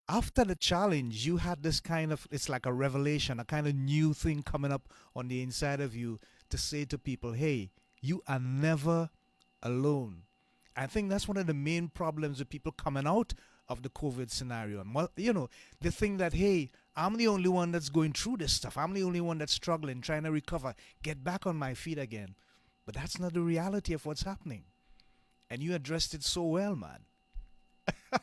after 0.09 0.45
the 0.45 0.55
challenge, 0.55 1.27
you 1.27 1.39
had 1.39 1.65
this 1.65 1.81
kind 1.81 2.13
of 2.13 2.29
it's 2.31 2.49
like 2.49 2.65
a 2.65 2.73
revelation, 2.73 3.41
a 3.41 3.45
kind 3.45 3.67
of 3.67 3.75
new 3.75 4.15
thing 4.15 4.43
coming 4.43 4.71
up 4.71 4.89
on 5.17 5.27
the 5.27 5.43
inside 5.43 5.81
of 5.81 5.97
you 5.97 6.21
to 6.51 6.59
say 6.59 6.85
to 6.85 6.97
people, 6.97 7.33
hey, 7.33 7.71
you 8.01 8.23
are 8.29 8.39
never 8.39 9.11
alone. 9.63 10.23
I 10.77 10.87
think 10.87 11.11
that's 11.11 11.27
one 11.27 11.37
of 11.37 11.47
the 11.47 11.55
main 11.55 11.89
problems 11.89 12.39
with 12.39 12.49
people 12.49 12.73
coming 12.73 13.07
out 13.07 13.35
of 13.73 13.83
the 13.83 13.89
COVID 13.89 14.31
scenario. 14.31 14.81
And, 14.81 15.09
you 15.17 15.33
know, 15.33 15.49
the 15.81 15.91
thing 15.91 16.19
that, 16.19 16.33
hey, 16.33 16.71
I'm 16.95 17.17
the 17.17 17.29
only 17.29 17.49
one 17.49 17.73
that's 17.73 17.89
going 17.89 18.13
through 18.13 18.39
this 18.39 18.53
stuff. 18.53 18.77
I'm 18.77 18.93
the 18.93 19.03
only 19.03 19.21
one 19.21 19.39
that's 19.39 19.53
struggling, 19.53 20.01
trying 20.01 20.25
to 20.25 20.31
recover, 20.31 20.75
get 21.03 21.25
back 21.25 21.47
on 21.47 21.57
my 21.57 21.75
feet 21.75 21.99
again. 21.99 22.35
But 22.85 22.95
that's 22.95 23.19
not 23.19 23.33
the 23.33 23.41
reality 23.41 23.95
of 23.95 24.05
what's 24.05 24.23
happening. 24.23 24.65
And 25.49 25.63
you 25.63 25.75
addressed 25.75 26.15
it 26.15 26.23
so 26.23 26.43
well, 26.43 26.77
man. 26.77 27.01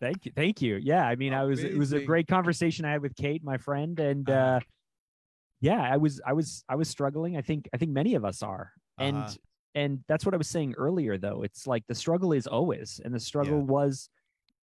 thank 0.00 0.26
you. 0.26 0.32
Thank 0.34 0.62
you. 0.62 0.76
Yeah. 0.76 1.06
I 1.06 1.16
mean, 1.16 1.32
Amazing. 1.32 1.40
I 1.40 1.44
was, 1.44 1.64
it 1.64 1.78
was 1.78 1.92
a 1.92 2.00
great 2.00 2.28
conversation 2.28 2.84
I 2.84 2.92
had 2.92 3.02
with 3.02 3.16
Kate, 3.16 3.42
my 3.44 3.58
friend. 3.58 3.98
And, 3.98 4.28
uh-huh. 4.28 4.56
uh, 4.56 4.60
yeah, 5.60 5.80
I 5.80 5.96
was, 5.96 6.20
I 6.26 6.32
was, 6.32 6.64
I 6.68 6.76
was 6.76 6.88
struggling. 6.88 7.36
I 7.36 7.42
think, 7.42 7.68
I 7.74 7.78
think 7.78 7.90
many 7.92 8.14
of 8.14 8.24
us 8.24 8.42
are. 8.42 8.72
Uh-huh. 8.98 9.08
And, 9.08 9.38
and 9.74 10.04
that's 10.06 10.24
what 10.24 10.34
I 10.34 10.38
was 10.38 10.48
saying 10.48 10.74
earlier, 10.78 11.18
though. 11.18 11.42
It's 11.42 11.66
like 11.66 11.84
the 11.88 11.94
struggle 11.94 12.32
is 12.32 12.46
always, 12.46 13.00
and 13.04 13.12
the 13.12 13.20
struggle 13.20 13.58
yeah. 13.58 13.64
was, 13.64 14.08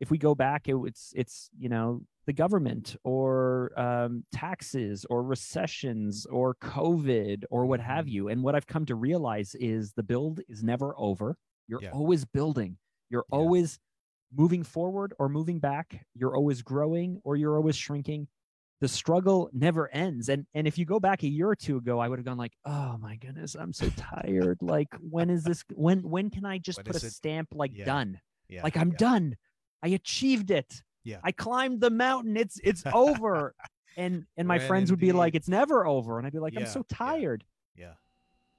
if 0.01 0.11
we 0.11 0.17
go 0.17 0.35
back, 0.35 0.67
it, 0.67 0.75
it's 0.85 1.13
it's 1.15 1.49
you 1.57 1.69
know 1.69 2.01
the 2.25 2.33
government 2.33 2.97
or 3.03 3.71
um, 3.79 4.23
taxes 4.33 5.05
or 5.09 5.23
recessions 5.23 6.25
or 6.25 6.55
COVID 6.55 7.43
or 7.49 7.65
what 7.65 7.79
have 7.79 8.05
mm-hmm. 8.05 8.13
you. 8.13 8.27
And 8.27 8.43
what 8.43 8.55
I've 8.55 8.67
come 8.67 8.85
to 8.87 8.95
realize 8.95 9.55
is 9.55 9.93
the 9.93 10.03
build 10.03 10.41
is 10.49 10.63
never 10.63 10.93
over. 10.97 11.37
You're 11.67 11.81
yeah. 11.81 11.91
always 11.91 12.25
building. 12.25 12.77
You're 13.09 13.25
yeah. 13.31 13.39
always 13.39 13.79
moving 14.35 14.63
forward 14.63 15.13
or 15.19 15.29
moving 15.29 15.59
back. 15.59 16.05
You're 16.15 16.35
always 16.35 16.61
growing 16.61 17.21
or 17.23 17.37
you're 17.37 17.55
always 17.55 17.77
shrinking 17.77 18.27
the 18.81 18.87
struggle 18.87 19.49
never 19.53 19.89
ends. 19.93 20.27
And 20.27 20.45
and 20.53 20.67
if 20.67 20.77
you 20.77 20.85
go 20.85 20.99
back 20.99 21.23
a 21.23 21.27
year 21.27 21.47
or 21.47 21.55
two 21.55 21.77
ago, 21.77 21.99
I 21.99 22.09
would 22.09 22.17
have 22.17 22.25
gone 22.25 22.37
like, 22.37 22.53
oh 22.65 22.97
my 22.99 23.15
goodness, 23.15 23.55
I'm 23.55 23.73
so 23.73 23.89
tired. 23.95 24.57
like 24.61 24.89
when 24.99 25.29
is 25.29 25.43
this 25.43 25.63
when 25.75 25.99
when 26.01 26.31
can 26.31 26.45
I 26.45 26.57
just 26.57 26.83
put 26.83 27.01
a 27.01 27.05
it? 27.05 27.11
stamp 27.11 27.49
like 27.53 27.71
yeah. 27.75 27.85
done? 27.85 28.19
Like 28.63 28.75
I'm 28.75 28.91
done. 28.91 29.37
I 29.83 29.89
achieved 29.89 30.51
it. 30.51 30.81
Yeah. 31.03 31.17
I 31.23 31.31
climbed 31.31 31.81
the 31.81 31.89
mountain. 31.89 32.37
It's 32.37 32.59
it's 32.63 32.83
over. 32.93 33.55
and 33.97 34.25
and 34.37 34.47
my 34.47 34.57
when 34.57 34.67
friends 34.67 34.91
would 34.91 34.99
be 34.99 35.11
like, 35.11 35.35
it's 35.35 35.49
never 35.49 35.85
over. 35.85 36.17
And 36.17 36.27
I'd 36.27 36.33
be 36.33 36.39
like, 36.39 36.57
I'm 36.57 36.65
so 36.65 36.83
tired. 36.83 37.43
yeah. 37.75 37.93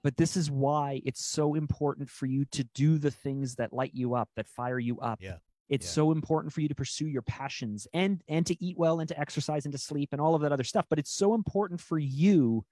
But 0.04 0.16
this 0.16 0.36
is 0.36 0.50
why 0.50 1.00
it's 1.04 1.24
so 1.24 1.54
important 1.54 2.10
for 2.10 2.26
you 2.26 2.44
to 2.46 2.64
do 2.74 2.98
the 2.98 3.12
things 3.12 3.54
that 3.54 3.72
light 3.72 3.92
you 3.94 4.14
up, 4.14 4.28
that 4.34 4.48
fire 4.48 4.80
you 4.80 4.98
up. 4.98 5.20
Yeah 5.22 5.36
it's 5.72 5.86
yeah. 5.86 5.92
so 5.92 6.12
important 6.12 6.52
for 6.52 6.60
you 6.60 6.68
to 6.68 6.74
pursue 6.74 7.06
your 7.06 7.22
passions 7.22 7.88
and 7.94 8.22
and 8.28 8.46
to 8.46 8.62
eat 8.62 8.76
well 8.76 9.00
and 9.00 9.08
to 9.08 9.18
exercise 9.18 9.64
and 9.64 9.72
to 9.72 9.78
sleep 9.78 10.10
and 10.12 10.20
all 10.20 10.34
of 10.34 10.42
that 10.42 10.52
other 10.52 10.64
stuff 10.64 10.84
but 10.90 10.98
it's 10.98 11.12
so 11.12 11.34
important 11.34 11.80
for 11.80 11.98
you 11.98 12.64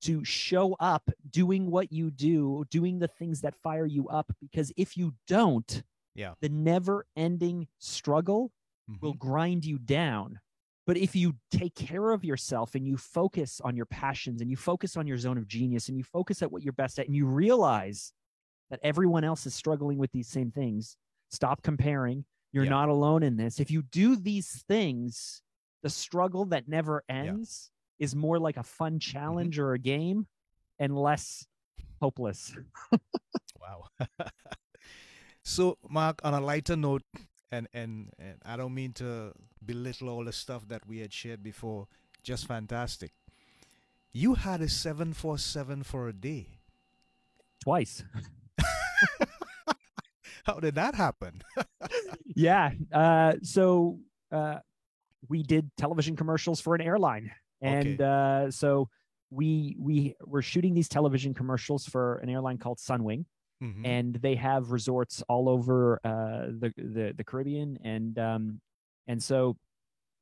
to 0.00 0.24
show 0.24 0.76
up 0.78 1.10
doing 1.30 1.70
what 1.70 1.92
you 1.92 2.10
do 2.10 2.64
doing 2.70 2.98
the 2.98 3.08
things 3.08 3.40
that 3.40 3.56
fire 3.56 3.86
you 3.86 4.08
up 4.08 4.32
because 4.40 4.72
if 4.76 4.96
you 4.96 5.12
don't 5.26 5.82
yeah 6.14 6.32
the 6.40 6.48
never 6.48 7.06
ending 7.16 7.66
struggle 7.78 8.52
mm-hmm. 8.90 9.04
will 9.04 9.14
grind 9.14 9.64
you 9.64 9.78
down 9.78 10.38
but 10.86 10.96
if 10.98 11.16
you 11.16 11.34
take 11.50 11.74
care 11.74 12.10
of 12.10 12.24
yourself 12.24 12.74
and 12.74 12.86
you 12.86 12.96
focus 12.96 13.60
on 13.64 13.74
your 13.74 13.86
passions 13.86 14.42
and 14.42 14.50
you 14.50 14.56
focus 14.56 14.96
on 14.96 15.06
your 15.06 15.16
zone 15.16 15.38
of 15.38 15.48
genius 15.48 15.88
and 15.88 15.96
you 15.96 16.04
focus 16.04 16.42
at 16.42 16.52
what 16.52 16.62
you're 16.62 16.72
best 16.74 16.98
at 16.98 17.06
and 17.06 17.16
you 17.16 17.26
realize 17.26 18.12
that 18.70 18.80
everyone 18.82 19.24
else 19.24 19.46
is 19.46 19.54
struggling 19.54 19.98
with 19.98 20.12
these 20.12 20.28
same 20.28 20.50
things 20.50 20.96
stop 21.30 21.62
comparing 21.62 22.24
you're 22.54 22.66
not 22.66 22.88
alone 22.88 23.24
in 23.24 23.36
this. 23.36 23.58
If 23.58 23.72
you 23.72 23.82
do 23.82 24.14
these 24.14 24.62
things, 24.68 25.42
the 25.82 25.90
struggle 25.90 26.44
that 26.46 26.68
never 26.68 27.02
ends 27.08 27.72
is 27.98 28.14
more 28.14 28.38
like 28.38 28.56
a 28.56 28.62
fun 28.62 28.92
mm-hmm. 28.92 28.98
challenge 29.12 29.56
mm-hmm. 29.56 29.64
or 29.64 29.72
a 29.74 29.78
game 29.78 30.28
and 30.78 30.96
less 30.96 31.44
hopeless. 32.00 32.54
wow. 33.60 33.86
so, 35.44 35.78
Mark, 35.88 36.20
on 36.24 36.34
a 36.34 36.40
lighter 36.40 36.76
note, 36.76 37.02
and, 37.52 37.68
and, 37.72 38.10
and 38.18 38.38
I 38.44 38.56
don't 38.56 38.74
mean 38.74 38.92
to 38.94 39.32
belittle 39.64 40.08
all 40.08 40.24
the 40.24 40.32
stuff 40.32 40.66
that 40.68 40.86
we 40.88 40.98
had 40.98 41.12
shared 41.12 41.42
before, 41.42 41.86
just 42.22 42.46
fantastic. 42.46 43.12
You 44.12 44.34
had 44.34 44.60
a 44.60 44.68
747 44.68 45.82
for 45.82 46.08
a 46.08 46.12
day. 46.12 46.46
Twice. 47.62 48.04
How 50.44 50.60
did 50.60 50.74
that 50.76 50.94
happen? 50.94 51.42
yeah. 52.34 52.70
Uh, 52.92 53.34
so 53.42 53.98
uh, 54.30 54.58
we 55.28 55.42
did 55.42 55.70
television 55.76 56.16
commercials 56.16 56.60
for 56.60 56.74
an 56.74 56.80
airline, 56.80 57.30
and 57.60 58.00
okay. 58.00 58.46
uh, 58.46 58.50
so 58.50 58.88
we 59.30 59.76
we 59.78 60.14
were 60.20 60.42
shooting 60.42 60.74
these 60.74 60.88
television 60.88 61.32
commercials 61.34 61.86
for 61.86 62.16
an 62.16 62.28
airline 62.28 62.58
called 62.58 62.78
Sunwing. 62.78 63.24
Mm-hmm. 63.62 63.86
And 63.86 64.14
they 64.16 64.34
have 64.34 64.72
resorts 64.72 65.22
all 65.28 65.48
over 65.48 66.00
uh, 66.04 66.50
the, 66.58 66.72
the 66.76 67.14
the 67.16 67.24
Caribbean, 67.24 67.78
and 67.82 68.18
um, 68.18 68.60
and 69.06 69.22
so 69.22 69.56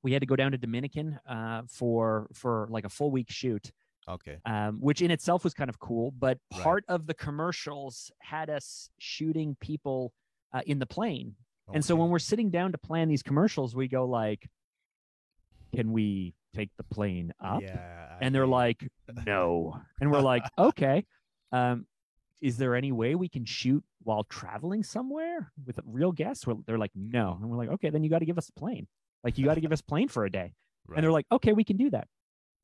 we 0.03 0.13
had 0.13 0.21
to 0.21 0.27
go 0.27 0.37
down 0.37 0.53
to 0.53 0.59
Dominican 0.59 1.19
uh, 1.29 1.63
for 1.69 2.29
for 2.33 2.67
like 2.71 2.85
a 2.85 2.89
full 2.89 3.11
week 3.11 3.31
shoot. 3.31 3.73
Okay. 4.09 4.39
Um, 4.45 4.79
which 4.81 5.01
in 5.01 5.13
itself 5.13 5.45
was 5.45 5.55
kind 5.55 5.71
of 5.71 5.79
cool, 5.79 6.13
but 6.19 6.39
part 6.51 6.85
right. 6.89 6.95
of 6.95 7.07
the 7.07 7.15
commercials 7.15 8.11
had 8.19 8.51
us 8.51 8.91
shooting 8.99 9.57
people 9.61 10.13
uh, 10.53 10.61
in 10.67 10.81
the 10.81 10.87
plane. 10.87 11.37
Okay. 11.69 11.77
And 11.77 11.85
so 11.85 11.95
when 11.95 12.09
we're 12.09 12.19
sitting 12.19 12.51
down 12.51 12.73
to 12.73 12.79
plan 12.79 13.09
these 13.09 13.23
commercials, 13.23 13.77
we 13.77 13.87
go 13.87 14.05
like, 14.05 14.49
"Can 15.75 15.93
we 15.93 16.35
take 16.53 16.71
the 16.77 16.83
plane 16.83 17.33
up?" 17.41 17.63
Yeah, 17.63 18.17
and 18.21 18.35
they're 18.35 18.47
like, 18.47 18.89
"No," 19.25 19.81
and 20.01 20.11
we're 20.11 20.21
like, 20.21 20.43
"Okay." 20.59 21.05
Um, 21.53 21.87
is 22.43 22.59
there 22.59 22.75
any 22.75 22.91
way 22.91 23.15
we 23.15 23.29
can 23.29 23.45
shoot 23.45 23.83
while 24.03 24.25
traveling 24.25 24.83
somewhere 24.83 25.53
with 25.65 25.79
real 25.87 26.11
guests? 26.13 26.47
Where 26.47 26.57
They're 26.67 26.77
like, 26.77 26.91
no. 26.95 27.39
And 27.41 27.49
we're 27.49 27.57
like, 27.57 27.71
okay, 27.71 27.89
then 27.89 28.03
you 28.03 28.11
got 28.11 28.19
to 28.19 28.27
give 28.27 28.37
us 28.37 28.49
a 28.49 28.53
plane. 28.59 28.89
Like, 29.23 29.39
you 29.39 29.45
got 29.45 29.55
to 29.55 29.61
give 29.61 29.73
us 29.73 29.81
a 29.81 29.85
plane 29.85 30.09
for 30.09 30.25
a 30.25 30.31
day. 30.31 30.53
Right. 30.87 30.97
And 30.97 31.05
they're 31.05 31.13
like, 31.13 31.27
okay, 31.31 31.53
we 31.53 31.63
can 31.63 31.77
do 31.77 31.89
that. 31.91 32.09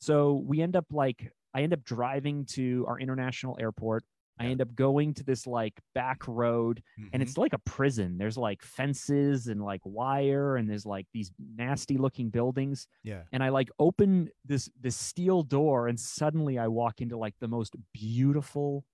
So 0.00 0.42
we 0.44 0.60
end 0.60 0.74
up 0.74 0.86
like, 0.90 1.32
I 1.54 1.62
end 1.62 1.72
up 1.72 1.84
driving 1.84 2.44
to 2.46 2.84
our 2.88 2.98
international 2.98 3.56
airport. 3.60 4.04
I 4.40 4.46
end 4.46 4.60
up 4.60 4.72
going 4.76 5.14
to 5.14 5.24
this 5.24 5.48
like 5.48 5.74
back 5.96 6.22
road 6.28 6.80
mm-hmm. 6.98 7.08
and 7.12 7.22
it's 7.22 7.36
like 7.36 7.54
a 7.54 7.58
prison. 7.58 8.18
There's 8.18 8.36
like 8.36 8.62
fences 8.62 9.48
and 9.48 9.60
like 9.60 9.80
wire 9.84 10.56
and 10.56 10.70
there's 10.70 10.86
like 10.86 11.06
these 11.12 11.32
nasty 11.56 11.96
looking 11.96 12.30
buildings. 12.30 12.86
Yeah. 13.02 13.22
And 13.32 13.42
I 13.42 13.48
like 13.48 13.68
open 13.80 14.28
this 14.44 14.70
this 14.80 14.96
steel 14.96 15.42
door 15.42 15.88
and 15.88 15.98
suddenly 15.98 16.56
I 16.56 16.68
walk 16.68 17.00
into 17.00 17.16
like 17.16 17.34
the 17.40 17.48
most 17.48 17.74
beautiful 17.92 18.84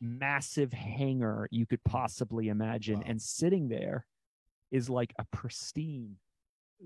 massive 0.00 0.72
hangar 0.72 1.48
you 1.50 1.66
could 1.66 1.82
possibly 1.84 2.48
imagine 2.48 2.96
wow. 2.98 3.04
and 3.06 3.20
sitting 3.20 3.68
there 3.68 4.06
is 4.70 4.88
like 4.90 5.12
a 5.18 5.24
pristine 5.32 6.16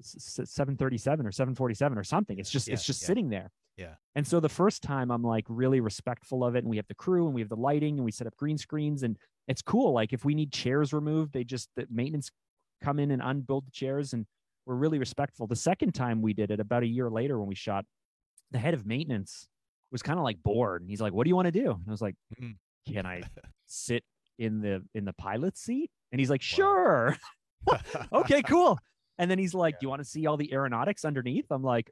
737 0.00 1.26
or 1.26 1.32
747 1.32 1.98
or 1.98 2.04
something. 2.04 2.38
It's 2.38 2.50
just 2.50 2.68
Yeah, 2.68 2.74
it's 2.74 2.84
just 2.84 3.02
yeah. 3.02 3.06
sitting 3.06 3.28
there. 3.30 3.50
Yeah. 3.76 3.94
And 4.14 4.26
so 4.26 4.40
the 4.40 4.48
first 4.48 4.82
time 4.82 5.10
I'm 5.10 5.22
like 5.22 5.44
really 5.48 5.80
respectful 5.80 6.44
of 6.44 6.56
it, 6.56 6.60
and 6.60 6.68
we 6.68 6.76
have 6.76 6.86
the 6.88 6.94
crew 6.94 7.26
and 7.26 7.34
we 7.34 7.40
have 7.40 7.48
the 7.48 7.56
lighting 7.56 7.96
and 7.96 8.04
we 8.04 8.10
set 8.12 8.26
up 8.26 8.36
green 8.36 8.58
screens 8.58 9.02
and 9.02 9.16
it's 9.46 9.62
cool. 9.62 9.92
Like 9.92 10.12
if 10.12 10.24
we 10.24 10.34
need 10.34 10.52
chairs 10.52 10.92
removed, 10.92 11.32
they 11.32 11.44
just 11.44 11.70
the 11.76 11.86
maintenance 11.90 12.30
come 12.82 12.98
in 12.98 13.10
and 13.10 13.22
unbuild 13.24 13.66
the 13.66 13.70
chairs 13.70 14.12
and 14.12 14.26
we're 14.66 14.74
really 14.74 14.98
respectful. 14.98 15.46
The 15.46 15.56
second 15.56 15.92
time 15.92 16.20
we 16.20 16.32
did 16.34 16.50
it, 16.50 16.60
about 16.60 16.82
a 16.82 16.86
year 16.86 17.08
later 17.08 17.38
when 17.38 17.48
we 17.48 17.54
shot, 17.54 17.84
the 18.50 18.58
head 18.58 18.74
of 18.74 18.84
maintenance 18.84 19.48
was 19.90 20.02
kind 20.02 20.18
of 20.18 20.24
like 20.24 20.42
bored 20.42 20.82
and 20.82 20.90
he's 20.90 21.00
like, 21.00 21.12
"What 21.14 21.24
do 21.24 21.28
you 21.30 21.36
want 21.36 21.46
to 21.46 21.52
do?" 21.52 21.70
And 21.70 21.84
I 21.86 21.90
was 21.90 22.02
like, 22.02 22.16
Mm. 22.40 22.56
"Can 22.92 23.06
I 23.06 23.22
sit 23.66 24.04
in 24.38 24.60
the 24.60 24.84
in 24.94 25.04
the 25.04 25.12
pilot 25.12 25.56
seat?" 25.56 25.90
And 26.12 26.20
he's 26.20 26.30
like, 26.30 26.42
Wow. 26.42 26.44
"Sure." 26.56 27.16
okay, 28.12 28.42
cool. 28.42 28.78
And 29.18 29.30
then 29.30 29.38
he's 29.38 29.54
like, 29.54 29.74
Yeah. 29.74 29.78
"Do 29.80 29.84
you 29.84 29.88
want 29.90 30.00
to 30.00 30.08
see 30.08 30.26
all 30.26 30.36
the 30.36 30.52
aeronautics 30.52 31.04
underneath?" 31.04 31.46
I'm 31.50 31.62
like, 31.62 31.90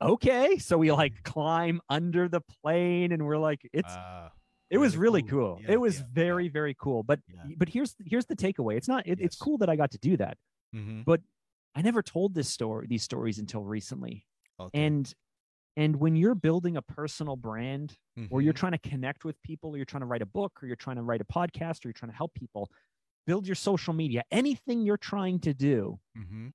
"Okay." 0.00 0.58
So 0.58 0.78
we 0.78 0.92
like 0.92 1.22
climb 1.24 1.80
under 1.88 2.28
the 2.28 2.40
plane, 2.62 3.12
and 3.12 3.24
we're 3.26 3.38
like, 3.38 3.68
"It's 3.72 3.94
Ah, 3.94 4.32
it 4.70 4.78
was 4.78 4.96
really 4.96 5.22
cool. 5.22 5.56
cool. 5.56 5.62
Yeah, 5.62 5.72
it 5.72 5.80
was 5.80 5.98
yeah, 5.98 6.04
very 6.12 6.48
very 6.48 6.74
cool." 6.74 7.02
But 7.02 7.20
but 7.56 7.68
here's 7.68 7.94
here's 8.06 8.26
the 8.26 8.36
takeaway. 8.36 8.76
It's 8.76 8.88
not. 8.88 9.06
It, 9.06 9.20
It's 9.20 9.36
cool 9.36 9.58
that 9.58 9.68
I 9.68 9.76
got 9.76 9.90
to 9.92 9.98
do 9.98 10.16
that. 10.16 10.38
mhm, 10.74 11.04
I 11.74 11.82
never 11.82 12.02
told 12.02 12.34
this 12.34 12.48
story 12.48 12.86
these 12.88 13.02
stories 13.04 13.38
until 13.38 13.62
recently. 13.62 14.26
okay, 14.58 14.86
And 14.86 15.12
and 15.78 15.96
when 15.96 16.16
you're 16.16 16.34
building 16.36 16.76
a 16.76 16.82
personal 16.82 17.36
brand, 17.36 17.96
or 18.30 18.42
you're 18.42 18.52
mhm, 18.52 18.58
trying 18.62 18.72
to 18.72 18.78
connect 18.78 19.24
with 19.24 19.40
people, 19.42 19.70
or 19.70 19.78
you're 19.78 19.86
trying 19.86 20.02
to 20.02 20.06
write 20.06 20.22
a 20.22 20.26
book, 20.26 20.62
or 20.62 20.66
you're 20.66 20.76
trying 20.76 20.96
to 20.96 21.02
write 21.02 21.22
a 21.22 21.24
podcast, 21.24 21.84
or 21.84 21.88
you're 21.88 21.94
trying 21.94 22.12
to 22.12 22.16
help 22.16 22.34
people, 22.34 22.70
build 23.26 23.46
your 23.46 23.56
social 23.56 23.94
media. 23.94 24.24
Anything 24.32 24.82
you're 24.82 24.98
trying 24.98 25.40
to 25.40 25.54
do, 25.54 26.00
mhm, 26.14 26.52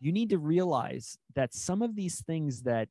you 0.00 0.12
need 0.12 0.30
to 0.30 0.38
realize 0.38 1.18
that 1.34 1.54
some 1.54 1.82
of 1.82 1.94
these 1.94 2.22
things 2.22 2.62
that 2.62 2.88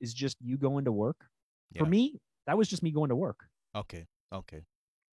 is 0.00 0.14
just 0.14 0.40
you 0.40 0.56
going 0.56 0.84
to 0.86 0.92
work. 0.92 1.28
For 1.76 1.86
me, 1.86 2.20
that 2.46 2.56
was 2.56 2.68
just 2.68 2.82
me 2.82 2.92
going 2.92 3.10
to 3.10 3.16
work. 3.16 3.48
okay, 3.74 4.08
okay, 4.32 4.64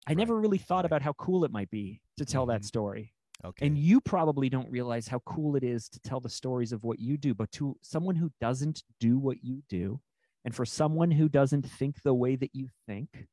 I 0.06 0.14
Right, 0.14 0.18
never 0.20 0.38
really 0.40 0.58
thought 0.58 0.84
right. 0.84 0.92
about 0.92 1.02
how 1.02 1.12
cool 1.14 1.44
it 1.44 1.50
might 1.52 1.70
be 1.70 2.00
to 2.16 2.24
tell 2.24 2.46
that 2.46 2.62
Mhm. 2.62 2.68
story. 2.68 3.14
okay, 3.44 3.66
And 3.66 3.78
you 3.78 4.00
probably 4.00 4.48
don't 4.48 4.70
realize 4.70 5.08
how 5.08 5.20
cool 5.20 5.56
it 5.56 5.62
is 5.62 5.88
to 5.90 6.00
tell 6.00 6.20
the 6.20 6.28
stories 6.28 6.72
of 6.72 6.82
what 6.84 6.98
you 6.98 7.16
do. 7.16 7.34
But 7.34 7.52
to 7.52 7.76
someone 7.82 8.16
who 8.16 8.32
doesn't 8.40 8.82
do 8.98 9.18
what 9.18 9.44
you 9.44 9.62
do, 9.68 10.00
and 10.44 10.54
for 10.54 10.64
someone 10.64 11.10
who 11.10 11.28
doesn't 11.28 11.68
think 11.68 12.02
the 12.02 12.14
way 12.14 12.36
that 12.36 12.50
you 12.54 12.68
think, 12.86 13.26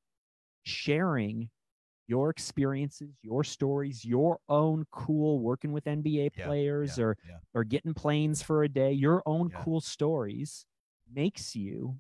sharing 0.64 1.50
your 2.08 2.30
experiences, 2.30 3.12
your 3.22 3.44
stories, 3.44 4.04
your 4.04 4.40
own 4.50 4.86
cool 4.92 5.40
working 5.40 5.72
with 5.72 5.88
NBA 5.88 6.32
Yeah, 6.36 6.46
players 6.46 6.98
yeah, 6.98 7.04
or 7.04 7.18
yeah. 7.28 7.38
or 7.54 7.64
getting 7.64 7.94
planes 7.94 8.42
for 8.42 8.64
a 8.64 8.70
day, 8.70 8.92
your 8.92 9.22
own 9.26 9.50
cool 9.50 9.82
stories 9.82 10.66
makes 11.12 11.56
you 11.56 11.98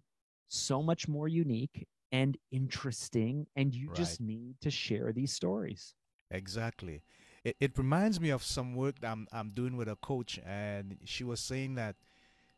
so 0.48 0.82
much 0.82 1.08
more 1.08 1.28
unique 1.28 1.88
and 2.12 2.38
interesting. 2.52 3.48
And 3.56 3.74
you 3.74 3.90
just 3.94 4.20
need 4.20 4.56
to 4.62 4.72
share 4.72 5.12
these 5.14 5.32
stories. 5.34 5.94
Exactly. 6.32 7.02
It, 7.44 7.56
it 7.60 7.78
reminds 7.78 8.20
me 8.20 8.30
of 8.30 8.44
some 8.44 8.76
work 8.76 9.00
that 9.00 9.12
I'm, 9.12 9.28
I'm 9.32 9.50
doing 9.50 9.78
with 9.78 9.88
a 9.88 9.96
coach, 9.96 10.40
and 10.46 10.98
she 11.06 11.24
was 11.24 11.40
saying 11.40 11.76
that 11.76 11.96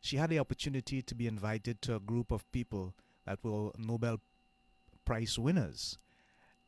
she 0.01 0.17
had 0.17 0.29
the 0.29 0.39
opportunity 0.39 1.01
to 1.01 1.15
be 1.15 1.27
invited 1.27 1.81
to 1.83 1.95
a 1.95 1.99
group 1.99 2.31
of 2.31 2.51
people 2.51 2.95
that 3.25 3.39
were 3.43 3.71
Nobel 3.77 4.19
Prize 5.05 5.37
winners. 5.37 5.97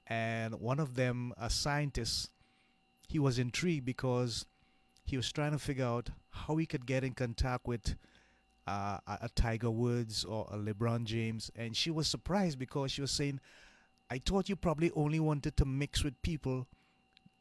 And 0.08 0.56
one 0.56 0.80
of 0.80 0.96
them, 0.96 1.34
a 1.38 1.50
scientist, 1.50 2.30
he 3.08 3.20
was 3.20 3.40
intrigued 3.40 3.86
because 3.86 4.46
he 5.06 5.18
was 5.18 5.32
trying 5.32 5.52
to 5.52 5.60
figure 5.60 5.86
out 5.86 6.10
how 6.30 6.58
he 6.58 6.66
could 6.66 6.86
get 6.86 7.04
in 7.04 7.14
contact 7.14 7.68
with 7.68 7.96
uh, 8.68 8.98
a, 9.08 9.30
Tiger 9.36 9.72
Woods 9.72 10.24
or 10.24 10.48
a 10.52 10.58
LeBron 10.58 11.06
James. 11.06 11.52
And 11.56 11.76
she 11.76 11.90
was 11.90 12.08
surprised 12.08 12.60
because 12.60 12.92
she 12.92 13.02
was 13.02 13.12
saying, 13.12 13.40
I 14.10 14.20
thought 14.20 14.50
you 14.50 14.56
probably 14.56 14.92
only 14.96 15.20
wanted 15.20 15.58
to 15.58 15.66
mix 15.66 16.04
with 16.04 16.22
people 16.22 16.68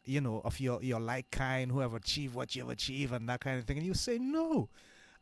you 0.05 0.21
know, 0.21 0.41
of 0.45 0.59
your 0.59 0.83
your 0.83 1.01
like 1.01 1.31
kind 1.31 1.71
who 1.71 1.79
have 1.79 1.95
achieved 1.95 2.35
what 2.35 2.57
you've 2.57 2.71
achieved 2.71 3.13
and 3.13 3.29
that 3.29 3.41
kind 3.41 3.59
of 3.59 3.65
thing. 3.65 3.79
And 3.79 3.87
you 3.87 3.95
say, 3.95 4.19
no, 4.19 4.69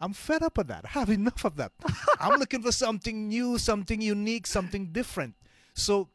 I'm 0.00 0.12
fed 0.12 0.42
up 0.42 0.58
of 0.58 0.66
that. 0.68 0.84
I 0.84 0.88
have 0.88 1.10
enough 1.20 1.44
of 1.44 1.56
that. 1.56 1.72
I'm 2.18 2.38
looking 2.38 2.62
for 2.62 2.72
something 2.72 3.28
new, 3.28 3.58
something 3.58 4.00
unique, 4.00 4.46
something 4.46 4.86
different. 4.86 5.34
So 5.74 6.08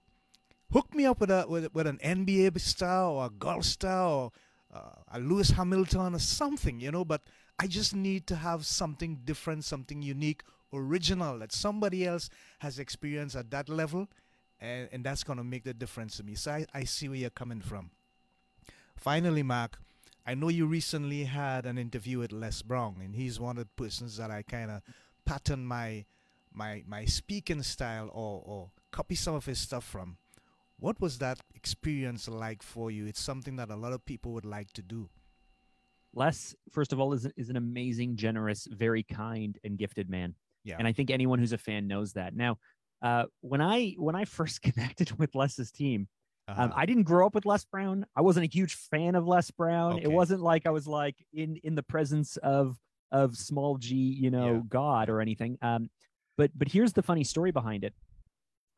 hook 0.71 0.93
me 0.93 1.05
up 1.05 1.19
with 1.19 1.29
a 1.31 1.45
with, 1.47 1.73
with 1.73 1.87
an 1.87 1.99
NBA 2.03 2.59
star 2.59 3.09
or 3.09 3.25
a 3.27 3.29
golf 3.29 3.65
star 3.65 4.07
or 4.09 4.31
uh, 4.73 4.79
a 5.13 5.19
Lewis 5.19 5.51
Hamilton 5.51 6.15
or 6.15 6.19
something, 6.19 6.79
you 6.79 6.91
know. 6.91 7.05
But 7.05 7.21
I 7.59 7.67
just 7.67 7.95
need 7.95 8.27
to 8.27 8.35
have 8.35 8.65
something 8.65 9.21
different, 9.23 9.63
something 9.63 10.01
unique, 10.01 10.43
original 10.73 11.39
that 11.39 11.51
somebody 11.51 12.05
else 12.05 12.29
has 12.59 12.79
experienced 12.79 13.35
at 13.35 13.51
that 13.51 13.69
level, 13.69 14.09
and, 14.59 14.89
and 14.91 15.03
that's 15.03 15.23
gonna 15.23 15.43
make 15.43 15.63
the 15.63 15.73
difference 15.73 16.17
to 16.17 16.23
me. 16.23 16.35
So 16.35 16.51
I, 16.51 16.65
I 16.73 16.83
see 16.83 17.07
where 17.07 17.17
you're 17.17 17.29
coming 17.29 17.61
from. 17.61 17.91
Finally, 18.97 19.43
Mark, 19.43 19.77
I 20.25 20.33
know 20.33 20.49
you 20.49 20.65
recently 20.65 21.23
had 21.25 21.65
an 21.65 21.77
interview 21.77 22.19
with 22.19 22.31
Les 22.31 22.61
Brown, 22.61 22.95
and 23.03 23.15
he's 23.15 23.39
one 23.39 23.57
of 23.57 23.65
the 23.65 23.83
persons 23.83 24.17
that 24.17 24.31
I 24.31 24.41
kind 24.41 24.71
of 24.71 24.81
pattern 25.25 25.65
my 25.65 26.05
my 26.51 26.83
my 26.87 27.05
speaking 27.05 27.61
style 27.61 28.09
or 28.13 28.41
or 28.45 28.71
copy 28.91 29.15
some 29.15 29.35
of 29.35 29.45
his 29.45 29.59
stuff 29.59 29.83
from. 29.83 30.17
What 30.77 30.99
was 30.99 31.19
that 31.19 31.39
experience 31.53 32.27
like 32.27 32.63
for 32.63 32.91
you? 32.91 33.05
It's 33.05 33.21
something 33.21 33.55
that 33.57 33.69
a 33.69 33.75
lot 33.75 33.93
of 33.93 34.03
people 34.05 34.33
would 34.33 34.45
like 34.45 34.73
to 34.73 34.81
do. 34.81 35.09
Les, 36.13 36.55
first 36.71 36.91
of 36.91 36.99
all, 36.99 37.13
is, 37.13 37.27
is 37.37 37.49
an 37.49 37.55
amazing, 37.55 38.15
generous, 38.15 38.67
very 38.71 39.03
kind, 39.03 39.57
and 39.63 39.77
gifted 39.77 40.09
man. 40.09 40.35
Yeah. 40.63 40.75
And 40.79 40.87
I 40.87 40.91
think 40.91 41.11
anyone 41.11 41.39
who's 41.39 41.53
a 41.53 41.57
fan 41.57 41.87
knows 41.87 42.13
that. 42.13 42.35
Now, 42.35 42.57
uh, 43.01 43.25
when 43.41 43.61
I 43.61 43.95
when 43.97 44.15
I 44.15 44.25
first 44.39 44.61
connected 44.61 45.17
with 45.19 45.35
Les's 45.35 45.71
team, 45.71 46.07
um, 46.47 46.55
Uh-huh. 46.57 46.73
I 46.75 46.85
didn't 46.85 47.03
grow 47.03 47.25
up 47.25 47.35
with 47.35 47.45
Les 47.45 47.65
Brown. 47.65 48.05
I 48.15 48.21
wasn't 48.21 48.45
a 48.45 48.49
huge 48.49 48.75
fan 48.75 49.15
of 49.15 49.27
Les 49.27 49.49
Brown. 49.51 49.99
It 49.99 50.11
wasn't 50.11 50.41
like 50.41 50.65
I 50.65 50.71
was 50.71 50.87
like 50.87 51.15
in 51.33 51.57
in 51.63 51.75
the 51.75 51.83
presence 51.83 52.37
of 52.37 52.77
of 53.11 53.35
small 53.37 53.77
G, 53.77 53.95
you 53.95 54.29
know, 54.31 54.55
Yeah. 54.55 54.61
God 54.67 55.09
or 55.09 55.21
anything. 55.21 55.57
Um, 55.61 55.89
but 56.37 56.51
but 56.57 56.67
here's 56.67 56.93
the 56.93 57.03
funny 57.03 57.23
story 57.23 57.51
behind 57.51 57.83
it. 57.83 57.93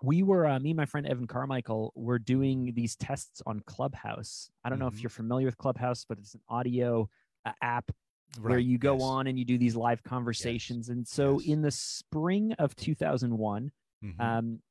We 0.04 0.22
were 0.22 0.46
uh, 0.46 0.60
me 0.60 0.72
and 0.72 0.78
my 0.78 0.86
friend 0.86 1.08
Evan 1.08 1.26
Carmichael 1.28 1.92
were 1.96 2.20
doing 2.20 2.74
these 2.76 2.96
tests 2.96 3.42
on 3.48 3.62
Clubhouse. 3.62 4.50
I 4.64 4.70
don't 4.70 4.78
know 4.80 4.88
if 4.88 4.96
Mhm. 4.96 5.04
you're 5.04 5.10
familiar 5.10 5.48
with 5.48 5.58
Clubhouse, 5.58 6.06
but 6.08 6.20
it's 6.20 6.36
an 6.36 6.42
audio 6.50 7.10
uh, 7.46 7.54
app 7.62 7.90
where 8.42 8.60
you 8.60 8.78
go 8.78 8.94
yes. 8.96 9.02
on 9.04 9.26
and 9.28 9.40
you 9.40 9.46
do 9.46 9.58
these 9.58 9.76
live 9.76 10.04
conversations. 10.04 10.90
And 10.90 11.08
so 11.08 11.40
yes. 11.40 11.50
in 11.50 11.62
the 11.62 11.72
spring 11.72 12.52
of 12.60 12.76
2001, 12.76 13.72
Mhm. 14.04 14.20
um, 14.20 14.62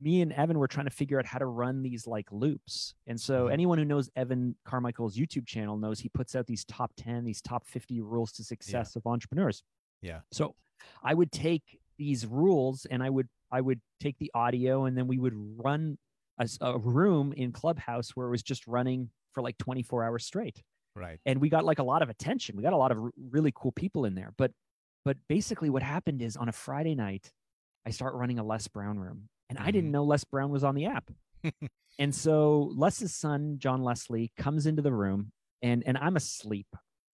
me 0.00 0.20
and 0.20 0.32
Evan 0.32 0.58
were 0.58 0.68
trying 0.68 0.86
to 0.86 0.90
figure 0.92 1.18
out 1.18 1.24
how 1.26 1.38
to 1.38 1.46
run 1.46 1.82
these 1.82 2.06
like 2.06 2.30
loops. 2.30 2.94
And 3.06 3.18
so 3.20 3.46
Mhm. 3.46 3.52
anyone 3.52 3.78
who 3.78 3.84
knows 3.84 4.10
Evan 4.14 4.56
Carmichael's 4.64 5.16
YouTube 5.16 5.46
channel 5.46 5.78
knows 5.78 6.00
he 6.00 6.08
puts 6.10 6.34
out 6.36 6.46
these 6.46 6.64
top 6.66 6.92
10, 6.96 7.24
these 7.24 7.40
top 7.40 7.64
50 7.66 8.00
rules 8.02 8.32
to 8.32 8.44
success 8.44 8.94
of 8.96 9.06
entrepreneurs. 9.06 9.62
Yeah. 10.02 10.20
So 10.32 10.54
I 11.02 11.14
would 11.14 11.32
take 11.32 11.80
these 11.98 12.26
rules 12.26 12.84
and 12.86 13.02
I 13.02 13.08
would 13.10 13.28
I 13.50 13.60
would 13.60 13.80
take 14.00 14.18
the 14.18 14.30
audio 14.34 14.84
and 14.84 14.98
then 14.98 15.06
we 15.06 15.18
would 15.18 15.32
run 15.34 15.98
a 16.60 16.78
room 16.78 17.32
in 17.32 17.52
Clubhouse 17.52 18.10
where 18.10 18.26
it 18.26 18.30
was 18.30 18.42
just 18.42 18.66
running 18.66 19.10
for 19.32 19.40
like 19.42 19.56
24 19.56 20.02
hours 20.04 20.26
straight 20.26 20.62
right. 20.94 21.20
and 21.24 21.40
we 21.40 21.48
got 21.48 21.64
like 21.64 21.78
a 21.78 21.82
lot 21.84 22.02
of 22.02 22.10
attention. 22.10 22.56
We 22.56 22.62
got 22.62 22.72
a 22.74 22.76
lot 22.76 22.90
of 22.92 22.98
r- 22.98 23.10
really 23.30 23.52
cool 23.54 23.72
people 23.72 24.04
in 24.04 24.14
there. 24.14 24.34
But 24.36 24.52
but 25.04 25.16
basically, 25.28 25.70
what 25.70 25.82
happened 25.84 26.20
is 26.20 26.36
on 26.36 26.48
a 26.48 26.52
Friday 26.52 26.94
night, 26.96 27.32
I 27.86 27.90
start 27.90 28.14
running 28.14 28.38
a 28.40 28.42
Les 28.42 28.66
Brown 28.66 28.98
room, 28.98 29.28
and 29.48 29.58
I 29.58 29.70
didn't 29.70 29.90
Mhm. 29.90 29.92
know 29.92 30.04
Les 30.04 30.24
Brown 30.24 30.50
was 30.50 30.64
on 30.64 30.74
the 30.74 30.86
app. 30.86 31.10
and 31.98 32.14
so 32.14 32.72
Les's 32.74 33.14
son, 33.14 33.58
John 33.58 33.82
Leslie, 33.82 34.32
comes 34.36 34.66
into 34.66 34.82
the 34.82 34.92
room, 34.92 35.32
and 35.62 35.82
and 35.86 35.96
I'm 35.98 36.16
asleep. 36.16 36.68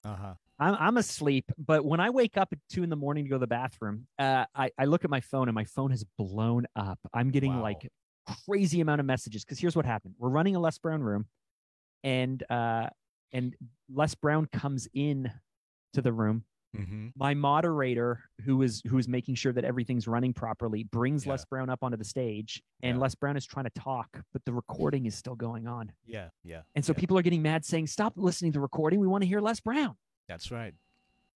Uh 0.05 0.17
huh. 0.17 0.35
I'm, 0.59 0.75
I'm 0.79 0.97
asleep, 0.97 1.51
but 1.59 1.85
when 1.85 1.99
I 2.01 2.11
wake 2.11 2.37
up 2.37 2.49
at 2.53 2.59
two 2.71 2.83
in 2.85 2.91
the 2.91 2.97
morning 2.97 3.25
to 3.25 3.31
go 3.31 3.37
to 3.37 3.41
the 3.41 3.47
bathroom, 3.49 4.07
uh, 4.19 4.45
I, 4.55 4.71
I 4.79 4.85
look 4.85 5.05
at 5.05 5.11
my 5.11 5.21
phone 5.21 5.49
and 5.49 5.55
my 5.55 5.65
phone 5.65 5.91
has 5.91 6.05
blown 6.19 6.67
up. 6.77 6.99
I'm 7.13 7.31
getting 7.31 7.55
Wow. 7.57 7.63
like 7.63 7.91
crazy 8.47 8.81
amount 8.81 9.01
of 9.01 9.07
messages 9.07 9.45
because 9.45 9.59
here's 9.59 9.75
what 9.75 9.85
happened: 9.87 10.15
we're 10.19 10.29
running 10.29 10.55
a 10.57 10.61
Les 10.61 10.79
Brown 10.79 11.03
room, 11.03 11.27
and 12.05 12.43
uh, 12.51 12.89
and 13.33 13.57
Les 13.93 14.15
Brown 14.15 14.47
comes 14.47 14.89
in 14.95 15.31
to 15.95 16.03
the 16.03 16.13
room. 16.13 16.45
Mm-hmm. 16.77 17.09
My 17.17 17.35
moderator, 17.35 18.21
who 18.45 18.63
is 18.63 18.83
who 18.87 18.99
is 18.99 19.07
making 19.09 19.35
sure 19.35 19.53
that 19.53 19.65
everything's 19.65 20.09
running 20.09 20.33
properly, 20.33 20.85
brings 20.85 21.27
Yeah. 21.27 21.33
Les 21.33 21.45
Brown 21.45 21.69
up 21.69 21.81
onto 21.83 21.97
the 21.97 22.05
stage, 22.05 22.63
and 22.83 22.97
Yeah. 22.97 23.03
Les 23.03 23.15
Brown 23.15 23.37
is 23.37 23.45
trying 23.45 23.65
to 23.67 23.71
talk, 23.79 24.09
but 24.33 24.45
the 24.47 24.53
recording 24.53 25.07
is 25.07 25.15
still 25.15 25.35
going 25.35 25.67
on. 25.67 25.93
Yeah. 26.07 26.29
Yeah. 26.45 26.63
And 26.75 26.85
so 26.85 26.93
yeah. 26.93 27.01
people 27.01 27.19
are 27.19 27.23
getting 27.23 27.43
mad, 27.43 27.65
saying, 27.65 27.89
"Stop 27.89 28.15
listening 28.17 28.53
to 28.53 28.57
the 28.57 28.61
recording. 28.63 29.01
We 29.01 29.07
want 29.07 29.23
to 29.23 29.29
hear 29.29 29.41
Les 29.41 29.61
Brown." 29.61 29.97
That's 30.29 30.51
right. 30.51 30.75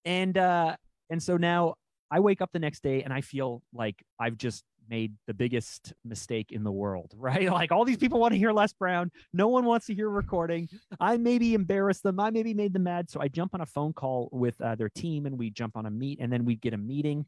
and 0.05 0.39
uh 0.39 0.77
and 1.11 1.23
so 1.23 1.37
now 1.37 1.75
i 2.11 2.21
wake 2.21 2.41
up 2.41 2.51
the 2.53 2.59
next 2.61 2.83
day 2.83 3.03
and 3.03 3.13
i 3.13 3.21
feel 3.21 3.63
like 3.75 3.97
i've 4.21 4.39
just 4.39 4.63
made 4.89 5.15
the 5.27 5.35
biggest 5.35 5.93
mistake 6.05 6.53
in 6.53 6.65
the 6.65 6.73
world, 6.73 7.13
right? 7.17 7.51
Like 7.51 7.73
all 7.73 7.85
these 7.85 7.97
people 7.97 8.21
want 8.21 8.33
to 8.33 8.39
hear 8.39 8.53
Les 8.53 8.73
Brown. 8.73 9.11
No 9.33 9.49
one 9.49 9.65
wants 9.65 9.87
to 9.87 9.95
hear 9.95 10.09
recording. 10.09 10.69
I 11.01 11.17
maybe 11.17 11.55
embarrassed 11.55 12.03
them. 12.03 12.19
I 12.21 12.31
maybe 12.31 12.55
made 12.55 12.73
them 12.73 12.85
mad. 12.85 13.11
So 13.11 13.21
I 13.21 13.29
jump 13.29 13.55
on 13.55 13.61
a 13.61 13.67
phone 13.67 13.93
call 13.93 14.29
with 14.33 14.61
uh, 14.61 14.75
their 14.75 14.89
team 14.89 15.27
and 15.27 15.39
we 15.39 15.51
jump 15.51 15.77
on 15.77 15.87
a 15.87 15.91
meet 15.91 16.19
and 16.21 16.33
then 16.33 16.45
we 16.45 16.57
get 16.57 16.75
a 16.75 16.79
meeting. 16.79 17.27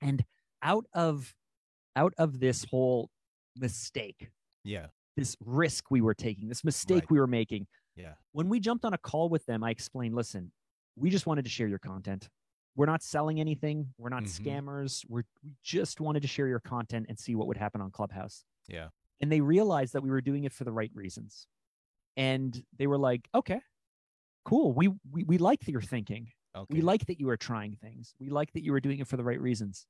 And 0.00 0.24
out 0.62 0.84
of 0.94 1.34
out 1.94 2.14
of 2.18 2.40
this 2.40 2.64
whole 2.70 3.10
mistake, 3.56 4.30
Yeah. 4.64 4.86
this 5.16 5.36
risk 5.44 5.90
we 5.90 6.00
were 6.00 6.14
taking, 6.14 6.48
this 6.48 6.64
mistake 6.64 7.02
Right. 7.02 7.10
we 7.10 7.20
were 7.20 7.26
making, 7.26 7.66
Yeah. 7.96 8.14
when 8.32 8.48
we 8.48 8.60
jumped 8.60 8.84
on 8.86 8.94
a 8.94 8.98
call 8.98 9.28
with 9.28 9.44
them, 9.44 9.62
I 9.62 9.70
explained, 9.70 10.14
listen, 10.14 10.52
we 10.96 11.10
just 11.10 11.26
wanted 11.26 11.44
to 11.44 11.50
share 11.50 11.68
your 11.68 11.78
content. 11.78 12.28
We're 12.74 12.86
not 12.86 13.02
selling 13.02 13.38
anything. 13.40 13.92
We're 13.98 14.08
not 14.08 14.24
Mhm. 14.24 14.40
scammers. 14.40 15.04
We're, 15.08 15.24
we 15.44 15.54
just 15.62 16.00
wanted 16.00 16.22
to 16.22 16.28
share 16.28 16.46
your 16.48 16.60
content 16.60 17.06
and 17.08 17.18
see 17.18 17.34
what 17.34 17.46
would 17.46 17.56
happen 17.58 17.80
on 17.80 17.90
Clubhouse. 17.90 18.44
Yeah. 18.68 18.88
And 19.20 19.30
they 19.30 19.40
realized 19.40 19.92
that 19.92 20.02
we 20.02 20.10
were 20.10 20.20
doing 20.22 20.44
it 20.44 20.52
for 20.52 20.64
the 20.64 20.72
right 20.72 20.90
reasons. 20.94 21.46
And 22.16 22.62
they 22.78 22.86
were 22.86 22.98
like, 22.98 23.28
okay, 23.34 23.60
cool. 24.44 24.72
We, 24.72 24.88
we, 25.10 25.24
we 25.24 25.38
like 25.38 25.66
your 25.68 25.80
thinking. 25.82 26.28
Okay. 26.54 26.74
We 26.74 26.80
like 26.82 27.06
that 27.06 27.18
you 27.20 27.28
are 27.30 27.36
trying 27.36 27.76
things. 27.76 28.14
We 28.18 28.28
like 28.30 28.52
that 28.52 28.62
you 28.64 28.72
were 28.72 28.80
doing 28.80 28.98
it 28.98 29.06
for 29.08 29.16
the 29.16 29.24
right 29.24 29.40
reasons. 29.40 29.86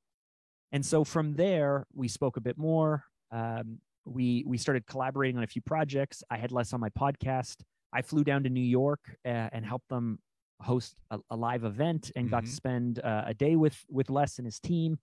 And 0.71 0.85
so 0.85 1.03
from 1.03 1.35
there, 1.35 1.85
we 1.93 2.07
spoke 2.07 2.37
a 2.37 2.41
bit 2.41 2.57
more. 2.57 3.05
Um, 3.31 3.79
we 4.05 4.43
we 4.45 4.57
started 4.57 4.85
collaborating 4.85 5.37
on 5.37 5.43
a 5.43 5.47
few 5.47 5.61
projects. 5.61 6.23
I 6.29 6.37
had 6.37 6.51
Les 6.51 6.73
on 6.73 6.79
my 6.79 6.89
podcast. 6.89 7.61
I 7.93 8.01
flew 8.01 8.23
down 8.23 8.43
to 8.43 8.49
New 8.49 8.61
York 8.61 8.99
uh, 9.25 9.49
and 9.51 9.65
helped 9.65 9.87
them 9.89 10.19
host 10.63 10.95
a, 11.11 11.19
a 11.29 11.35
live 11.35 11.63
event 11.63 12.11
and 12.15 12.29
got 12.29 12.43
to 12.45 12.49
Mhm. 12.49 12.53
spend 12.55 12.99
uh, 12.99 13.23
a 13.27 13.33
day 13.33 13.55
with 13.55 13.77
with 13.89 14.09
Les 14.09 14.37
and 14.39 14.45
his 14.45 14.59
team. 14.59 14.97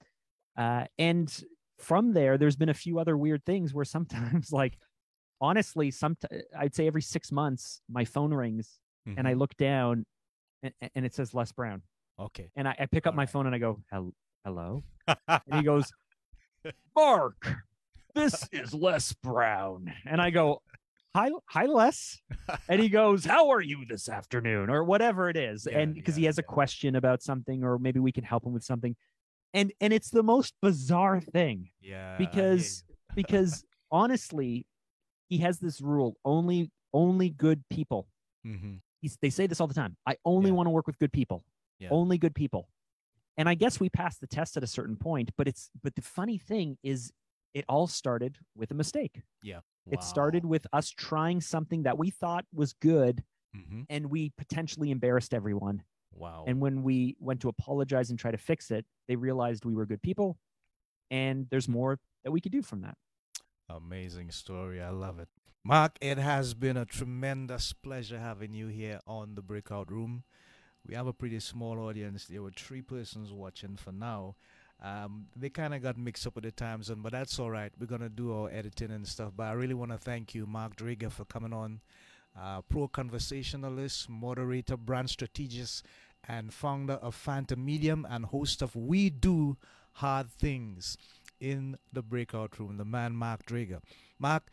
Uh, 0.56 0.84
and 0.98 1.44
from 1.78 2.12
there, 2.12 2.36
there's 2.38 2.56
been 2.56 2.68
a 2.68 2.74
few 2.74 2.98
other 2.98 3.16
weird 3.16 3.44
things 3.44 3.72
where 3.72 3.84
sometimes, 3.96 4.52
like 4.52 4.76
honestly, 5.40 5.90
some 5.90 6.16
I'd 6.58 6.74
say 6.74 6.86
every 6.86 7.02
six 7.02 7.30
months, 7.32 7.80
my 7.88 8.04
phone 8.04 8.32
rings 8.34 8.78
and 9.06 9.26
I 9.26 9.32
Mhm. 9.34 9.38
look 9.38 9.56
down 9.56 10.04
and, 10.62 10.74
and 10.94 11.06
it 11.06 11.14
says 11.14 11.32
Les 11.34 11.50
Brown. 11.52 11.82
Okay. 12.18 12.50
And 12.56 12.68
I, 12.68 12.76
I 12.78 12.86
pick 12.86 13.06
up 13.06 13.14
my 13.14 13.22
Alright. 13.22 13.30
phone 13.30 13.46
and 13.46 13.54
I 13.54 13.58
go, 13.58 13.80
"Hel- 13.90 14.14
hello? 14.44 14.82
And 15.28 15.54
he 15.54 15.62
goes, 15.62 15.90
Mark, 16.94 17.48
this 18.14 18.46
is 18.52 18.74
Les 18.74 19.12
Brown. 19.22 19.92
And 20.04 20.20
I 20.20 20.30
go, 20.30 20.60
hi, 21.14 21.30
hi, 21.46 21.66
Les. 21.66 22.20
And 22.68 22.80
he 22.80 22.88
goes, 22.88 23.24
how 23.24 23.50
are 23.50 23.60
you 23.60 23.84
this 23.88 24.08
afternoon? 24.08 24.70
Or 24.70 24.84
whatever 24.84 25.28
it 25.28 25.36
is. 25.36 25.66
Yeah, 25.70 25.78
and 25.80 25.94
because 25.94 26.16
yeah, 26.16 26.22
he 26.22 26.26
has 26.26 26.38
a 26.38 26.42
question 26.42 26.96
about 26.96 27.22
something, 27.22 27.64
or 27.64 27.78
maybe 27.78 28.00
we 28.00 28.12
can 28.12 28.24
help 28.24 28.44
him 28.44 28.52
with 28.52 28.64
something. 28.64 28.96
And 29.52 29.72
and 29.80 29.92
it's 29.92 30.10
the 30.10 30.22
most 30.22 30.54
bizarre 30.62 31.20
thing 31.20 31.70
yeah. 31.80 32.16
Because 32.18 32.84
because 33.16 33.64
honestly, 33.90 34.66
he 35.28 35.38
has 35.38 35.58
this 35.58 35.80
rule: 35.80 36.16
only 36.24 36.70
only 36.92 37.30
good 37.30 37.62
people. 37.70 38.06
Mhm. 38.46 38.80
He's, 39.00 39.16
they 39.22 39.30
say 39.30 39.46
this 39.46 39.60
all 39.60 39.66
the 39.66 39.74
time. 39.74 39.96
I 40.06 40.16
only 40.24 40.50
Yeah. 40.50 40.56
want 40.56 40.66
to 40.66 40.70
work 40.70 40.86
with 40.86 40.98
good 40.98 41.12
people. 41.12 41.44
Yeah. 41.78 41.88
Only 41.90 42.18
good 42.18 42.34
people. 42.34 42.68
And 43.38 43.48
I 43.48 43.54
guess 43.54 43.80
we 43.80 43.88
passed 43.88 44.20
the 44.20 44.26
test 44.26 44.56
at 44.58 44.62
a 44.62 44.66
certain 44.66 44.96
point, 44.96 45.30
but 45.38 45.48
it's 45.48 45.70
but 45.82 45.94
the 45.94 46.02
funny 46.02 46.36
thing 46.38 46.76
is 46.82 47.10
it 47.54 47.64
all 47.68 47.86
started 47.86 48.38
with 48.54 48.70
a 48.70 48.74
mistake. 48.74 49.22
Yeah. 49.42 49.60
It 49.90 50.02
started 50.04 50.44
with 50.44 50.66
us 50.72 50.90
trying 50.90 51.40
something 51.40 51.82
that 51.82 51.98
we 51.98 52.10
thought 52.10 52.44
was 52.52 52.72
good 52.74 53.24
Mhm. 53.56 53.86
and 53.90 54.06
we 54.10 54.30
potentially 54.30 54.90
embarrassed 54.92 55.34
everyone. 55.34 55.82
Wow. 56.12 56.44
And 56.46 56.60
when 56.60 56.82
we 56.82 57.16
went 57.18 57.40
to 57.40 57.48
apologize 57.48 58.10
and 58.10 58.18
try 58.18 58.30
to 58.30 58.38
fix 58.38 58.70
it, 58.70 58.86
they 59.08 59.16
realized 59.16 59.64
we 59.64 59.74
were 59.74 59.86
good 59.86 60.02
people 60.02 60.38
and 61.10 61.48
there's 61.50 61.68
more 61.68 61.98
that 62.24 62.30
we 62.30 62.40
could 62.40 62.52
do 62.52 62.62
from 62.62 62.82
that. 62.82 62.96
Amazing 63.68 64.30
story. 64.30 64.80
I 64.80 64.90
love 64.90 65.18
it. 65.18 65.28
Mark, 65.64 65.98
it 66.00 66.18
has 66.18 66.54
been 66.54 66.76
a 66.76 66.84
tremendous 66.86 67.72
pleasure 67.72 68.18
having 68.18 68.54
you 68.54 68.68
here 68.68 69.00
on 69.06 69.34
the 69.34 69.42
breakout 69.42 69.90
room. 69.90 70.24
We 70.86 70.94
have 70.94 71.06
a 71.06 71.12
pretty 71.12 71.40
small 71.40 71.78
audience. 71.78 72.26
There 72.26 72.42
were 72.42 72.52
three 72.52 72.80
persons 72.82 73.32
watching 73.32 73.76
for 73.76 73.92
now. 73.92 74.36
Um, 74.82 75.26
they 75.36 75.50
kind 75.50 75.74
of 75.74 75.82
got 75.82 75.98
mixed 75.98 76.26
up 76.26 76.34
with 76.34 76.44
the 76.44 76.50
time 76.50 76.82
zone, 76.82 77.00
but 77.02 77.12
that's 77.12 77.38
all 77.38 77.50
right. 77.50 77.72
We're 77.78 77.86
going 77.86 78.00
to 78.00 78.08
do 78.08 78.32
our 78.32 78.50
editing 78.50 78.90
and 78.90 79.06
stuff. 79.06 79.32
But 79.36 79.44
I 79.44 79.52
really 79.52 79.74
want 79.74 79.90
to 79.92 79.98
thank 79.98 80.34
you, 80.34 80.46
Mark 80.46 80.76
Drager, 80.76 81.12
for 81.12 81.24
coming 81.24 81.52
on. 81.52 81.80
Uh, 82.40 82.62
pro 82.62 82.86
conversationalist, 82.88 84.08
moderator, 84.08 84.76
brand 84.76 85.10
strategist, 85.10 85.84
and 86.28 86.54
founder 86.54 86.94
of 86.94 87.14
Phantom 87.14 87.62
Media 87.62 87.96
and 88.08 88.24
host 88.24 88.62
of 88.62 88.74
We 88.76 89.10
Do 89.10 89.56
Hard 89.94 90.30
Things 90.30 90.96
in 91.40 91.76
the 91.92 92.02
breakout 92.02 92.58
room, 92.58 92.76
the 92.76 92.84
man 92.84 93.14
Mark 93.16 93.44
Drager. 93.46 93.80
Mark, 94.18 94.50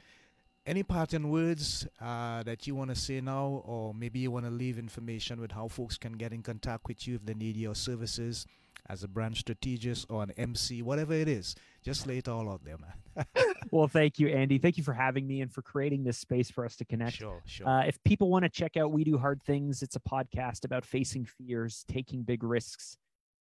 any 0.65 0.83
parting 0.83 1.29
words 1.29 1.87
uh, 2.01 2.43
that 2.43 2.65
you 2.67 2.75
want 2.75 2.89
to 2.89 2.95
say 2.95 3.21
now, 3.21 3.61
or 3.65 3.93
maybe 3.93 4.19
you 4.19 4.31
want 4.31 4.45
to 4.45 4.51
leave 4.51 4.79
information 4.79 5.39
with 5.39 5.51
how 5.51 5.67
folks 5.67 5.97
can 5.97 6.13
get 6.13 6.33
in 6.33 6.41
contact 6.41 6.87
with 6.87 7.07
you 7.07 7.15
if 7.15 7.25
they 7.25 7.33
need 7.33 7.55
your 7.55 7.75
services 7.75 8.45
as 8.89 9.03
a 9.03 9.07
brand 9.07 9.37
strategist 9.37 10.05
or 10.09 10.23
an 10.23 10.31
MC, 10.37 10.81
whatever 10.81 11.13
it 11.13 11.27
is. 11.27 11.55
Just 11.83 12.07
lay 12.07 12.17
it 12.17 12.27
all 12.27 12.49
out 12.49 12.63
there, 12.63 12.77
man. 12.77 13.25
Well, 13.69 13.87
thank 13.89 14.17
you, 14.17 14.29
Andy. 14.29 14.59
Thank 14.59 14.77
you 14.77 14.83
for 14.83 14.93
having 14.93 15.27
me 15.27 15.41
and 15.41 15.51
for 15.51 15.61
creating 15.61 16.05
this 16.05 16.17
space 16.17 16.49
for 16.49 16.63
us 16.63 16.77
to 16.77 16.85
connect. 16.85 17.17
Sure, 17.17 17.41
sure. 17.45 17.67
Uh, 17.67 17.81
if 17.85 18.01
people 18.05 18.29
want 18.29 18.43
to 18.43 18.49
check 18.49 18.77
out 18.77 18.93
We 18.93 19.03
Do 19.03 19.17
Hard 19.17 19.43
Things, 19.43 19.81
it's 19.81 19.97
a 19.97 19.99
podcast 19.99 20.63
about 20.63 20.85
facing 20.85 21.25
fears, 21.25 21.83
taking 21.85 22.21
big 22.23 22.43
risks, 22.43 22.97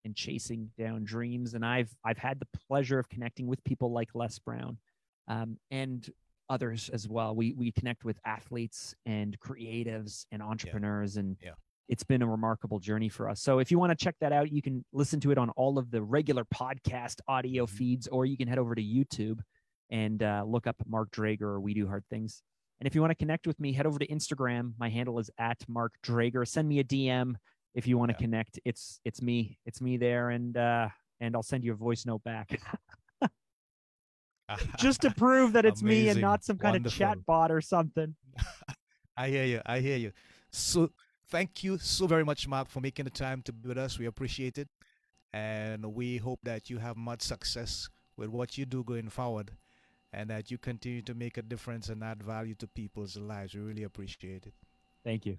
and 0.05 0.15
chasing 0.15 0.71
down 0.79 1.03
dreams. 1.03 1.55
And 1.55 1.65
I've 1.65 1.93
I've 2.05 2.19
had 2.19 2.39
the 2.39 2.47
pleasure 2.69 3.01
of 3.01 3.09
connecting 3.09 3.49
with 3.49 3.65
people 3.65 3.91
like 3.91 4.11
Les 4.15 4.39
Brown 4.39 4.79
um, 5.27 5.59
and 5.73 6.09
others 6.49 6.89
as 6.93 7.09
well. 7.09 7.35
We 7.35 7.53
we 7.55 7.73
connect 7.73 8.05
with 8.05 8.19
athletes 8.25 8.95
and 9.05 9.39
creatives 9.41 10.27
and 10.31 10.41
entrepreneurs, 10.41 11.17
and 11.17 11.37
Yeah. 11.43 11.53
It's 11.89 12.05
been 12.05 12.23
a 12.23 12.27
remarkable 12.29 12.79
journey 12.79 13.09
for 13.09 13.29
us. 13.29 13.41
So 13.41 13.59
if 13.59 13.71
you 13.71 13.79
want 13.79 13.91
to 13.91 14.05
check 14.05 14.15
that 14.21 14.33
out, 14.33 14.51
you 14.53 14.63
can 14.63 14.85
listen 14.93 15.21
to 15.21 15.31
it 15.31 15.39
on 15.39 15.51
all 15.51 15.79
of 15.79 15.91
the 15.91 16.01
regular 16.03 16.45
podcast 16.45 17.21
audio 17.29 17.67
Mhm. 17.67 17.71
feeds, 17.71 18.07
or 18.09 18.25
you 18.25 18.37
can 18.37 18.49
head 18.49 18.59
over 18.59 18.75
to 18.75 18.83
YouTube 18.83 19.41
and 19.91 20.23
uh, 20.23 20.45
look 20.47 20.67
up 20.67 20.77
Mark 20.87 21.11
Drager 21.11 21.43
or 21.43 21.61
We 21.61 21.75
Do 21.75 21.87
Hard 21.87 22.05
Things. 22.09 22.43
And 22.81 22.87
if 22.87 22.95
you 22.95 23.01
want 23.01 23.11
to 23.11 23.15
connect 23.17 23.47
with 23.47 23.61
me, 23.61 23.73
head 23.73 23.87
over 23.87 23.99
to 23.99 24.07
Instagram. 24.07 24.73
My 24.79 24.89
handle 24.89 25.19
is 25.19 25.31
at 25.39 25.59
Mark 25.69 25.93
Drager. 26.05 26.47
Send 26.49 26.69
me 26.69 26.79
a 26.79 26.85
DM 26.85 27.37
if 27.75 27.87
you 27.87 27.99
want 27.99 28.11
to 28.11 28.17
connect. 28.17 28.59
It's 28.65 29.01
it's 29.05 29.21
me. 29.23 29.59
It's 29.67 29.81
me 29.81 29.97
there, 29.99 30.31
and 30.31 30.57
uh, 30.57 30.89
and 31.21 31.37
I'll 31.37 31.43
send 31.43 31.63
you 31.65 31.73
a 31.73 31.77
voice 31.77 32.05
note 32.07 32.25
back 32.25 32.61
just 34.79 35.01
to 35.03 35.11
prove 35.13 35.53
that 35.53 35.65
it's 35.65 35.83
me 35.83 36.09
and 36.09 36.21
not 36.21 36.45
some 36.45 36.59
kind 36.59 36.77
of 36.77 36.83
Wonderful. 36.83 36.99
chat 36.99 37.25
bot 37.27 37.51
or 37.51 37.61
something. 37.61 38.15
I 39.17 39.29
hear 39.29 39.45
you. 39.45 39.61
I 39.65 39.81
hear 39.81 39.97
you. 39.97 40.13
So 40.51 40.91
thank 41.33 41.65
you 41.65 41.79
so 41.79 42.07
very 42.07 42.25
much, 42.25 42.47
Mark, 42.47 42.69
for 42.69 42.81
making 42.81 43.07
the 43.07 43.11
time 43.11 43.41
to 43.43 43.53
be 43.55 43.71
with 43.71 43.79
us. 43.79 43.99
We 43.99 44.05
appreciate 44.05 44.59
it. 44.59 44.69
And 45.33 45.95
we 45.95 46.19
hope 46.19 46.41
that 46.43 46.69
you 46.69 46.77
have 46.77 46.99
much 46.99 47.23
success 47.23 47.89
with 48.19 48.29
what 48.29 48.59
you 48.59 48.67
do 48.67 48.85
going 48.85 49.09
forward 49.09 49.53
and 50.13 50.29
that 50.29 50.51
you 50.51 50.59
continue 50.59 51.01
to 51.01 51.15
make 51.15 51.39
a 51.39 51.43
difference 51.43 51.89
and 51.89 52.05
add 52.05 52.23
value 52.23 52.55
to 52.57 52.67
people's 52.67 53.17
lives. 53.17 53.55
We 53.55 53.63
really 53.63 53.85
appreciate 53.85 54.47
it. 54.47 54.53
Thank 55.03 55.25
you. 55.25 55.39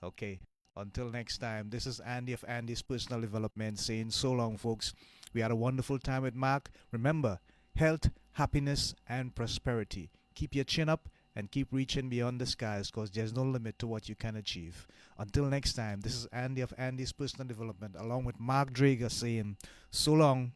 Okay. 0.00 0.38
Until 0.76 1.10
next 1.10 1.38
time, 1.38 1.70
this 1.70 1.86
is 1.86 1.98
Andy 1.98 2.32
of 2.32 2.44
Andy's 2.46 2.82
Personal 2.82 3.20
Development 3.20 3.80
saying 3.80 4.12
so 4.12 4.30
long, 4.30 4.56
folks. 4.56 4.92
We 5.34 5.40
had 5.40 5.50
a 5.50 5.56
wonderful 5.56 5.98
time 5.98 6.22
with 6.22 6.36
Mark. 6.36 6.70
Remember, 6.92 7.40
health, 7.74 8.10
happiness, 8.34 8.94
and 9.08 9.34
prosperity. 9.34 10.10
Keep 10.36 10.54
your 10.54 10.64
chin 10.64 10.88
up 10.88 11.08
and 11.36 11.50
keep 11.50 11.68
reaching 11.70 12.08
beyond 12.08 12.40
the 12.40 12.46
skies 12.46 12.90
because 12.90 13.10
there's 13.10 13.34
no 13.34 13.42
limit 13.42 13.78
to 13.78 13.86
what 13.86 14.08
you 14.08 14.14
can 14.14 14.36
achieve. 14.36 14.86
Until 15.18 15.44
next 15.44 15.74
time, 15.74 16.00
this 16.00 16.14
is 16.14 16.26
Andy 16.32 16.62
of 16.62 16.72
Andy's 16.78 17.12
Personal 17.12 17.46
Development 17.46 17.94
along 17.98 18.24
with 18.24 18.40
Mark 18.40 18.72
Drager 18.72 19.10
saying 19.10 19.58
so 19.90 20.14
long, 20.14 20.52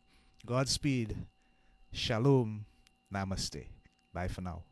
Godspeed, 0.47 1.15
Shalom, 1.93 2.65
Namaste. 3.13 3.67
Bye 4.13 4.29
for 4.29 4.41
now. 4.41 4.63